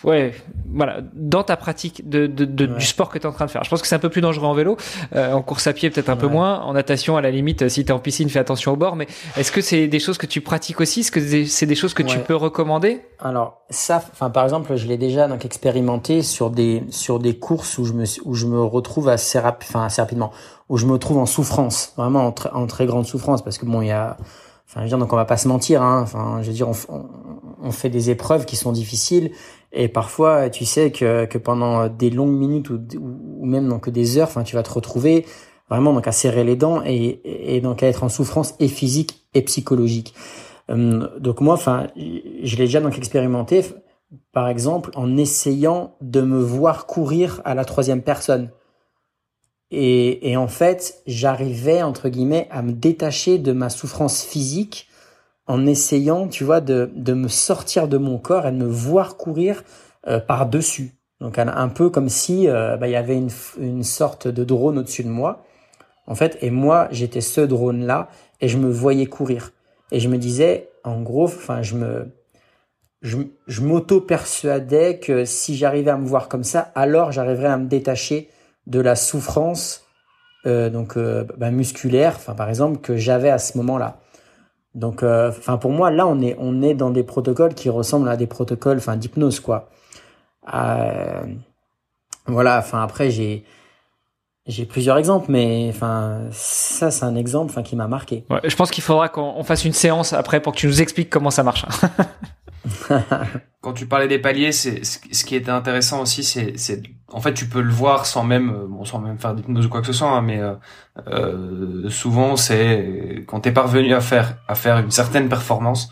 [0.04, 0.34] ouais,
[0.72, 3.52] voilà, dans ta pratique de, de, de du sport que tu es en train de
[3.52, 3.64] faire.
[3.64, 4.78] Je pense que c'est un peu plus dangereux en vélo,
[5.16, 7.84] euh, en course à pied peut-être un peu moins, en natation à la limite, si
[7.86, 10.26] tu es en piscine, fais attention au bord, mais est-ce que c'est des choses que
[10.26, 11.02] tu pratiques aussi?
[11.02, 13.02] Est-ce que c'est des choses que tu peux recommander?
[13.20, 17.78] Alors, ça, enfin par exemple, je l'ai déjà donc expérimenté sur des sur des courses
[17.78, 20.32] où je me où je me retrouve assez rap, enfin assez rapidement,
[20.70, 23.82] où je me trouve en souffrance, vraiment en, en très grande souffrance parce que bon,
[23.82, 24.18] il y a
[24.70, 25.82] Enfin, je veux dire, donc on va pas se mentir.
[25.82, 26.02] Hein.
[26.02, 27.06] Enfin, je veux dire, on,
[27.64, 29.32] on, fait des épreuves qui sont difficiles
[29.80, 34.28] et parfois, tu sais que, que pendant des longues minutes ou, même donc des heures,
[34.28, 35.24] enfin, tu vas te retrouver
[35.70, 37.22] vraiment donc à serrer les dents et,
[37.56, 40.16] et donc à être en souffrance et physique et psychologique.
[40.68, 43.64] Hum, donc moi, enfin, je l'ai déjà donc expérimenté,
[44.32, 48.50] par exemple, en essayant de me voir courir à la troisième personne.
[49.70, 54.87] Et, et en fait, j'arrivais entre guillemets à me détacher de ma souffrance physique
[55.48, 59.18] en essayant, tu vois, de, de me sortir de mon corps et de me voir
[59.18, 59.64] courir
[60.08, 60.93] euh, par-dessus.
[61.20, 64.78] Donc un, peu comme si euh, bah, il y avait une, une sorte de drone
[64.78, 65.45] au-dessus de moi,
[66.06, 69.52] en fait, et moi j'étais ce drone-là et je me voyais courir.
[69.91, 72.12] Et je me disais, en gros, enfin, je me,
[73.02, 73.18] je,
[73.48, 78.30] je m'auto-persuadais que si j'arrivais à me voir comme ça, alors j'arriverais à me détacher
[78.68, 79.86] de la souffrance,
[80.45, 84.00] euh, donc euh, bah, musculaire, enfin par exemple que j'avais à ce moment-là.
[84.78, 88.08] Donc, euh, enfin pour moi, là, on est on est dans des protocoles qui ressemblent
[88.08, 89.70] à des protocoles, enfin d'hypnose quoi.
[90.54, 91.24] Euh,
[92.28, 92.60] voilà.
[92.60, 93.44] Enfin après, j'ai
[94.46, 98.24] j'ai plusieurs exemples, mais enfin ça c'est un exemple, enfin qui m'a marqué.
[98.44, 101.32] Je pense qu'il faudra qu'on fasse une séance après pour que tu nous expliques comment
[101.32, 101.66] ça marche.
[103.61, 107.47] Quand tu parlais des paliers, c'est ce qui était intéressant aussi, c'est en fait tu
[107.47, 109.93] peux le voir sans même euh, bon sans même faire d'hypnose ou quoi que ce
[109.93, 110.53] soit, hein, mais euh,
[111.07, 115.89] euh, souvent c'est quand t'es parvenu à faire à faire une certaine performance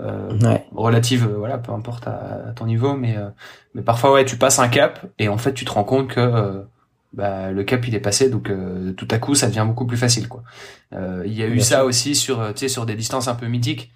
[0.00, 3.16] euh, relative, euh, voilà, peu importe à, ton niveau, mais
[3.74, 6.64] mais parfois ouais tu passes un cap et en fait tu te rends compte que
[7.12, 8.50] bah, le cap il est passé donc
[8.96, 10.42] tout à coup ça devient beaucoup plus facile quoi.
[10.92, 13.92] Il y a eu ça aussi sur tu sais sur des distances un peu mythiques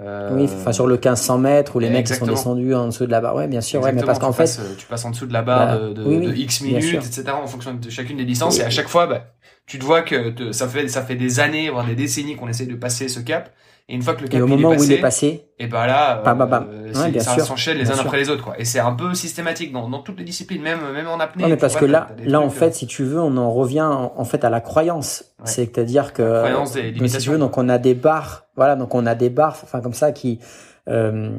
[0.00, 3.10] euh, oui, enfin sur le 1500 mètres où les mecs sont descendus en dessous de
[3.10, 3.34] la barre.
[3.34, 5.42] Ouais, bien sûr, ouais, mais parce qu'en fait, euh, tu passes en dessous de la
[5.42, 7.24] barre bah, de, de, de, X minutes, etc.
[7.32, 9.26] En fonction de chacune des distances, et à chaque fois, bah,
[9.66, 12.66] tu te vois que ça fait ça fait des années, voire des décennies qu'on essaie
[12.66, 13.50] de passer ce cap.
[13.88, 15.86] Et une fois que le cap et au moment où il est passé, et ben
[15.86, 18.58] là, euh, ça s'enchaîne les uns après les autres, quoi.
[18.58, 21.44] Et c'est un peu systématique dans, dans toutes les disciplines, même même en apnée.
[21.44, 24.24] Non, mais parce que là, là en fait, si tu veux, on en revient en,
[24.24, 25.36] fait à la croyance.
[25.44, 28.92] C'est-à-dire que, la croyance des si tu veux, donc on a des barres, voilà, donc
[28.94, 30.40] on a des barres, enfin comme ça qui,
[30.88, 31.38] euh,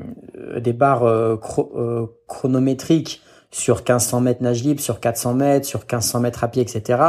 [0.58, 1.36] des barres euh,
[1.76, 3.22] euh chronométriques
[3.58, 7.02] sur 1500 mètres nage libre, sur 400 mètres, sur 1500 mètres à pied, etc.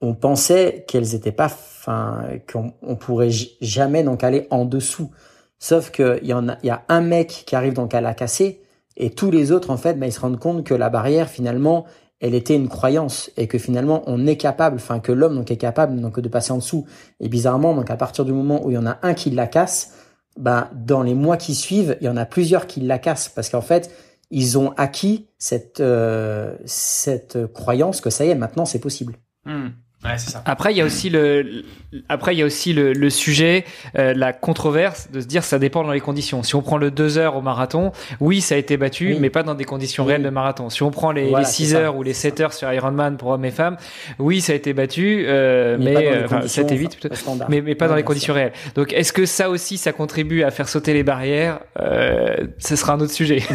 [0.00, 3.30] On pensait qu'elles étaient pas, enfin, qu'on on pourrait
[3.60, 5.10] jamais donc aller en dessous.
[5.58, 8.14] Sauf qu'il y en a, il y a un mec qui arrive donc à la
[8.14, 8.62] casser
[8.96, 11.84] et tous les autres en fait, ben, ils se rendent compte que la barrière finalement,
[12.20, 15.56] elle était une croyance et que finalement on est capable, enfin que l'homme donc est
[15.56, 16.86] capable donc de passer en dessous.
[17.20, 19.46] Et bizarrement donc à partir du moment où il y en a un qui la
[19.46, 19.92] casse,
[20.38, 23.48] ben dans les mois qui suivent, il y en a plusieurs qui la cassent parce
[23.48, 23.90] qu'en fait
[24.30, 29.16] ils ont acquis cette euh, cette croyance que ça y est, maintenant c'est possible.
[29.44, 29.68] Hmm.
[30.06, 30.42] Ouais, ça.
[30.44, 31.64] Après, il y a aussi le,
[32.08, 33.64] après il y a aussi le, le sujet,
[33.98, 36.42] euh, la controverse de se dire ça dépend dans les conditions.
[36.42, 39.42] Si on prend le 2 heures au marathon, oui, ça a été battu, mais pas
[39.42, 40.70] dans des conditions réelles de marathon.
[40.70, 43.44] Si on prend les, les 6 heures ou les 7 heures sur Ironman pour hommes
[43.44, 43.76] et femmes,
[44.18, 47.08] oui, ça a été battu, euh, mais, mais euh, enfin, 7 et 8
[47.48, 48.52] mais, mais pas dans les conditions réelles.
[48.74, 51.60] Donc, est-ce que ça aussi, ça contribue à faire sauter les barrières?
[51.80, 53.42] Euh, Ce sera un autre sujet.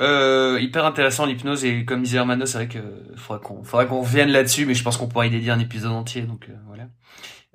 [0.00, 2.78] Euh, hyper intéressant l'hypnose et comme disait Hermano, c'est vrai que
[3.16, 5.92] faudra qu'on faudra qu'on revienne là-dessus, mais je pense qu'on pourra y dédier un épisode
[5.92, 6.22] entier.
[6.22, 6.84] Donc euh, voilà.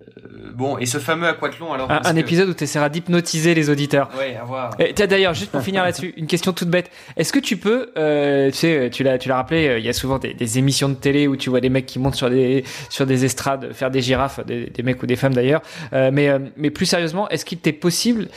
[0.01, 1.89] Euh, bon, et ce fameux aquathlon alors.
[1.91, 4.09] Un, épisode où tu essaieras d'hypnotiser les auditeurs.
[4.17, 4.75] Ouais, à voir.
[4.95, 6.89] D'ailleurs, juste pour finir là-dessus, une question toute bête.
[7.17, 9.89] Est-ce que tu peux, euh, tu sais, tu l'as, tu l'as rappelé, euh, il y
[9.89, 12.29] a souvent des, des, émissions de télé où tu vois des mecs qui montent sur
[12.29, 15.61] des sur des estrades faire des girafes, des, des mecs ou des femmes d'ailleurs.
[15.93, 18.27] Euh, mais mais plus sérieusement, est-ce qu'il t'est possible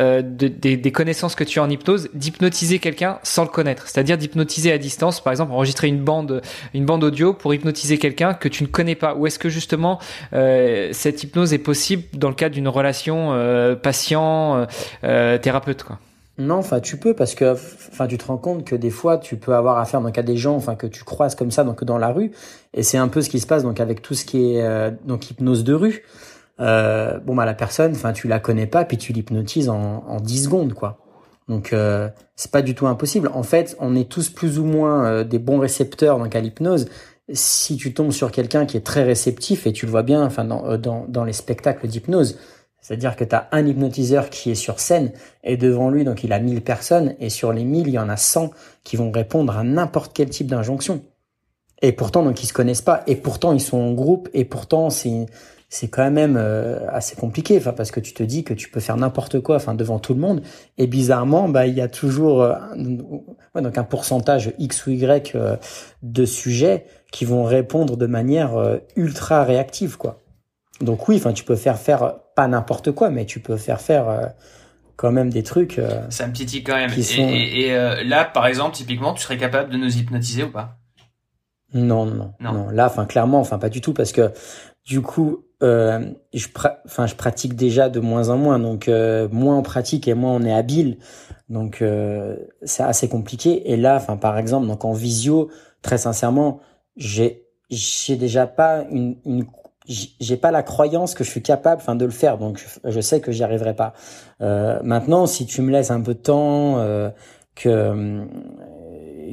[0.00, 3.86] euh, des, connaissances que tu as en hypnose, d'hypnotiser quelqu'un sans le connaître.
[3.86, 6.40] C'est-à-dire d'hypnotiser à distance, par exemple, enregistrer une bande,
[6.72, 9.14] une bande audio pour hypnotiser quelqu'un que tu ne connais pas.
[9.14, 9.98] Ou est-ce que justement
[10.32, 15.98] euh, cette hypnose est possible dans le cadre d'une relation euh, patient-thérapeute quoi?
[16.38, 19.36] Non, enfin tu peux parce que enfin tu te rends compte que des fois tu
[19.36, 21.98] peux avoir affaire donc à des gens enfin que tu croises comme ça donc dans
[21.98, 22.30] la rue
[22.72, 25.30] et c'est un peu ce qui se passe donc avec tout ce qui est donc
[25.30, 26.02] hypnose de rue.
[26.60, 30.20] Euh, bon bah la personne enfin tu la connais pas puis tu l'hypnotises en en
[30.20, 30.98] 10 secondes quoi.
[31.48, 33.30] Donc euh, c'est pas du tout impossible.
[33.34, 36.88] En fait, on est tous plus ou moins euh, des bons récepteurs donc à l'hypnose.
[37.32, 40.44] Si tu tombes sur quelqu'un qui est très réceptif et tu le vois bien enfin
[40.44, 42.36] dans dans, dans les spectacles d'hypnose,
[42.80, 45.12] c'est-à-dire que tu as un hypnotiseur qui est sur scène
[45.44, 48.08] et devant lui, donc il a 1000 personnes et sur les 1000, il y en
[48.08, 48.50] a 100
[48.84, 51.02] qui vont répondre à n'importe quel type d'injonction.
[51.82, 54.90] Et pourtant, donc ils se connaissent pas et pourtant ils sont en groupe et pourtant
[54.90, 55.26] c'est
[55.70, 58.80] c'est quand même euh, assez compliqué enfin parce que tu te dis que tu peux
[58.80, 60.42] faire n'importe quoi enfin devant tout le monde
[60.76, 62.54] et bizarrement bah il y a toujours euh,
[63.54, 65.56] ouais, donc un pourcentage x ou y euh,
[66.02, 68.52] de sujets qui vont répondre de manière
[68.96, 70.20] ultra réactive quoi.
[70.80, 74.08] Donc oui, enfin tu peux faire faire pas n'importe quoi, mais tu peux faire faire
[74.08, 74.26] euh,
[74.96, 75.78] quand même des trucs.
[75.78, 76.90] Euh, ça me titille quand même.
[76.96, 80.78] Et, et, euh, là, par exemple, typiquement, tu serais capable de nous hypnotiser ou pas?
[81.72, 84.32] Non, non, non, Là, enfin clairement, enfin pas du tout, parce que
[84.84, 86.46] du coup, je,
[86.86, 90.42] enfin je pratique déjà de moins en moins, donc moins on pratique et moins on
[90.42, 90.98] est habile,
[91.48, 91.84] donc
[92.62, 93.70] c'est assez compliqué.
[93.72, 95.50] Et là, enfin par exemple, donc en visio,
[95.82, 96.60] très sincèrement,
[96.96, 99.46] j'ai j'ai déjà pas une, une
[99.86, 102.38] j'ai pas la croyance que je suis capable enfin de le faire.
[102.38, 103.92] Donc je, sais que j'y arriverai pas.
[104.40, 107.10] Euh, maintenant si tu me laisses un peu de temps euh,
[107.54, 108.24] que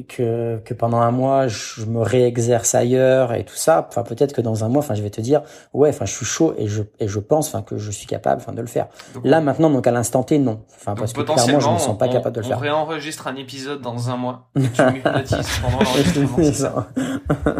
[0.04, 3.86] que, que pendant un mois je me réexerce ailleurs et tout ça.
[3.88, 5.42] Enfin peut-être que dans un mois enfin je vais te dire
[5.72, 8.40] ouais enfin je suis chaud et je et je pense enfin que je suis capable
[8.40, 8.86] enfin de le faire.
[9.24, 10.60] Là maintenant donc à l'instant T non.
[10.76, 12.58] Enfin parce que clairement je me sens pas capable de le faire.
[12.58, 14.48] on réenregistre un épisode dans un mois.
[14.56, 16.84] Et tu m'hypnotises pendant l'enregistrement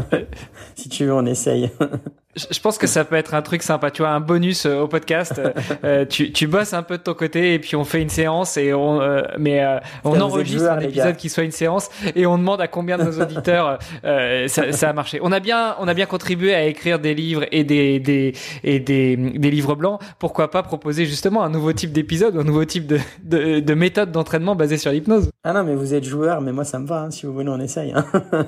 [0.75, 1.71] si tu veux on essaye
[2.39, 4.89] je pense que ça peut être un truc sympa, tu vois, un bonus euh, au
[4.89, 5.35] podcast.
[5.39, 5.53] Euh,
[5.85, 8.57] euh, tu, tu bosses un peu de ton côté et puis on fait une séance
[8.57, 9.01] et on,
[9.39, 9.65] mais
[10.05, 13.21] on enregistre un épisode qui soit une séance et on demande à combien de nos
[13.21, 15.19] auditeurs ça, ça, a marché.
[15.23, 18.33] On a bien, on a bien contribué à écrire des livres et des, des
[18.65, 20.01] et des, des livres blancs.
[20.19, 24.13] Pourquoi pas proposer justement un nouveau type d'épisode, un nouveau type de, de, de méthode
[24.13, 27.03] d'entraînement basée sur l'hypnose Ah non, mais vous êtes joueur, mais moi ça me va.
[27.03, 27.93] Hein, si vous voulez, on essaye.
[27.93, 28.05] Hein.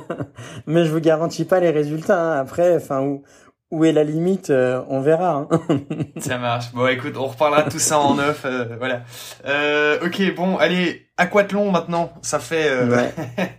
[0.67, 2.35] mais je vous garantis pas les résultats.
[2.35, 2.41] Hein.
[2.41, 3.23] Après, enfin où
[3.70, 5.47] où est la limite euh, On verra.
[5.51, 5.80] Hein.
[6.18, 6.72] ça marche.
[6.72, 8.42] Bon, écoute, on reparlera de tout ça en neuf.
[8.44, 9.02] Euh, voilà.
[9.47, 12.12] Euh, ok, bon, allez, aquathlon maintenant.
[12.22, 12.68] Ça fait.
[12.68, 13.09] Euh,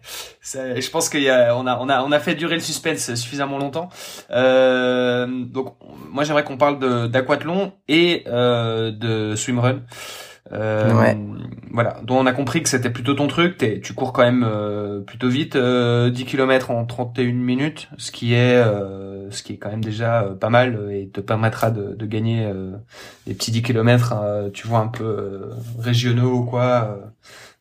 [0.43, 3.15] je pense qu'il y a, on a, on a, on a fait durer le suspense
[3.15, 3.89] suffisamment longtemps.
[4.29, 5.75] donc,
[6.09, 9.81] moi, j'aimerais qu'on parle d'aquathlon et de swimrun.
[10.53, 11.17] Euh, ouais.
[11.73, 13.57] Voilà, dont on a compris que c'était plutôt ton truc.
[13.81, 18.33] tu cours quand même euh, plutôt vite, euh, 10 km en 31 minutes, ce qui
[18.33, 21.95] est, euh, ce qui est quand même déjà euh, pas mal et te permettra de,
[21.95, 22.51] de gagner
[23.25, 26.99] des petits 10 km, hein, tu vois un peu régionaux ou quoi.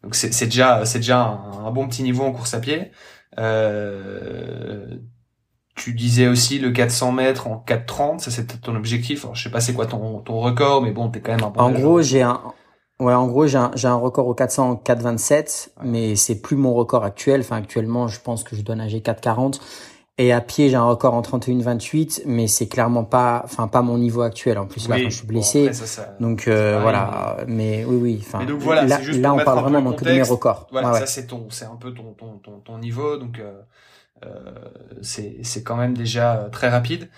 [0.03, 2.91] donc c'est déjà, c'est déjà un, un, bon petit niveau en course à pied.
[5.77, 9.25] tu disais aussi le 400 mètres en 4,30, ça c'était ton objectif.
[9.25, 11.62] Alors, je sais pas c'est quoi ton, ton record, mais bon, t'es quand même un
[11.62, 12.41] En gros, j'ai un,
[13.01, 16.74] Ouais, en gros, j'ai un, un record au 400 en 4,27, mais c'est plus mon
[16.74, 17.40] record actuel.
[17.40, 19.59] Enfin, actuellement, je pense que je dois nager 4,40.
[20.18, 23.97] Et à pied, j'ai un record en 31,28, mais c'est clairement pas, enfin, pas mon
[23.97, 24.59] niveau actuel.
[24.59, 25.70] En plus, là, quand je suis blessé.
[26.20, 27.39] donc, euh, voilà.
[27.47, 28.18] Mais oui, oui.
[28.20, 30.66] Enfin, donc, voilà, là, là on parle vraiment donc, de mes records.
[30.70, 33.16] Voilà, ça, c'est ton, c'est un peu ton, ton, ton, ton niveau.
[33.16, 33.62] Donc, euh,
[34.27, 34.28] euh,
[35.01, 37.09] c'est, c'est quand même déjà très rapide.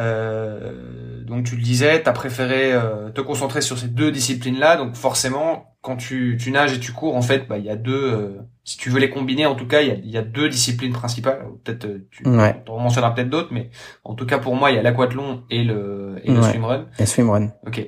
[0.00, 4.76] Euh, donc tu le disais, tu as préféré euh, te concentrer sur ces deux disciplines-là.
[4.76, 7.76] Donc forcément, quand tu, tu nages et tu cours, en fait, bah il y a
[7.76, 8.12] deux.
[8.12, 10.48] Euh, si tu veux les combiner, en tout cas, il y a, y a deux
[10.48, 11.44] disciplines principales.
[11.64, 12.62] Peut-être tu ouais.
[12.68, 13.70] en mentionneras peut-être d'autres, mais
[14.04, 16.86] en tout cas pour moi, il y a l'aquathlon et le et le swimrun.
[16.98, 17.52] Et swimrun.
[17.66, 17.78] Ok.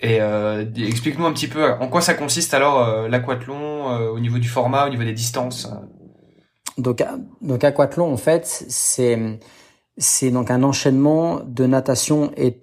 [0.00, 4.48] Et euh, explique-nous un petit peu en quoi ça consiste alors l'aquathlon au niveau du
[4.48, 5.68] format, au niveau des distances.
[6.78, 7.04] Donc
[7.42, 9.40] donc aquathlon en fait c'est
[9.98, 12.56] c'est donc un enchaînement de natation et,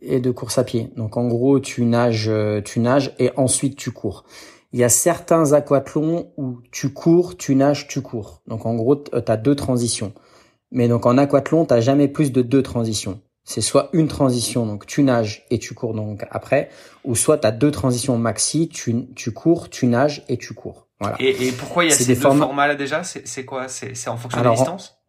[0.00, 0.90] et, de course à pied.
[0.96, 2.30] Donc en gros, tu nages,
[2.64, 4.24] tu nages et ensuite tu cours.
[4.72, 8.42] Il y a certains aquathlons où tu cours, tu nages, tu cours.
[8.46, 10.12] Donc en gros, tu as deux transitions.
[10.70, 13.20] Mais donc en aquathlon, tu jamais plus de deux transitions.
[13.44, 16.70] C'est soit une transition, donc tu nages et tu cours donc après,
[17.04, 20.86] ou soit tu as deux transitions maxi, tu, tu cours, tu nages et tu cours.
[21.00, 21.16] Voilà.
[21.18, 23.02] Et, et pourquoi il y a ces deux formats là déjà?
[23.02, 23.66] C'est quoi?
[23.66, 25.01] C'est en fonction de la distance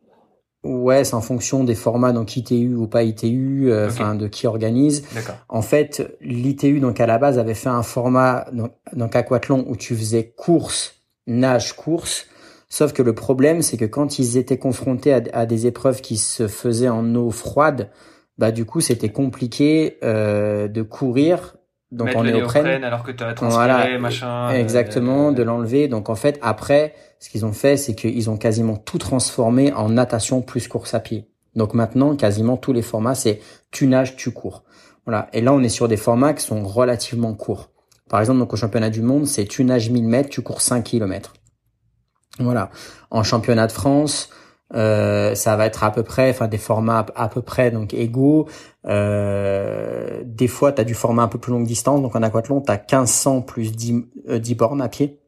[0.64, 4.48] Ouais, c'est en fonction des formats, donc ITU ou pas ITU, euh, enfin de qui
[4.48, 5.04] organise.
[5.50, 9.76] En fait, l'ITU donc à la base avait fait un format donc, donc aquathlon où
[9.76, 10.96] tu faisais course,
[11.28, 12.28] nage, course.
[12.70, 16.48] Sauf que le problème, c'est que quand ils étaient confrontés à, des épreuves qui se
[16.48, 17.90] faisaient en eau froide,
[18.38, 21.58] bah du coup c'était compliqué euh, de courir
[21.94, 22.64] donc Mettre en néoprène.
[22.64, 24.50] néoprène alors que tu as transpiré, Voilà, machin.
[24.50, 25.88] Exactement, euh, de l'enlever.
[25.88, 29.90] Donc en fait, après, ce qu'ils ont fait, c'est qu'ils ont quasiment tout transformé en
[29.90, 31.30] natation plus course à pied.
[31.56, 33.40] Donc maintenant, quasiment tous les formats, c'est
[33.70, 34.64] tu nages, tu cours.
[35.06, 35.28] Voilà.
[35.34, 37.70] Et là, on est sur des formats qui sont relativement courts.
[38.10, 40.84] Par exemple, donc au championnat du monde, c'est tu nages 1000 mètres, tu cours 5
[40.84, 41.34] km.
[42.40, 42.72] Voilà.
[43.12, 44.30] En championnat de France,
[44.76, 48.48] euh, ça va être à peu près, enfin des formats à peu près donc égaux.
[48.86, 52.02] Euh, des fois, tu as du format un peu plus longue distance.
[52.02, 55.20] Donc en aquathlon, tu as 1500 plus 10, euh, 10 bornes à pied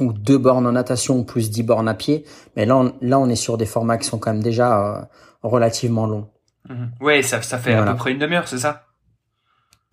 [0.00, 2.24] ou deux bornes en natation plus 10 bornes à pied.
[2.56, 5.02] Mais là, on, là, on est sur des formats qui sont quand même déjà euh,
[5.42, 6.28] relativement longs.
[6.68, 6.90] Mhm.
[7.00, 7.90] Ouais, ça, ça fait Voilà.
[7.90, 8.82] à peu près une demi-heure, c'est ça?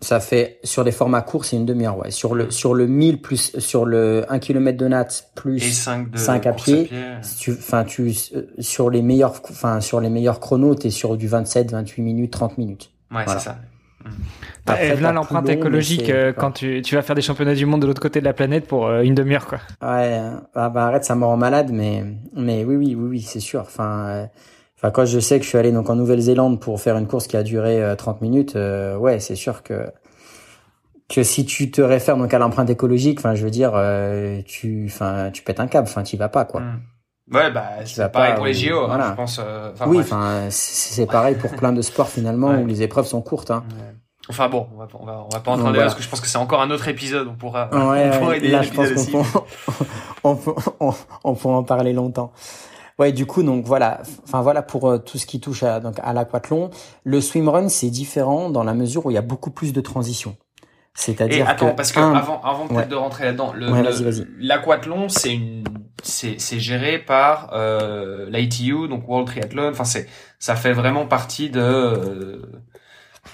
[0.02, 1.98] Ça fait sur des formats courts, c'est une demi-heure.
[1.98, 2.10] Ouais.
[2.10, 6.10] Sur le sur le 1000 plus sur le 1 km de natte Et plus 5
[6.10, 6.90] de cinq à course pied.
[7.20, 10.90] si tu enfin tu euh, sur les meilleurs enfin sur les meilleurs chronos, tu es
[10.90, 12.90] sur du 27, 28 minutes, 30 minutes.
[13.10, 13.38] Ouais, Voilà.
[13.40, 13.58] c'est ça.
[14.64, 17.66] Bah, Après, et là l'empreinte écologique euh, quand tu, tu vas faire des championnats du
[17.66, 19.58] monde de l'autre côté de la planète pour euh, une demi-heure quoi.
[19.82, 20.18] Ouais,
[20.54, 22.04] ah bah arrête, ça me rend malade, mais
[22.34, 23.60] mais oui, oui, oui, oui, c'est sûr.
[23.60, 24.26] Enfin, euh,
[24.80, 27.26] enfin quand je sais que je suis allé donc en Nouvelle-Zélande pour faire une course
[27.26, 29.90] qui a duré euh, 30 minutes, euh, ouais, c'est sûr que
[31.08, 34.84] que si tu te réfères donc à l'empreinte écologique, enfin, je veux dire, euh, tu,
[34.86, 36.60] enfin, tu pètes un câble, enfin, tu vas pas quoi.
[36.60, 36.80] Mhm.
[37.32, 39.10] Ouais, bah, c'est pareil pas, pour les JO, hein, voilà.
[39.10, 39.40] je pense.
[39.44, 42.62] euh, oui, enfin, c'est pareil pour plein de sports finalement Ouais.
[42.62, 43.50] où les épreuves sont courtes.
[43.50, 43.64] Hein.
[43.70, 43.94] Ouais.
[44.28, 45.80] Enfin bon, on va, on va, on va pas en voilà.
[45.82, 47.26] parce que je pense que c'est encore un autre épisode.
[47.28, 49.24] On pourra, Ouais, on pourra étayer là, je pense qu'on
[50.24, 50.92] on, peut- on,
[51.24, 52.32] on pourra en parler longtemps.
[53.00, 55.96] Ouais, du coup, donc voilà, enfin voilà pour euh, tout ce qui touche à, donc
[56.02, 56.70] à l'aquathlon.
[57.04, 60.36] Le swimrun, c'est différent dans la mesure où il y a beaucoup plus de transitions.
[60.94, 62.86] C'est-à-dire attends, que, parce que un- avant, avant peut-être Ouais.
[62.88, 63.82] de rentrer là-dedans, le, Ouais,
[64.38, 65.64] l'aquathlon, c'est une,
[66.02, 69.70] c'est, c'est géré par euh, l'ITU, donc World Triathlon.
[69.70, 70.06] Enfin, c'est,
[70.38, 72.42] ça fait vraiment partie de, euh,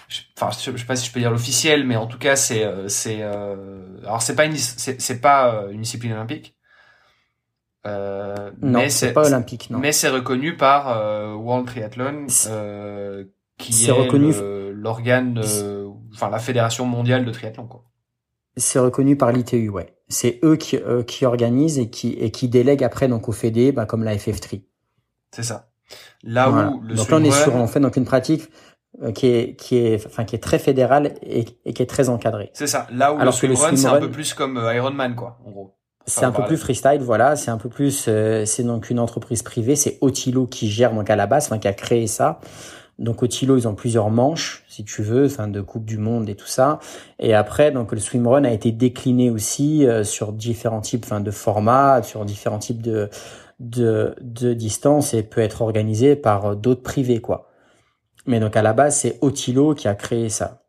[0.08, 2.64] je- enfin, je, sais pas si je peux dire l'officiel, mais en tout cas, c'est,
[2.64, 6.55] euh, c'est, euh, alors c'est pas une, c'est, c'est pas euh, une discipline olympique.
[7.86, 9.78] Euh, non, mais c'est pas olympique, non.
[9.78, 13.24] Mais c'est reconnu par euh, World Triathlon, euh,
[13.58, 15.40] qui est reconnu- le- l'organe,
[16.12, 17.84] enfin la fédération mondiale de triathlon, quoi.
[18.56, 19.94] C'est reconnu par l'ITU, ouais.
[20.08, 23.70] C'est eux qui, euh, qui organisent et qui, et qui délèguent après donc au fédé,
[23.72, 24.62] bah, comme la FF3.
[25.32, 25.68] C'est ça.
[26.22, 26.70] Là Voilà.
[26.70, 28.48] où le donc là, on est sur en fait donc une pratique
[29.02, 32.08] euh, qui est qui est enfin qui est très fédérale et, et qui est très
[32.08, 32.50] encadrée.
[32.54, 32.86] c'est ça.
[32.90, 35.75] Là où Alors le swimrun, c'est un peu plus comme euh, Ironman, quoi, en gros.
[36.06, 36.48] C'est un peu voilà.
[36.48, 37.34] plus freestyle, voilà.
[37.36, 39.74] C'est un peu plus, euh, c'est donc une entreprise privée.
[39.74, 42.40] C'est Otilo qui gère donc à la base, enfin qui a créé ça.
[42.98, 46.34] Donc Otilo, ils ont plusieurs manches, si tu veux, enfin de Coupe du Monde et
[46.34, 46.78] tout ça.
[47.18, 51.30] Et après, donc le swimrun a été décliné aussi euh, sur différents types, enfin de
[51.30, 53.10] formats, sur différents types de
[53.58, 57.50] de de distances et peut être organisé par euh, d'autres privés, quoi.
[58.26, 60.62] Mais donc à la base, c'est Otilo qui a créé ça.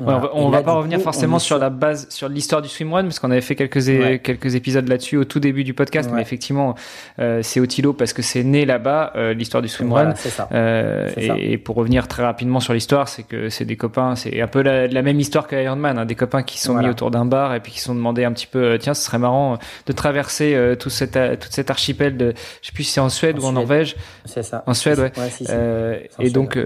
[0.00, 2.68] Ouais, on va, on va pas revenir coup, forcément sur la base, sur l'histoire du
[2.68, 4.18] swimrun, parce qu'on avait fait quelques Ouais.
[4.20, 6.16] quelques épisodes là-dessus au tout début du podcast, Ouais.
[6.16, 6.74] mais effectivement,
[7.18, 10.14] euh, c'est Otilo parce que c'est né là-bas euh, l'histoire du swimrun.
[10.14, 10.48] Voilà.
[10.52, 14.40] Euh, et, et pour revenir très rapidement sur l'histoire, c'est que c'est des copains, c'est
[14.40, 16.88] un peu la, la même histoire que Ironman, hein, des copains qui sont Voilà.
[16.88, 18.94] mis autour d'un bar et puis qui se sont demandé un petit peu, euh, tiens,
[18.94, 22.32] ce serait marrant de traverser tout cet, euh, toute cet archipel de,
[22.62, 23.52] je sais plus si c'est en Suède En ou en.
[23.52, 24.62] Norvège, C'est ça.
[24.66, 25.12] En Suède, ouais.
[25.30, 25.50] si, si.
[25.52, 26.58] et Suède, donc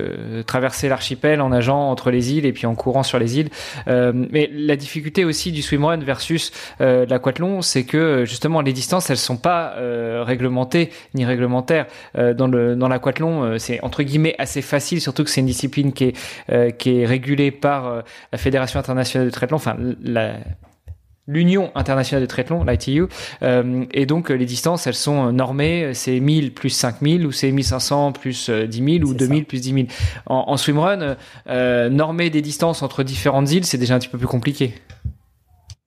[0.47, 3.51] traverser l'archipel en nageant entre les îles et puis en courant sur les îles.
[3.89, 8.73] Euh, mais la difficulté aussi du swimrun versus euh, l'aquathlon, c'est que euh, justement les
[8.73, 9.75] distances elles sont pas
[10.25, 11.87] réglementées ni réglementaires.
[12.15, 16.05] Dans le dans l'aquathlon, c'est entre guillemets assez facile, surtout que c'est une discipline qui
[16.05, 18.03] est qui est régulée par
[18.33, 20.35] la Fédération internationale de triathlon, enfin la
[21.29, 23.05] l'Union internationale de triathlon, l'ITU,
[23.43, 27.33] euh, et donc euh, les distances, elles sont euh, normées, c'est 1000 plus 5000 ou
[27.33, 29.87] c'est 1500 plus euh, 10 000 ou C'est 2000 plus 10 000.
[30.27, 31.15] En, en swimrun, euh,
[31.49, 34.75] euh, normer des distances entre différentes îles, c'est déjà un petit peu plus compliqué.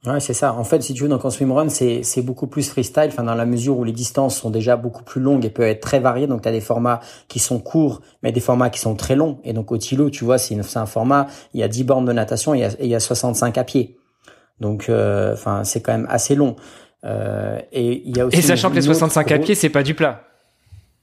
[0.03, 0.55] Ouais, c'est ça.
[0.55, 3.35] En fait, si tu veux, donc en swimrun, c'est c'est beaucoup plus freestyle, enfin dans
[3.35, 6.25] la mesure où les distances sont déjà beaucoup plus longues et peuvent être très variées.
[6.25, 9.37] Donc tu as des formats qui sont courts, mais des formats qui sont très longs.
[9.43, 12.13] Et donc au Tilo, tu vois, c'est un format, il y a 10 bornes de
[12.13, 13.95] natation et il y a, et il y a 65 à pied.
[14.61, 16.55] Donc euh, enfin, c'est quand même assez long.
[17.03, 19.55] Euh, et il y a aussi Et sachant que les une autre 65 à pied,
[19.55, 20.21] c'est pas du plat.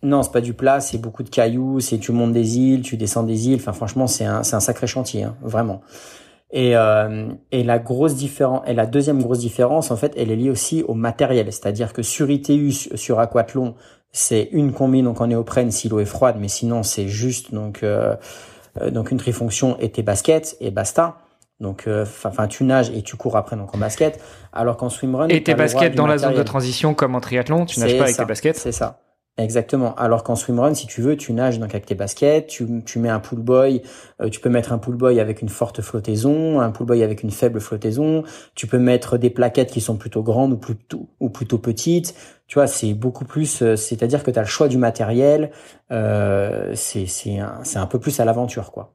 [0.02, 2.96] Non, c'est pas du plat, c'est beaucoup de cailloux, c'est tu montes des îles, tu
[2.96, 3.56] descends des îles.
[3.60, 5.80] Enfin, franchement, c'est un, c'est un sacré chantier, hein, vraiment.
[6.52, 10.36] Et, euh, et la grosse différence, et la deuxième grosse différence, en fait, elle est
[10.36, 11.52] liée aussi au matériel.
[11.52, 13.74] C'est-à-dire que sur ITU, su- sur Aquathlon,
[14.12, 17.82] c'est une combine donc en néoprène si l'eau est froide, mais sinon c'est juste donc
[17.82, 18.16] euh,
[18.80, 21.18] euh, donc une trifonction et tes baskets et basta.
[21.60, 24.20] Donc, euh, enfin, tu nages et tu cours après donc en basket,
[24.52, 27.80] alors qu'en swimrun Et tes baskets dans la zone de transition, comme en triathlon, tu
[27.80, 28.56] nages pas avec ça, tes baskets.
[28.56, 29.00] C'est ça.
[29.38, 29.94] Exactement.
[29.94, 33.08] Alors qu'en swimrun, si tu veux, tu nages donc avec tes baskets, tu, tu mets
[33.08, 33.82] un pool boy,
[34.20, 37.22] euh, tu peux mettre un pool boy avec une forte flottaison, un pool boy avec
[37.22, 38.24] une faible flottaison,
[38.56, 42.16] tu peux mettre des plaquettes qui sont plutôt grandes ou plutôt ou plutôt petites.
[42.48, 45.52] Tu vois, c'est beaucoup plus, euh, c'est-à-dire que tu as le choix du matériel,
[45.92, 48.92] euh, c'est c'est un, c'est un peu plus à l'aventure quoi.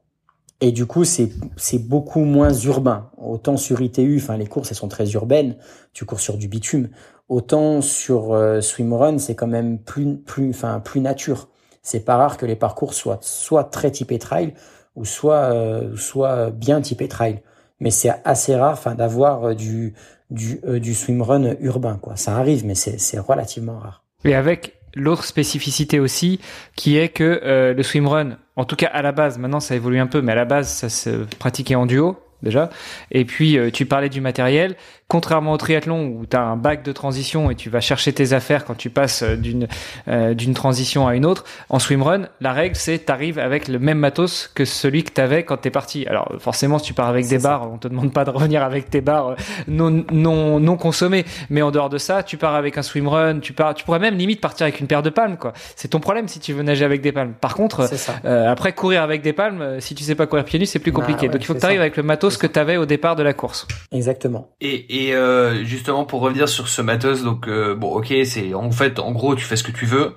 [0.63, 1.29] Et du coup, c'est
[1.77, 3.09] beaucoup moins urbain.
[3.17, 5.57] Autant sur ITU, enfin les courses elles sont très urbaines,
[5.91, 6.87] tu cours sur du bitume.
[7.27, 11.49] Autant sur euh, swimrun, c'est quand même plus plus enfin plus nature.
[11.81, 14.53] C'est pas rare que les parcours soient soit très typés trail
[14.95, 17.41] ou soit euh, soit bien typés trail.
[17.81, 19.95] Mais c'est assez rare enfin d'avoir euh, du
[20.31, 22.15] du euh, du swimrun urbain quoi.
[22.15, 24.05] Ça arrive mais c'est relativement rare.
[24.23, 26.39] Et avec l'autre spécificité aussi
[26.77, 29.99] qui est que euh, le swimrun en tout cas à la base maintenant ça évolue
[29.99, 32.69] un peu mais à la base ça se pratiquait en duo déjà.
[33.09, 34.75] Et puis, euh, tu parlais du matériel.
[35.13, 38.33] Contrairement au triathlon où tu as un bac de transition et tu vas chercher tes
[38.33, 39.67] affaires quand tu passes euh, d'une
[40.07, 43.77] euh, d'une transition à une autre, en swimrun, la règle c'est tu arrives avec le
[43.77, 46.07] même matos que celui que tu avais quand tu es parti.
[46.07, 48.89] Alors forcément, si tu pars avec des barres, on te demande pas de revenir avec
[48.89, 49.35] tes barres
[49.67, 53.53] non non non consommées, mais en dehors de ça, tu pars avec un swimrun, tu
[53.53, 55.53] pars tu pourrais même limite partir avec une paire de palmes quoi.
[55.75, 57.33] C'est ton problème si tu veux nager avec des palmes.
[57.39, 57.87] Par contre,
[58.25, 61.01] après courir avec des palmes, si tu sais pas courir pieds nus, c'est plus bah
[61.01, 61.27] compliqué.
[61.27, 63.21] Donc il faut que tu arrives avec le matos que tu avais au départ de
[63.21, 63.67] la course.
[63.91, 64.49] Exactement.
[64.59, 68.71] Et, et euh, justement pour revenir sur ce matos, donc euh, bon ok c'est en
[68.71, 70.15] fait en gros tu fais ce que tu veux,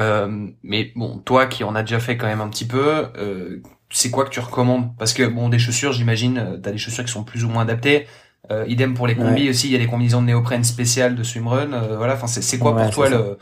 [0.00, 3.60] euh, mais bon toi qui en as déjà fait quand même un petit peu, euh,
[3.90, 4.96] c'est quoi que tu recommandes?
[4.98, 8.06] Parce que bon des chaussures j'imagine t'as des chaussures qui sont plus ou moins adaptées.
[8.50, 11.22] Euh, idem pour les combis aussi, il y a les combinaisons de néoprène spéciales de
[11.22, 11.72] swimrun.
[11.72, 13.38] Euh, voilà, enfin c'est quoi pour toi le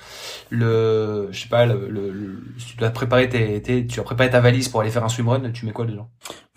[0.50, 4.40] le je sais pas le, le, tu dois préparer tes, tes, tu as préparé ta
[4.40, 6.08] valise pour aller faire un swimrun, tu mets quoi dedans?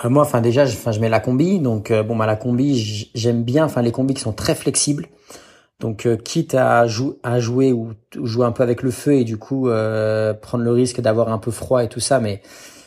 [0.04, 1.60] Euh, Moi, enfin déjà, je, enfin je mets la combi.
[1.60, 3.64] Donc euh, bon bah la combi, j'aime bien.
[3.64, 5.08] Enfin les combis qui sont très flexibles.
[5.80, 9.24] Donc quitte à, jou à jouer ou, ou, jouer un peu avec le feu et
[9.24, 9.70] du coup
[10.42, 12.42] prendre le risque d'avoir un peu froid et tout ça, mais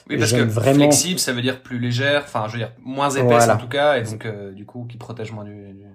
[0.09, 0.79] oui, parce que vraiment...
[0.79, 3.99] flexible, ça veut dire plus légère, enfin, je veux dire moins épaisse en tout cas,
[3.99, 5.87] et donc euh, du coup qui protège moins du, du,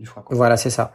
[0.00, 0.22] du froid.
[0.24, 0.36] Quoi.
[0.36, 0.92] Voilà, c'est ça.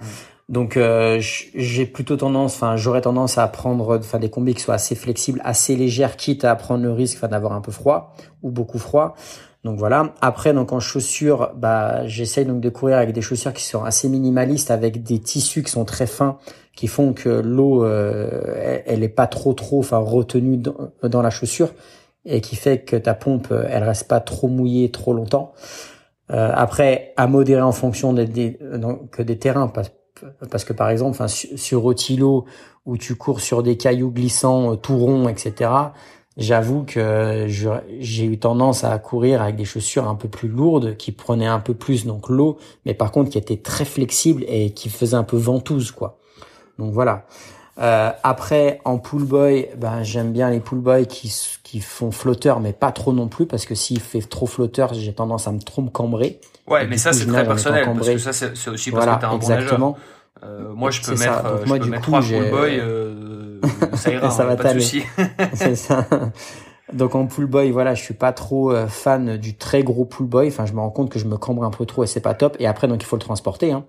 [0.50, 4.76] Donc euh, j'ai plutôt tendance, enfin, j'aurais tendance à prendre, enfin, des combis qui soient
[4.76, 8.52] assez flexibles, assez légères, quitte à prendre le risque, enfin, d'avoir un peu froid ou
[8.52, 9.16] beaucoup froid.
[9.64, 10.14] Donc voilà.
[10.22, 14.08] Après, donc en chaussures, bah, j'essaye donc de courir avec des chaussures qui sont assez
[14.08, 16.38] minimalistes, avec des tissus qui sont très fins,
[16.74, 21.30] qui font que l'eau, euh, elle, est pas trop trop, enfin, retenue dans, dans la
[21.30, 21.72] chaussure
[22.28, 25.54] et qui fait que ta pompe euh, elle reste pas trop mouillée trop longtemps.
[26.30, 28.60] Euh, après, à modérer en fonction des, des
[29.12, 29.92] que des terrains, parce,
[30.52, 32.46] parce que par exemple, enfin, sur Otilo
[32.86, 35.72] où tu cours sur des cailloux glissants, euh, tout ronds, etc.
[36.36, 41.12] J'avoue que j'ai eu tendance à courir avec des chaussures un peu plus lourdes, qui
[41.12, 44.90] prenaient un peu plus donc l'eau, mais par contre qui étaient très flexibles et qui
[44.90, 46.20] faisaient un peu ventouse, quoi.
[46.78, 47.26] Donc voilà.
[47.80, 51.34] Euh, après, en pool boy, ben j'aime bien les pool boys qui
[51.64, 55.14] qui font flotteur, mais pas trop non plus, parce que s'il fait trop flotteur, j'ai
[55.14, 56.40] tendance à me trop me cambrer.
[56.68, 59.36] Ouais, mais ça c'est très personnel, parce que ça c'est aussi parce que t'es un
[59.36, 59.92] exactement.
[59.92, 59.98] bon
[60.44, 63.60] Euh, moi, je peux mettre, euh, je peux mettre trois pool boy, euh,
[63.94, 65.04] ça ira, ça hein, va pas de souci.
[65.54, 66.06] c'est ça.
[66.94, 70.28] Donc en pool boy, voilà, je suis pas trop euh, fan du très gros pool
[70.28, 70.48] boy.
[70.48, 72.34] Enfin, je me rends compte que je me cambre un peu trop et c'est pas
[72.34, 72.56] top.
[72.60, 73.72] Et après, donc il faut le transporter.
[73.72, 73.84] Hein.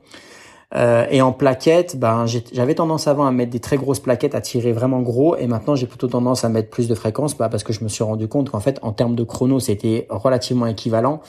[0.74, 4.42] Euh, et en plaquettes, ben j'avais tendance avant à mettre des très grosses plaquettes, à
[4.42, 7.64] tirer vraiment gros, et maintenant j'ai plutôt tendance à mettre plus de fréquences, bah, parce
[7.64, 11.22] que je me suis rendu compte qu'en fait en termes de chrono c'était relativement équivalent,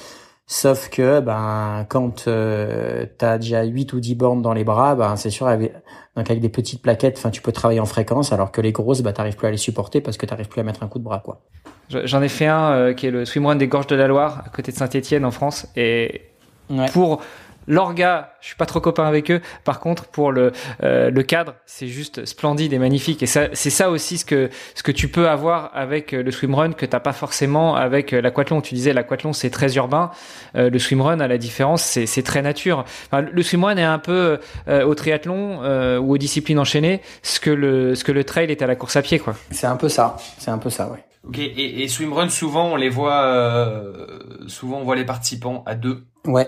[0.46, 4.96] sauf que ben quand euh, tu as déjà 8 ou 10 bornes dans les bras,
[4.96, 5.72] ben c'est sûr avec,
[6.18, 9.02] donc avec des petites plaquettes, enfin tu peux travailler en fréquence, alors que les grosses,
[9.02, 11.06] bah t'arrives plus à les supporter parce que t'arrives plus à mettre un coup de
[11.06, 11.40] bras quoi.
[11.88, 14.50] J'en ai fait un euh, qui est le swimrun des Gorges de la Loire à
[14.50, 16.24] côté de Saint-Étienne en France, et
[16.92, 17.22] pour
[17.70, 19.42] L'orga, je suis pas trop copain avec eux.
[19.64, 20.52] Par contre, pour le
[20.84, 23.22] euh, le cadre, c'est juste splendide et magnifique.
[23.22, 26.32] Et ça, c'est ça aussi ce que ce que tu peux avoir avec euh, le
[26.32, 28.62] swimrun que t'as pas forcément avec euh, l'aquathlon.
[28.62, 30.10] Tu disais l'aquathlon c'est très urbain.
[30.56, 32.86] Euh, le swimrun, à la différence, c'est c'est très nature.
[33.06, 35.60] Enfin, le swimrun est un peu au triathlon
[36.00, 38.96] ou aux disciplines enchaînées ce que le ce que le trail est à la course
[38.96, 39.36] à pied, quoi.
[39.52, 40.18] C'est un peu ça.
[40.40, 41.04] C'est un peu ça, ouais.
[41.28, 41.38] Ok.
[41.38, 43.84] Et, et swimrun, souvent on les voit,
[44.48, 46.04] souvent on voit les participants à deux.
[46.26, 46.48] Ouais.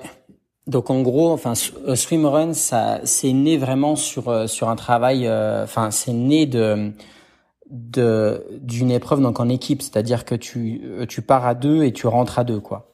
[0.68, 1.54] Donc en gros, enfin
[1.88, 5.26] euh, swimrun, ça c'est né vraiment sur euh, sur un travail.
[5.28, 6.94] Euh, enfin, c'est né de
[7.72, 12.08] de d'une épreuve donc en équipe, c'est-à-dire que tu tu pars à deux et tu
[12.08, 12.94] rentres à deux quoi.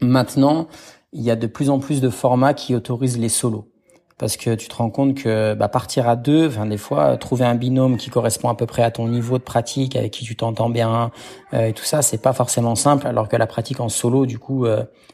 [0.00, 0.68] Maintenant,
[1.12, 3.70] il y a de plus en plus de formats qui autorisent les solos
[4.18, 7.44] parce que tu te rends compte que bah, partir à deux, enfin des fois trouver
[7.44, 10.36] un binôme qui correspond à peu près à ton niveau de pratique, avec qui tu
[10.36, 11.10] t'entends bien
[11.52, 14.66] et tout ça, c'est pas forcément simple, alors que la pratique en solo, du coup,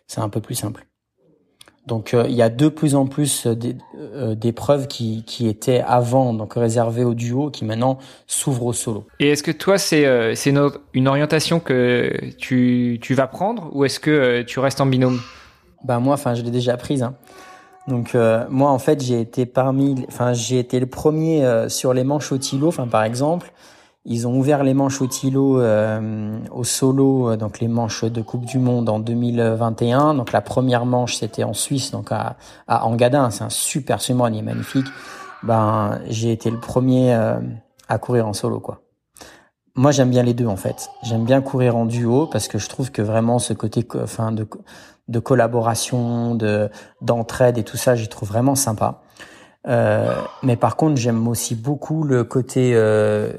[0.07, 0.90] c'est un peu plus simple.
[1.87, 7.05] Donc il y a de plus en plus d'épreuves qui, qui étaient avant donc réservées
[7.05, 9.07] au duo qui maintenant s'ouvrent au solo.
[9.19, 13.85] Et est-ce que toi c'est c'est une, une, orientation que tu, tu vas prendre ou
[13.85, 15.21] est-ce que tu restes en binôme?
[15.83, 17.03] Bah moi enfin je l'ai déjà prise.
[17.03, 17.15] Hein.
[17.89, 18.15] Donc
[18.51, 22.39] moi en fait j'ai été parmi enfin j'ai été le premier sur les manches au
[22.39, 23.53] tilo enfin par exemple
[24.05, 28.23] ils ont ouvert les manches au Tilo euh, au solo, euh, donc les manches de
[28.23, 30.15] Coupe du Monde en 2021.
[30.15, 32.37] Donc la première manche c'était en Suisse, donc à,
[32.67, 33.31] à Engadin.
[33.31, 34.87] C'est un super swimrun, il est magnifique.
[35.43, 37.41] Ben j'ai été le premier euh,
[37.89, 38.81] à courir en solo quoi.
[39.75, 40.89] Moi j'aime bien les deux en fait.
[41.03, 44.49] J'aime bien courir en duo parce que je trouve que vraiment ce côté, enfin de
[45.09, 46.71] de collaboration, de
[47.03, 49.03] d'entraide et tout ça, j'y trouve vraiment sympa.
[49.69, 53.33] Euh, mais par contre, j'aime aussi beaucoup le côté euh,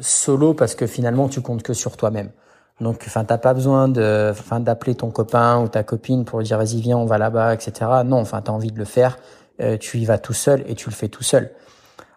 [0.00, 2.30] solo parce que finalement, tu comptes que sur toi-même.
[2.80, 6.58] Donc, enfin, t'as pas besoin de, enfin, d'appeler ton copain ou ta copine pour dire
[6.58, 7.72] vas-y viens, on va là-bas, etc.
[8.04, 9.18] Non, enfin, t'as envie de le faire,
[9.60, 11.50] euh, tu y vas tout seul et tu le fais tout seul.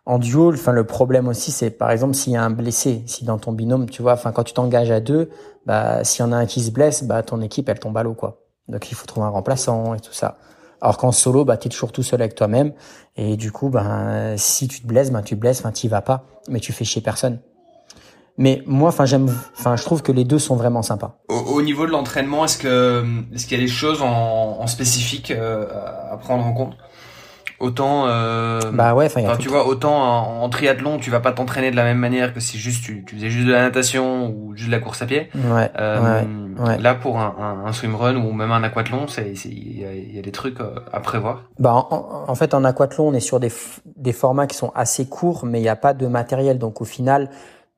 [0.06, 3.26] En duo, enfin, le problème aussi, c'est par exemple s'il y a un blessé, si
[3.26, 5.30] dans ton binôme, tu vois, enfin, quand tu t'engages à deux,
[5.66, 8.04] bah, s'il y en a un qui se blesse, bah, ton équipe, elle tombe à
[8.04, 8.42] l'eau, quoi.
[8.68, 10.38] Donc, il faut trouver un remplaçant et tout ça.
[10.82, 12.74] Alors qu'en solo, bah, tu es toujours tout seul avec toi-même.
[13.18, 16.02] Et du coup, ben, si tu te blesses, ben, tu te blesses, enfin, tu vas
[16.02, 17.40] pas, mais tu fais chier personne.
[18.38, 21.18] Mais moi, enfin, j'aime, enfin, je trouve que les deux sont vraiment sympas.
[21.28, 23.04] Au, niveau de l'entraînement, est-ce que,
[23.34, 25.68] est-ce qu'il y a des choses en, en spécifique euh,
[26.12, 26.78] à prendre en compte?
[27.60, 31.76] Autant, euh, bah ouais, enfin, tu vois, autant en, triathlon, tu vas pas t'entraîner de
[31.76, 34.68] la même manière que si juste tu, tu, faisais juste de la natation ou juste
[34.68, 35.30] de la course à pied.
[35.36, 35.70] Ouais.
[35.78, 36.24] Euh,
[36.58, 40.20] ouais, Là, pour un, un, un, swimrun ou même un aquathlon, c'est il y, y
[40.20, 41.44] a, des trucs euh, à prévoir.
[41.60, 43.52] Bah en, en, fait, en aquathlon, on est sur des
[43.98, 46.86] des formats qui sont assez courts, mais il n'y a pas de matériel, donc au
[46.86, 47.30] final.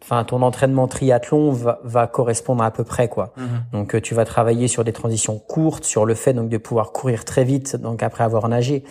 [0.04, 3.34] Enfin, ton entraînement triathlon va, va correspondre à peu près quoi.
[3.38, 3.46] Mhm.
[3.72, 6.92] Donc, euh, tu vas travailler sur des transitions courtes, sur le fait donc de pouvoir
[6.92, 8.84] courir très vite, donc après avoir nagé.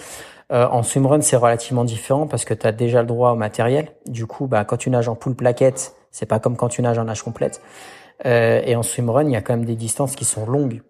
[0.52, 3.92] Euh, en swimrun, c'est relativement différent parce que tu as déjà le droit au matériel.
[4.06, 6.98] Du coup, bah, quand tu nages en poule plaquette, c'est pas comme quand tu nages
[6.98, 7.60] en nage complète.
[8.26, 10.82] Euh, et en swimrun, il y a quand même des distances qui sont longues.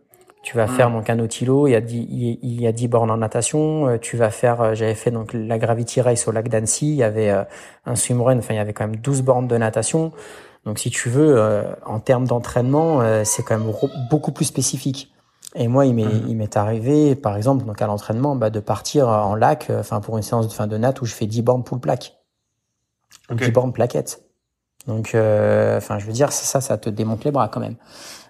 [0.42, 3.10] Tu vas faire donc un nautilo, il y a 10, il y a 10 bornes
[3.10, 3.88] en natation.
[3.88, 6.88] Euh, tu vas faire, euh, j'avais fait donc la Gravity Race au lac d'Annecy.
[6.88, 7.30] Il y avait
[7.84, 10.12] un swimrun, enfin il y avait quand même 12 bornes de natation.
[10.64, 11.38] Donc si tu veux,
[11.84, 13.70] en termes d'entraînement, c'est quand même
[14.10, 15.12] beaucoup plus spécifique.
[15.56, 19.08] Et moi, il m'est, il m'est arrivé, par exemple, donc à l'entraînement, bah, de partir
[19.08, 21.42] en lac, euh, enfin pour une séance de fin de nat où je fais 10
[21.42, 22.18] bornes poule plaque,
[23.30, 23.46] okay.
[23.46, 24.22] 10 bornes plaquettes.
[24.86, 27.74] Donc, euh, enfin, je veux dire, ça, ça te démonte les bras quand même.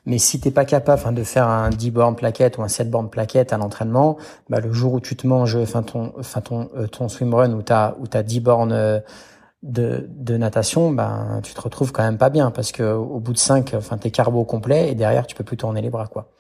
[0.06, 3.10] Mais si t'es pas capable de faire un 10 bornes plaquette ou un 7 bornes
[3.10, 4.16] plaquette à l'entraînement,
[4.48, 7.60] bah, le jour où tu te manges, enfin ton, enfin ton, euh, ton swimrun où
[7.60, 9.02] t'as, où t'as 10 bornes
[9.62, 13.34] de, de natation, bah, tu te retrouves quand même pas bien parce que au bout
[13.34, 16.30] de 5, enfin, t'es carbo complet et derrière, tu peux plus tourner les bras, quoi.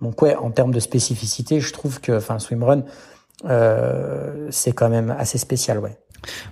[0.00, 2.84] Donc ouais, en termes de spécificité, je trouve que, enfin, swimrun,
[3.46, 5.98] euh, c'est quand même assez spécial, ouais.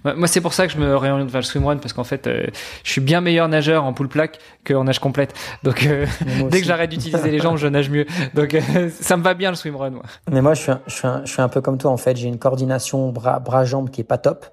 [0.04, 2.46] Moi, c'est pour ça que je me réoriente vers le swimrun parce qu'en fait, euh,
[2.84, 5.34] je suis bien meilleur nageur en pool plaque qu'en nage complète.
[5.62, 6.06] Donc, euh,
[6.50, 8.06] dès que j'arrête d'utiliser les jambes, je nage mieux.
[8.34, 9.90] Donc, euh, ça me va bien le swimrun.
[9.90, 10.02] Moi.
[10.30, 11.96] Mais moi, je suis, un, je, suis un, je suis un peu comme toi en
[11.96, 12.16] fait.
[12.16, 14.46] J'ai une coordination bras, bras jambes qui est pas top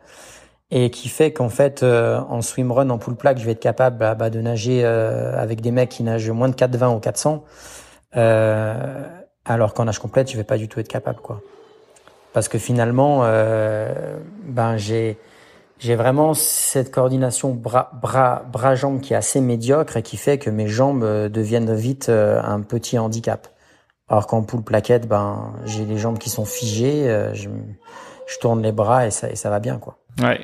[0.71, 4.15] et qui fait qu'en fait, en swimrun, en pool plaque, je vais être capable bah,
[4.15, 7.43] bah, de nager avec des mecs qui nagent moins de 4,20 ou 400.
[8.15, 9.03] Euh,
[9.45, 11.41] alors qu'en âge complète, je vais pas du tout être capable, quoi.
[12.33, 15.17] Parce que finalement, euh, ben j'ai
[15.79, 20.37] j'ai vraiment cette coordination bras bras bras jambes qui est assez médiocre et qui fait
[20.37, 23.47] que mes jambes euh, deviennent vite un petit handicap.
[24.09, 27.49] Alors qu'en poule plaquette, ben j'ai les jambes qui sont figées, je,
[28.27, 29.97] je tourne les bras et ça et ça va bien, quoi.
[30.21, 30.39] Ouais.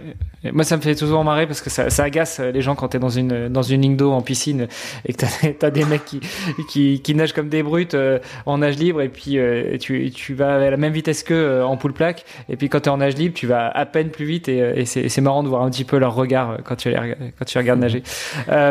[0.51, 2.99] moi, ça me fait toujours marrer parce que ça, ça agace les gens quand t'es
[2.99, 4.67] dans une dans une ligne d'eau en piscine
[5.05, 6.19] et que t'as as des mecs qui,
[6.67, 10.33] qui, qui nagent comme des brutes euh, en nage libre et puis euh, tu, tu
[10.33, 12.97] vas à la même vitesse qu'eux euh, en poule plaque et puis quand t'es en
[12.97, 15.69] nage libre, tu vas à peine plus vite et, et c'est marrant de voir un
[15.69, 18.03] petit peu leur regard quand tu les quand tu regardes nager.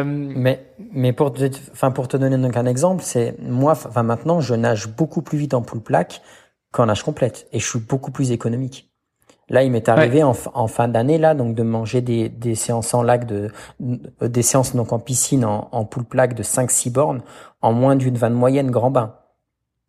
[0.04, 4.40] mais mais pour te, enfin pour te donner donc un exemple, c'est moi enfin maintenant
[4.40, 6.20] je nage beaucoup plus vite en poule plaque
[6.72, 8.89] qu'en nage complète et je suis beaucoup plus économique.
[9.50, 10.32] Là, il m'est arrivé en,
[10.68, 13.48] fin d'année là, donc de manger des, des séances en lac de
[14.20, 17.22] des séances donc en piscine en, en pool plaque de 5-6 bornes
[17.60, 19.16] en moins d'une vanne moyenne grand bain.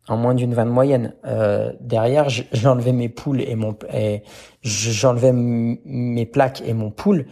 [0.08, 1.14] En moins d'une vanne moyenne.
[1.24, 4.24] Euh, derrière, j'enlevais mes poules et mon et
[4.62, 7.26] j'enlevais mes plaques et mon pool.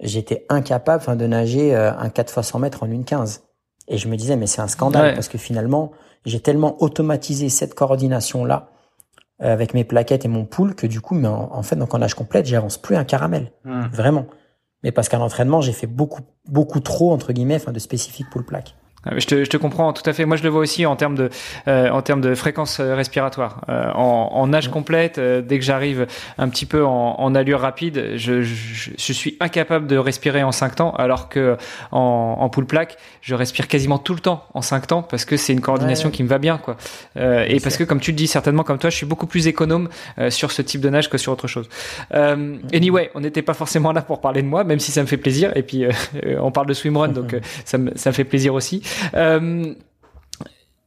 [0.00, 3.42] J'étais incapable enfin, de nager euh, un 4 fois 100 mètres en une 15.
[3.88, 5.92] Et je me disais mais c'est un scandale parce que finalement
[6.24, 8.73] j'ai tellement automatisé cette coordination là euh,
[9.40, 12.14] avec mes plaquettes et mon pool que du coup, mais en, fait, donc en âge
[12.14, 14.26] complète, j'avance plus un caramel, vraiment.
[14.82, 18.44] Mais parce qu'à l'entraînement, j'ai fait beaucoup, beaucoup trop entre guillemets, enfin, de spécifiques pool
[18.44, 18.76] plaque.
[19.16, 20.24] Je te, je te comprends tout à fait.
[20.24, 21.30] Moi, je le vois aussi en termes de,
[21.68, 23.60] euh, en termes de fréquence euh, respiratoire.
[23.68, 26.06] Euh, en, en nage complète, euh, dès que j'arrive
[26.38, 30.52] un petit peu en, en allure rapide, je, je, je, suis incapable de respirer en
[30.52, 31.56] 5 temps, alors que
[31.92, 35.36] en, en pool plaque, je respire quasiment tout le temps en 5 temps parce que
[35.36, 36.76] c'est une coordination qui me va bien, quoi.
[37.16, 39.88] et parce que, comme tu le dis, certainement comme toi, je suis beaucoup plus économe
[40.30, 41.68] sur ce type de nage que sur autre chose.
[42.10, 45.16] anyway, on n'était pas forcément là pour parler de moi, même si ça me fait
[45.16, 45.52] plaisir.
[45.56, 45.84] Et puis,
[46.40, 48.82] on parle de swimrun, donc ça me, ça me fait plaisir aussi.
[49.14, 49.74] Euh,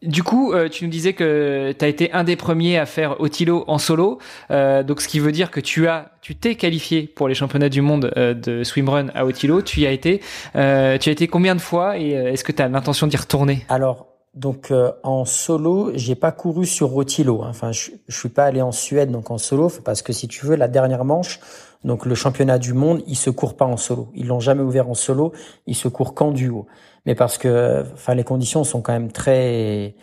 [0.04, 3.20] du coup, euh, tu nous disais que tu as été un des premiers à faire
[3.20, 4.20] Otilo en solo,
[4.52, 7.70] euh, donc ce qui veut dire que tu as, tu t'es qualifié pour les championnats
[7.70, 9.62] du monde de swimrun à Otilo.
[9.62, 10.20] Tu y as été.
[10.54, 13.66] tu as été combien de fois et est-ce que tu as l'intention d'y retourner?
[13.70, 14.72] Alors, donc
[15.02, 17.42] en solo, j'ai pas couru sur Otilo.
[17.42, 17.48] Hein.
[17.50, 20.46] Enfin, je, je suis pas allé en Suède donc en solo parce que si tu
[20.46, 21.40] veux, la dernière manche,
[21.84, 24.10] donc le championnat du monde, il se court pas en solo.
[24.16, 25.32] Ils l'ont jamais ouvert en solo.
[25.68, 26.68] Il se court qu'en duo
[27.08, 29.96] mais parce que enfin les conditions sont quand même très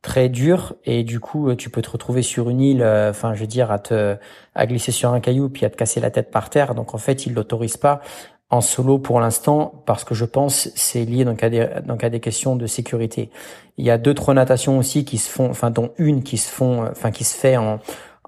[0.00, 0.76] très dures.
[0.84, 3.70] Et du coup tu peux te retrouver sur une île euh, enfin je veux dire
[3.70, 4.16] à te
[4.54, 6.74] à glisser sur un caillou puis à te casser la tête par terre.
[6.74, 8.00] Donc en fait ils l'autorisent pas
[8.50, 12.08] en solo pour l'instant parce que je pense c'est lié donc à des donc à
[12.08, 13.30] des questions de sécurité.
[13.76, 16.48] Il y a deux trois natations aussi qui se font enfin dont une qui se
[16.50, 17.80] font enfin qui se fait en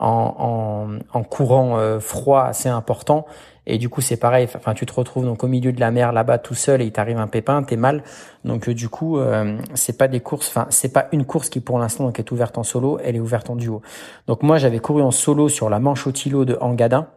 [0.03, 3.27] en, en, courant euh, froid assez important
[3.67, 4.49] et du coup, c'est pareil.
[4.55, 6.93] Enfin, tu te retrouves donc au milieu de la mer là-bas tout seul et il
[6.93, 8.03] t'arrive un pépin, t'es mal.
[8.45, 10.49] Donc euh, du coup, euh, c'est pas des courses.
[10.49, 12.99] Enfin, c'est pas une course qui pour l'instant donc est ouverte en solo.
[13.05, 13.83] Elle est ouverte en duo.
[14.27, 17.09] Donc moi, j'avais couru en solo sur la Manche au Tilo de Angadin,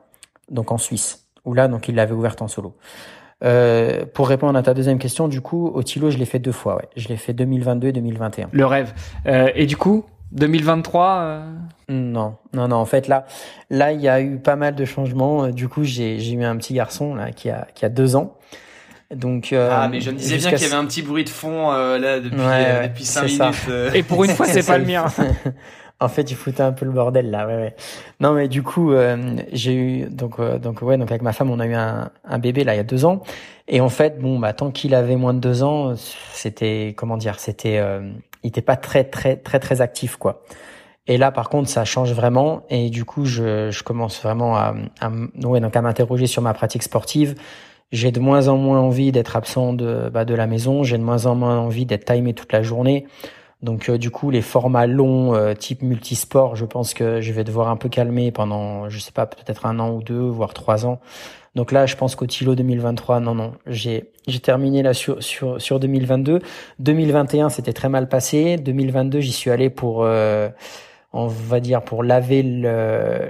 [0.52, 2.76] donc en Suisse, où là donc il l'avait ouverte en solo.
[3.44, 6.52] Euh, pour répondre à ta deuxième question, du coup, au Tilo, je l'ai fait deux
[6.52, 6.76] fois.
[6.78, 6.88] Ouais.
[6.95, 8.49] Je l'ai fait 2022 et 2021.
[8.52, 8.94] Le rêve.
[9.26, 11.41] Euh, et du coup, 2023 euh...
[11.89, 12.77] Non, non, non.
[12.77, 13.26] En fait, là,
[13.69, 15.49] là, il y a eu pas mal de changements.
[15.49, 18.38] Du coup, j'ai, j'ai eu un petit garçon là qui a, qui a deux ans.
[19.15, 21.30] Donc, euh, ah, mais je me disais bien qu'il y avait un petit bruit de
[21.30, 23.55] fond euh, là depuis, euh, depuis cinq minutes.
[23.69, 23.91] Euh.
[23.93, 25.05] Et pour une fois, c'est pas le mien.
[25.99, 27.45] en fait, il foutait un peu le bordel là.
[27.45, 27.76] Ouais, ouais.
[28.19, 28.93] Non, mais du coup,
[29.51, 32.64] j'ai eu donc donc ouais donc avec ma femme, on a eu un, un bébé
[32.64, 33.22] là il y a deux ans.
[33.68, 35.93] Et en fait, bon, bah tant qu'il avait moins de deux ans,
[36.34, 37.81] c'était comment dire, c'était
[38.44, 40.44] il était pas très très très très actif quoi.
[41.07, 42.64] Et là, par contre, ça change vraiment.
[42.70, 45.11] Et du coup, je, commence vraiment à, à,
[45.44, 47.36] ouais, donc à m'interroger sur ma pratique sportive.
[47.91, 50.84] J'ai de moins en moins envie d'être absent de, bah, de la maison.
[50.84, 53.06] J'ai de moins en moins envie d'être timé toute la journée.
[53.64, 57.45] Donc, euh, du coup, les formats longs, euh, type multisport, je pense que je vais
[57.45, 60.85] devoir un peu calmer pendant, je sais pas, peut-être un an ou deux, voire trois
[60.85, 60.99] ans.
[61.56, 65.61] Donc là, je pense qu'au Tilo 2023, non, non, j'ai j'ai terminé là sur sur
[65.61, 66.40] sur 2022.
[66.80, 68.57] 2021, c'était très mal passé.
[68.57, 70.49] 2022, j'y suis allé pour euh,
[71.14, 72.41] on va dire pour laver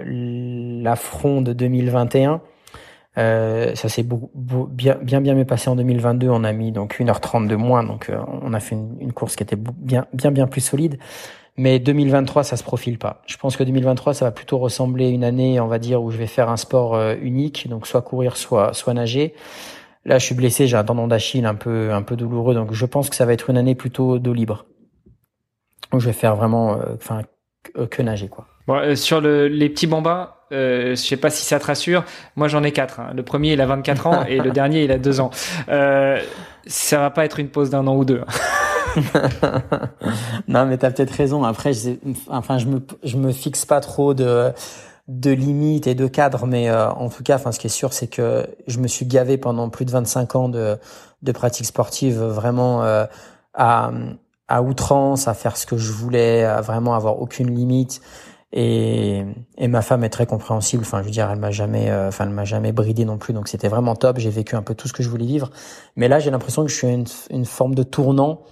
[0.04, 2.42] l'affront de 2021.
[3.18, 6.30] Euh, ça s'est bien bien bien mieux passé en 2022.
[6.30, 9.36] On a mis donc 1h30 de moins, donc euh, on a fait une, une, course
[9.36, 10.98] qui était bien bien bien plus solide.
[11.56, 13.22] Mais 2023, ça se profile pas.
[13.28, 16.10] Je pense que 2023, ça va plutôt ressembler à une année, on va dire, où
[16.10, 19.36] je vais faire un sport euh, unique, donc soit courir, soit soit nager.
[20.06, 22.86] Là, je suis blessé, j'ai un tendon d'Achille un peu un peu douloureux, donc je
[22.86, 24.66] pense que ça va être une année plutôt d'eau libre.
[25.92, 27.22] Donc je vais faire vraiment, enfin,
[27.92, 28.48] que nager quoi.
[28.68, 32.04] Bon, sur le, les petits bambins, euh, je sais pas si ça te rassure.
[32.36, 33.00] Moi, j'en ai quatre.
[33.00, 33.12] Hein.
[33.16, 35.32] Le premier, il a 24 ans et le dernier, il a deux ans.
[35.70, 36.20] Euh,
[36.66, 38.22] ça va pas être une pause d'un an ou deux.
[38.22, 38.52] Hein.
[40.48, 41.44] non, mais t'as peut-être raison.
[41.44, 41.92] Après, je,
[42.30, 44.52] enfin, je me, je me fixe pas trop de,
[45.08, 47.94] de limites et de cadres, mais euh, en tout cas, enfin, ce qui est sûr,
[47.94, 50.78] c'est que je me suis gavé pendant plus de 25 ans de,
[51.22, 53.06] de pratique sportive, vraiment euh,
[53.54, 53.92] à,
[54.48, 58.02] à outrance, à faire ce que je voulais, à vraiment avoir aucune limite.
[58.56, 59.26] Et,
[59.58, 60.84] et ma femme est très compréhensible.
[60.86, 63.34] Enfin, je veux dire, elle m'a jamais, euh, enfin, elle m'a jamais bridé non plus.
[63.34, 64.20] Donc, c'était vraiment top.
[64.20, 65.50] J'ai vécu un peu tout ce que je voulais vivre.
[65.96, 68.44] Mais là, j'ai l'impression que je suis une, une forme de tournant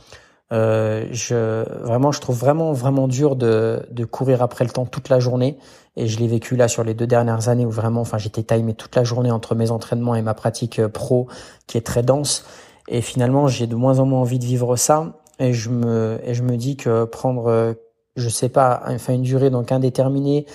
[0.52, 5.10] euh, je vraiment, je trouve vraiment vraiment dur de, de courir après le temps toute
[5.10, 5.58] la journée.
[5.96, 8.74] Et je l'ai vécu là sur les deux dernières années où vraiment, enfin, j'étais timé
[8.74, 11.28] toute la journée entre mes entraînements et ma pratique euh, pro
[11.68, 12.46] qui est très dense.
[12.88, 15.14] Et finalement, j'ai de moins en moins envie de vivre ça.
[15.40, 17.74] Et je me et je me dis que prendre, euh,
[18.16, 20.46] je sais pas, enfin une durée donc indéterminée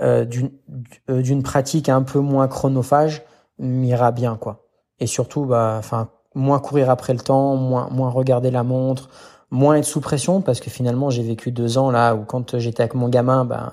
[0.00, 0.50] euh, d'une
[1.10, 3.22] euh, d'une pratique un peu moins chronophage
[3.58, 4.66] m'ira bien quoi.
[4.98, 9.08] Et surtout, bah, enfin moins courir après le temps, moins moins regarder la montre,
[9.50, 12.82] moins être sous pression parce que finalement j'ai vécu deux ans là où quand j'étais
[12.82, 13.72] avec mon gamin, ben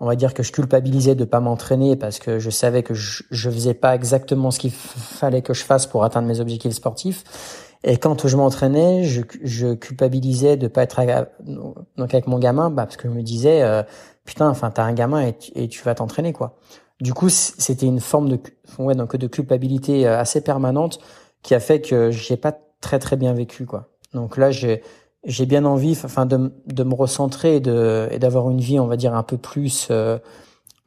[0.00, 3.24] on va dire que je culpabilisais de pas m'entraîner parce que je savais que je,
[3.30, 7.24] je faisais pas exactement ce qu'il fallait que je fasse pour atteindre mes objectifs sportifs.
[7.84, 11.00] Et quand je m'entraînais, je, je, culpabilisais de pas être
[11.96, 13.82] donc avec mon gamin, bah, parce que je me disais euh,
[14.24, 16.56] putain, enfin t'as un gamin et tu, vas t'entraîner quoi.
[17.00, 18.40] Du coup, c'était une forme de
[18.78, 20.98] ouais donc de culpabilité euh, assez permanente
[21.42, 23.88] qui a fait que j'ai pas très très bien vécu quoi.
[24.12, 24.82] Donc là, j'ai
[25.24, 28.86] j'ai bien envie, enfin, de, de me recentrer et de et d'avoir une vie, on
[28.86, 30.18] va dire, un peu plus euh,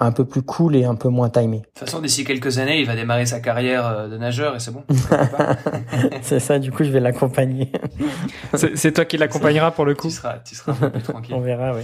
[0.02, 1.60] un peu plus cool et un peu moins timé.
[1.60, 4.60] De toute façon, d'ici quelques années, il va démarrer sa carrière euh, de nageur et
[4.60, 4.84] c'est bon.
[6.22, 7.72] c'est ça, du coup, je vais l'accompagner.
[8.54, 10.08] c'est toi qui l'accompagneras pour le coup.
[10.08, 11.36] Tu seras, tu seras un peu plus tranquille.
[11.36, 11.84] On verra, oui.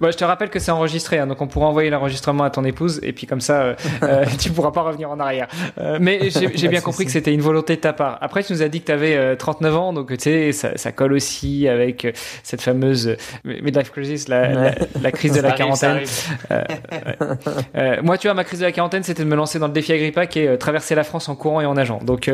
[0.00, 2.64] Bon, je te rappelle que c'est enregistré, hein, donc on pourra envoyer l'enregistrement à ton
[2.64, 5.48] épouse, et puis comme ça, euh, euh tu pourras pas revenir en arrière.
[5.78, 8.18] Euh, mais j'ai bien compris que c'était une volonté de ta part.
[8.20, 10.92] Après, tu nous as dit que tu avais 39 ans, donc tu sais, ça, ça,
[10.92, 12.12] colle aussi avec euh,
[12.42, 16.00] cette fameuse midlife crisis, la, la, la, crise de la quarantaine.
[18.02, 19.92] moi, tu vois, ma crise de la quarantaine, c'était de me lancer dans le défi
[19.92, 22.00] Agrippa, qui est traverser la France en courant et en nageant.
[22.02, 22.30] Donc,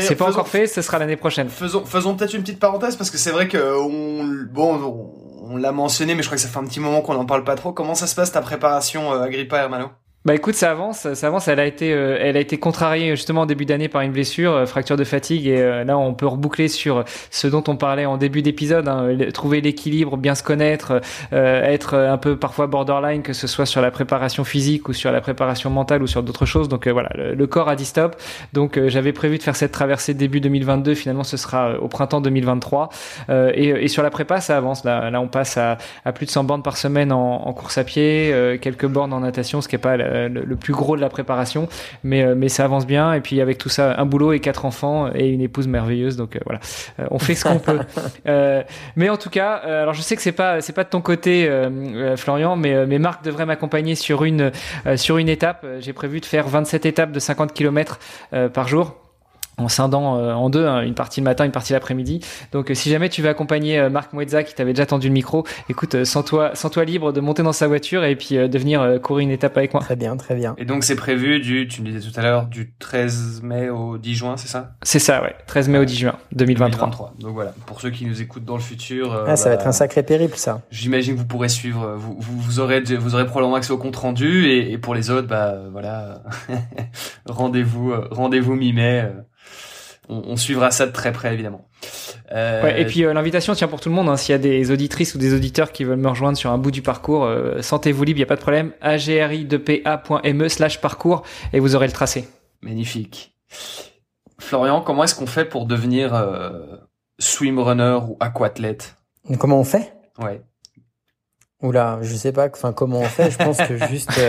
[0.00, 1.48] c'est pas encore fait, ce sera l'année prochaine.
[1.48, 5.56] Faisons, faisons peut-être une petite parenthèse, parce que c'est vrai que on, bon, on, on
[5.56, 7.56] l'a mentionné, mais je crois que ça fait un petit moment qu'on n'en parle pas
[7.56, 7.72] trop.
[7.72, 9.90] Comment ça se passe ta préparation, euh, Agrippa Hermano?
[10.24, 11.48] Bah écoute, ça avance, ça avance.
[11.48, 14.52] Elle a été, euh, elle a été contrariée justement en début d'année par une blessure,
[14.52, 18.06] euh, fracture de fatigue, et euh, là on peut reboucler sur ce dont on parlait
[18.06, 21.02] en début d'épisode, hein, trouver l'équilibre, bien se connaître,
[21.32, 25.20] être un peu parfois borderline, que ce soit sur la préparation physique ou sur la
[25.20, 26.70] préparation mentale ou sur d'autres choses.
[26.70, 28.16] Donc voilà, le, corps a dit stop.
[28.54, 32.88] Donc j'avais prévu de faire cette traversée début 2022, finalement ce sera au printemps 2023.
[33.28, 34.84] Et, et, sur la prépa, ça avance.
[34.84, 35.76] Là, on passe à,
[36.14, 39.68] plus de 100 bornes par semaine en, course à pied, quelques bornes en natation, ce
[39.68, 39.96] qui est pas
[40.28, 41.68] le, plus gros de la préparation,
[42.02, 43.12] mais euh, mais ça avance bien.
[43.12, 46.16] Et puis avec tout ça, un boulot et quatre enfants et une épouse merveilleuse.
[46.16, 46.60] Donc euh, voilà,
[47.10, 47.80] on fait ce qu'on peut.
[48.96, 51.50] mais en tout cas, alors je sais que c'est pas c'est pas de ton côté,
[52.16, 54.52] Florian, mais mais Marc devrait m'accompagner sur une
[54.96, 55.66] sur une étape.
[55.80, 57.98] J'ai prévu de faire 27 étapes de 50 km
[58.52, 59.03] par jour
[59.58, 62.20] en scindant euh, en deux, hein, une partie le matin, une partie l'après-midi.
[62.52, 65.12] Donc euh, si jamais tu veux accompagner euh, Marc Mouedza qui t'avait déjà tendu le
[65.12, 69.24] micro, écoute, sens-toi sens-toi libre de monter dans sa voiture et puis de venir courir
[69.24, 69.82] une étape avec moi.
[69.82, 70.54] Très bien, très bien.
[70.58, 73.98] Et donc c'est prévu du, tu me disais tout à l'heure, du 13 mai au
[73.98, 74.74] 10 juin, c'est ça?
[74.82, 75.34] C'est ça, ouais.
[75.46, 76.88] 13 mai au 10 juin 2023.
[76.88, 77.14] 2023.
[77.20, 79.24] Donc voilà, pour ceux qui nous écoutent dans le futur.
[79.26, 80.62] ah, ça va bah, être un sacré périple, ça.
[80.70, 83.96] J'imagine que vous pourrez suivre, vous, vous, vous, aurez vous aurez probablement accès au compte
[83.96, 86.22] rendu et, et pour les autres, bah voilà,
[87.26, 89.10] rendez-vous rendez-vous mi-mai
[90.08, 91.68] on, suivra ça de très près évidemment.
[92.32, 92.74] Euh...
[92.76, 94.08] et puis euh, l'invitation tient pour tout le monde.
[94.08, 94.16] Hein.
[94.16, 96.70] S'il y a des auditrices ou des auditeurs qui veulent me rejoindre sur un bout
[96.70, 98.72] du parcours, euh, sentez-vous libre, il y a pas de problème.
[98.82, 101.22] agri2pa.me slash parcours
[101.52, 102.28] et vous aurez le tracé.
[102.62, 103.36] Magnifique.
[104.38, 106.76] Florian, comment est-ce qu'on fait pour devenir euh,
[107.18, 108.96] swimrunner ou aquathlète?
[109.38, 109.94] Comment on fait?
[110.18, 110.42] Ouais.
[111.62, 112.48] Oula, je sais pas.
[112.52, 113.30] Enfin, comment on fait?
[113.30, 114.20] Je pense que juste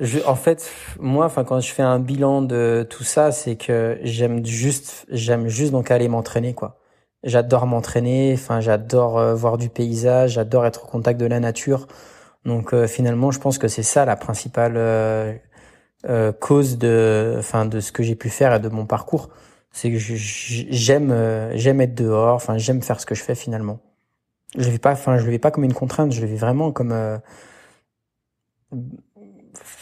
[0.00, 3.98] je, en fait, moi, enfin, quand je fais un bilan de tout ça, c'est que
[4.02, 6.80] j'aime juste, j'aime juste donc aller m'entraîner, quoi.
[7.22, 11.86] J'adore m'entraîner, enfin, j'adore euh, voir du paysage, j'adore être au contact de la nature.
[12.44, 15.32] Donc, euh, finalement, je pense que c'est ça la principale euh,
[16.40, 19.30] cause de, enfin, de ce que j'ai pu faire et de mon parcours.
[19.72, 23.80] C'est que j'aime, j'aime être dehors, enfin, j'aime faire ce que je fais finalement.
[24.56, 26.36] Je le vis pas, enfin, je le vis pas comme une contrainte, je le vis
[26.36, 26.92] vraiment comme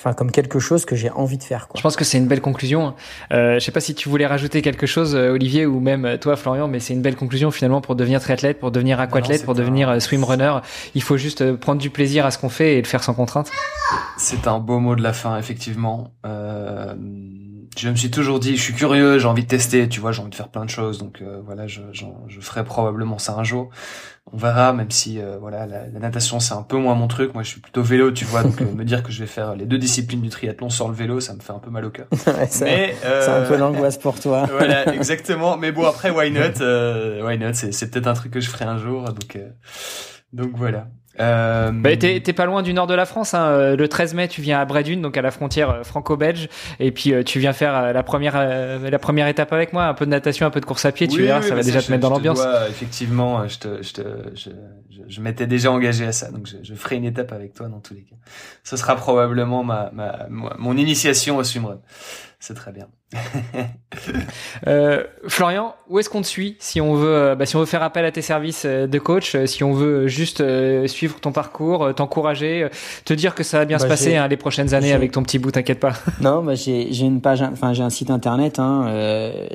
[0.02, 1.68] enfin comme quelque chose que j'ai envie de faire.
[1.68, 1.78] Quoi.
[1.78, 2.94] Je pense que c'est une belle conclusion.
[3.32, 6.16] Euh, je sais pas si tu voulais rajouter quelque chose, euh, Olivier, ou même euh,
[6.16, 9.54] toi, Florian, mais c'est une belle conclusion finalement pour devenir triathlète, pour devenir aquathlète, pour
[9.54, 10.58] devenir euh, swimrunner.
[10.96, 13.50] Il faut juste prendre du plaisir à ce qu'on fait et le faire sans contrainte.
[14.16, 16.12] C'est un beau mot de la fin, effectivement.
[16.26, 16.94] Euh,
[17.76, 20.20] je me suis toujours dit, je suis curieux, j'ai envie de tester, tu vois, j'ai
[20.20, 23.44] envie de faire plein de choses, donc voilà, je, je, je, ferai probablement ça un
[23.44, 23.70] jour
[24.30, 27.34] on verra, même si euh, voilà la, natation c'est un peu moins mon truc.
[27.34, 29.56] Moi, je suis plutôt vélo, tu vois, donc euh, me dire que je vais faire
[29.56, 31.90] les deux disciplines du triathlon sans le vélo, ça me fait un peu mal au
[31.90, 32.06] cœur.
[32.26, 34.46] Mais c'est un peu euh, l'angoisse pour toi.
[34.50, 35.56] voilà, exactement.
[35.56, 36.60] Mais bon, après, why not
[37.24, 39.38] Why not C'est peut-être un truc que je ferai un jour, donc
[40.32, 40.86] donc voilà.
[41.20, 41.70] Euh...
[41.72, 43.34] Bah, t'es, pas loin du nord de la France.
[43.34, 43.44] Hein.
[43.46, 46.48] Euh, le 13 mai, tu viens à Bredune, donc à la frontière euh, franco-belge,
[46.80, 50.06] et puis euh, tu viens faire la première la première étape avec moi, un peu
[50.06, 51.08] de natation, un peu de course à pied.
[51.08, 52.42] tu verras, ça va déjà te mettre dans l'ambiance.
[52.68, 54.02] effectivement, je, te, je, te,
[54.34, 54.50] je,
[55.06, 57.94] je, m'étais déjà engagé à ça, donc je, ferai une étape avec toi dans tous
[57.94, 58.16] les cas.
[58.64, 61.80] Ce sera probablement ma, ma, mon initiation au swimrun.
[62.42, 62.88] C'est très bien.
[64.66, 67.66] euh, Florian, où est-ce qu'on te suit si on veut, euh, bah, si on veut
[67.66, 70.42] faire appel à tes services euh, de coach, euh, si on veut juste
[70.88, 72.66] suivre ton parcours, t'encourager,
[73.04, 75.22] te dire que ça va bien bah, se passer hein, les prochaines années avec ton
[75.22, 75.92] petit bout, t'inquiète pas.
[76.20, 79.46] Non, bah, j'ai j'ai une page, enfin j'ai un site internet, hein, euh,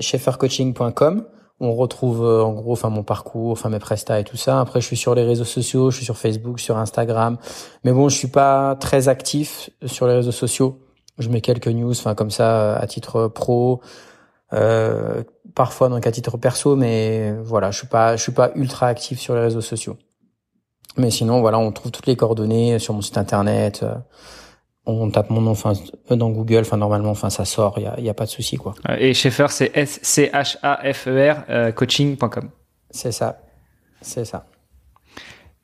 [1.60, 4.62] On retrouve en gros, enfin mon parcours, enfin mes prestats et tout ça.
[4.62, 7.38] Après, je suis sur les réseaux sociaux, je suis sur Facebook, sur Instagram.
[7.84, 10.87] Mais bon, je suis pas très actif sur les réseaux sociaux
[11.18, 13.82] je mets quelques news, enfin comme ça à titre pro,
[14.54, 15.24] euh,
[15.56, 19.20] parfois donc à titre perso, mais voilà, je suis pas, je suis pas ultra actif
[19.20, 19.98] sur les réseaux sociaux.
[20.98, 23.82] Mais sinon, voilà, on trouve toutes les coordonnées sur mon site internet.
[23.84, 23.96] Euh,
[24.88, 25.74] on tape mon nom, enfin
[26.10, 28.56] dans Google, enfin normalement, enfin ça sort, il y a, y a, pas de souci
[28.56, 28.74] quoi.
[28.98, 32.50] Et Schaeffer, c'est S C H A F E R euh, coaching.com.
[32.90, 33.42] C'est ça.
[34.02, 34.46] C'est ça.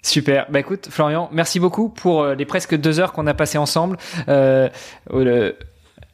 [0.03, 0.45] Super.
[0.49, 3.97] Bah écoute, Florian, merci beaucoup pour les presque deux heures qu'on a passées ensemble.
[4.27, 4.69] Euh,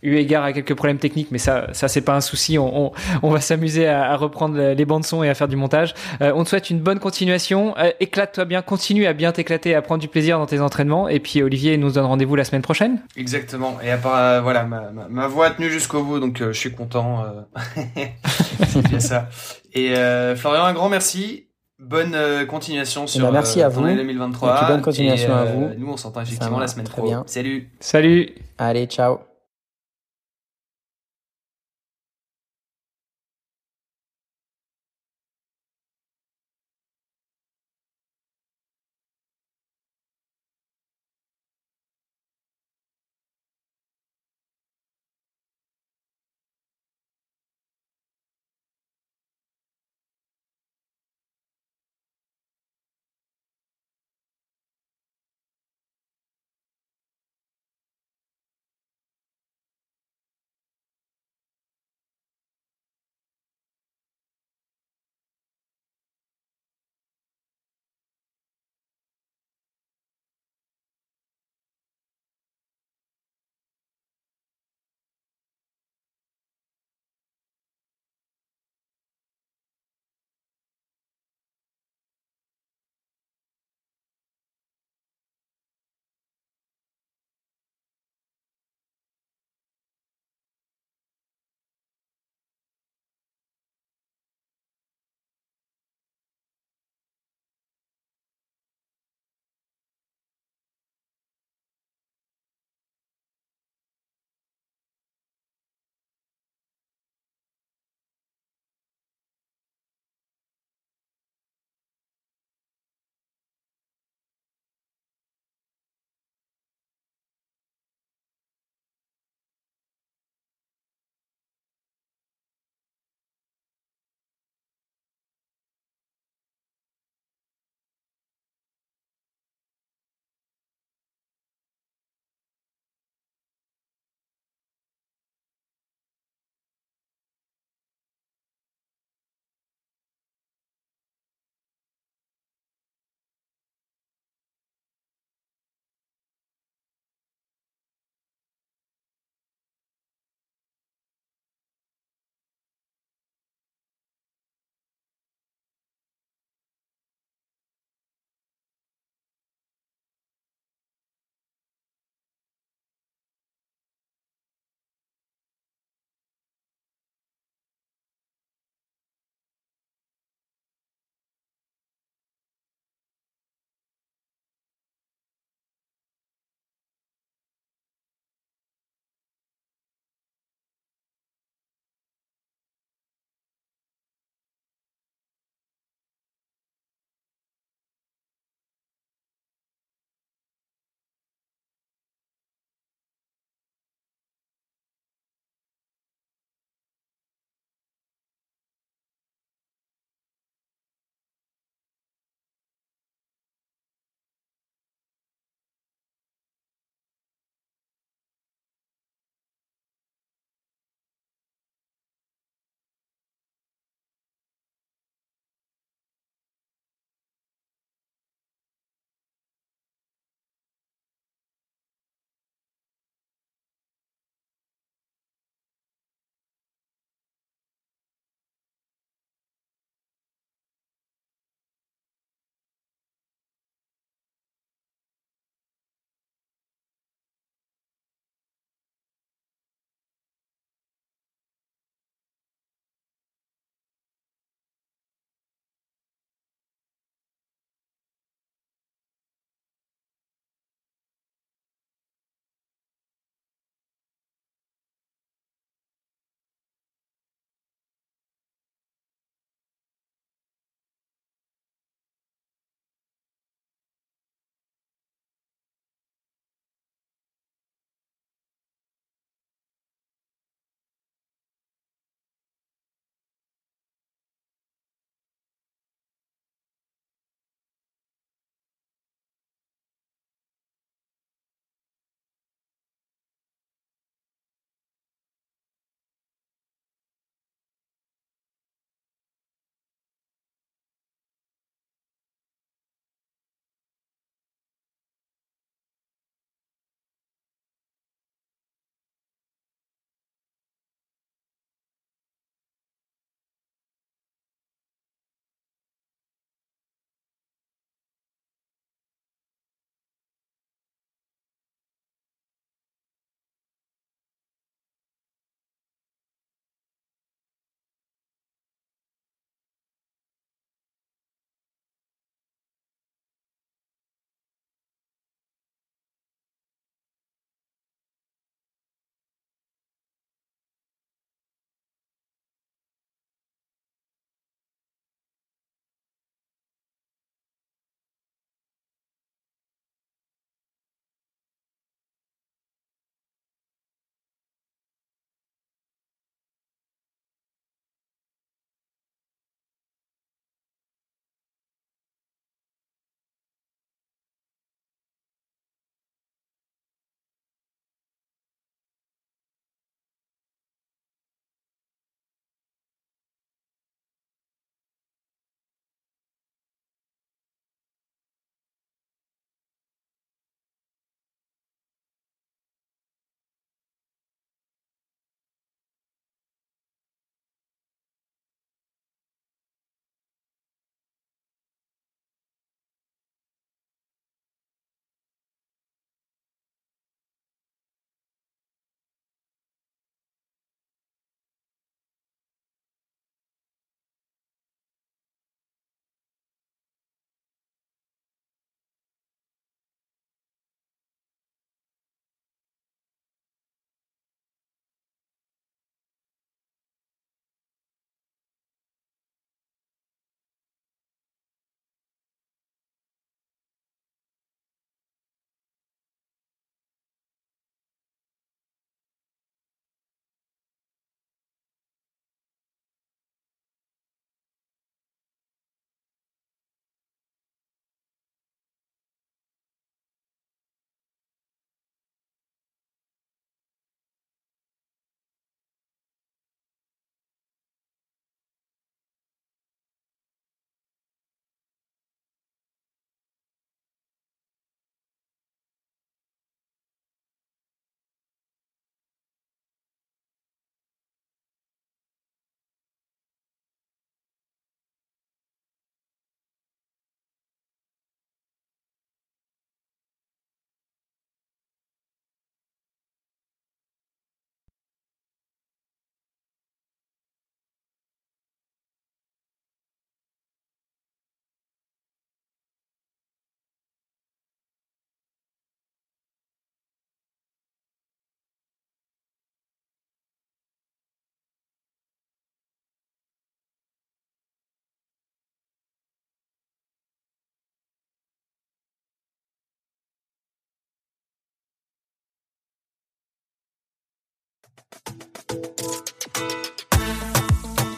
[0.02, 2.58] eu égard à quelques problèmes techniques, mais ça, ça c'est pas un souci.
[2.58, 2.92] On, on,
[3.22, 5.94] on va s'amuser à, reprendre les bandes son et à faire du montage.
[6.22, 7.78] Euh, on te souhaite une bonne continuation.
[7.78, 11.10] Euh, éclate-toi bien, continue à bien t'éclater, à prendre du plaisir dans tes entraînements.
[11.10, 13.02] Et puis Olivier nous donne rendez-vous la semaine prochaine.
[13.18, 13.78] Exactement.
[13.84, 16.52] Et à part, euh, voilà, ma, ma, ma, voix a tenu jusqu'au bout, donc je
[16.52, 17.26] suis content.
[18.68, 19.30] c'est bien ça.
[19.74, 19.94] Et
[20.36, 21.49] Florian, un grand merci.
[21.80, 22.16] Bonne
[22.48, 23.84] continuation sur eh ben, merci à vous.
[23.84, 24.68] 2023.
[24.68, 25.70] bonne continuation à vous.
[25.78, 27.08] Nous, on s'entend effectivement la semaine prochaine.
[27.10, 27.24] Bien.
[27.26, 27.70] Salut.
[27.80, 28.30] Salut.
[28.58, 29.20] Allez, ciao.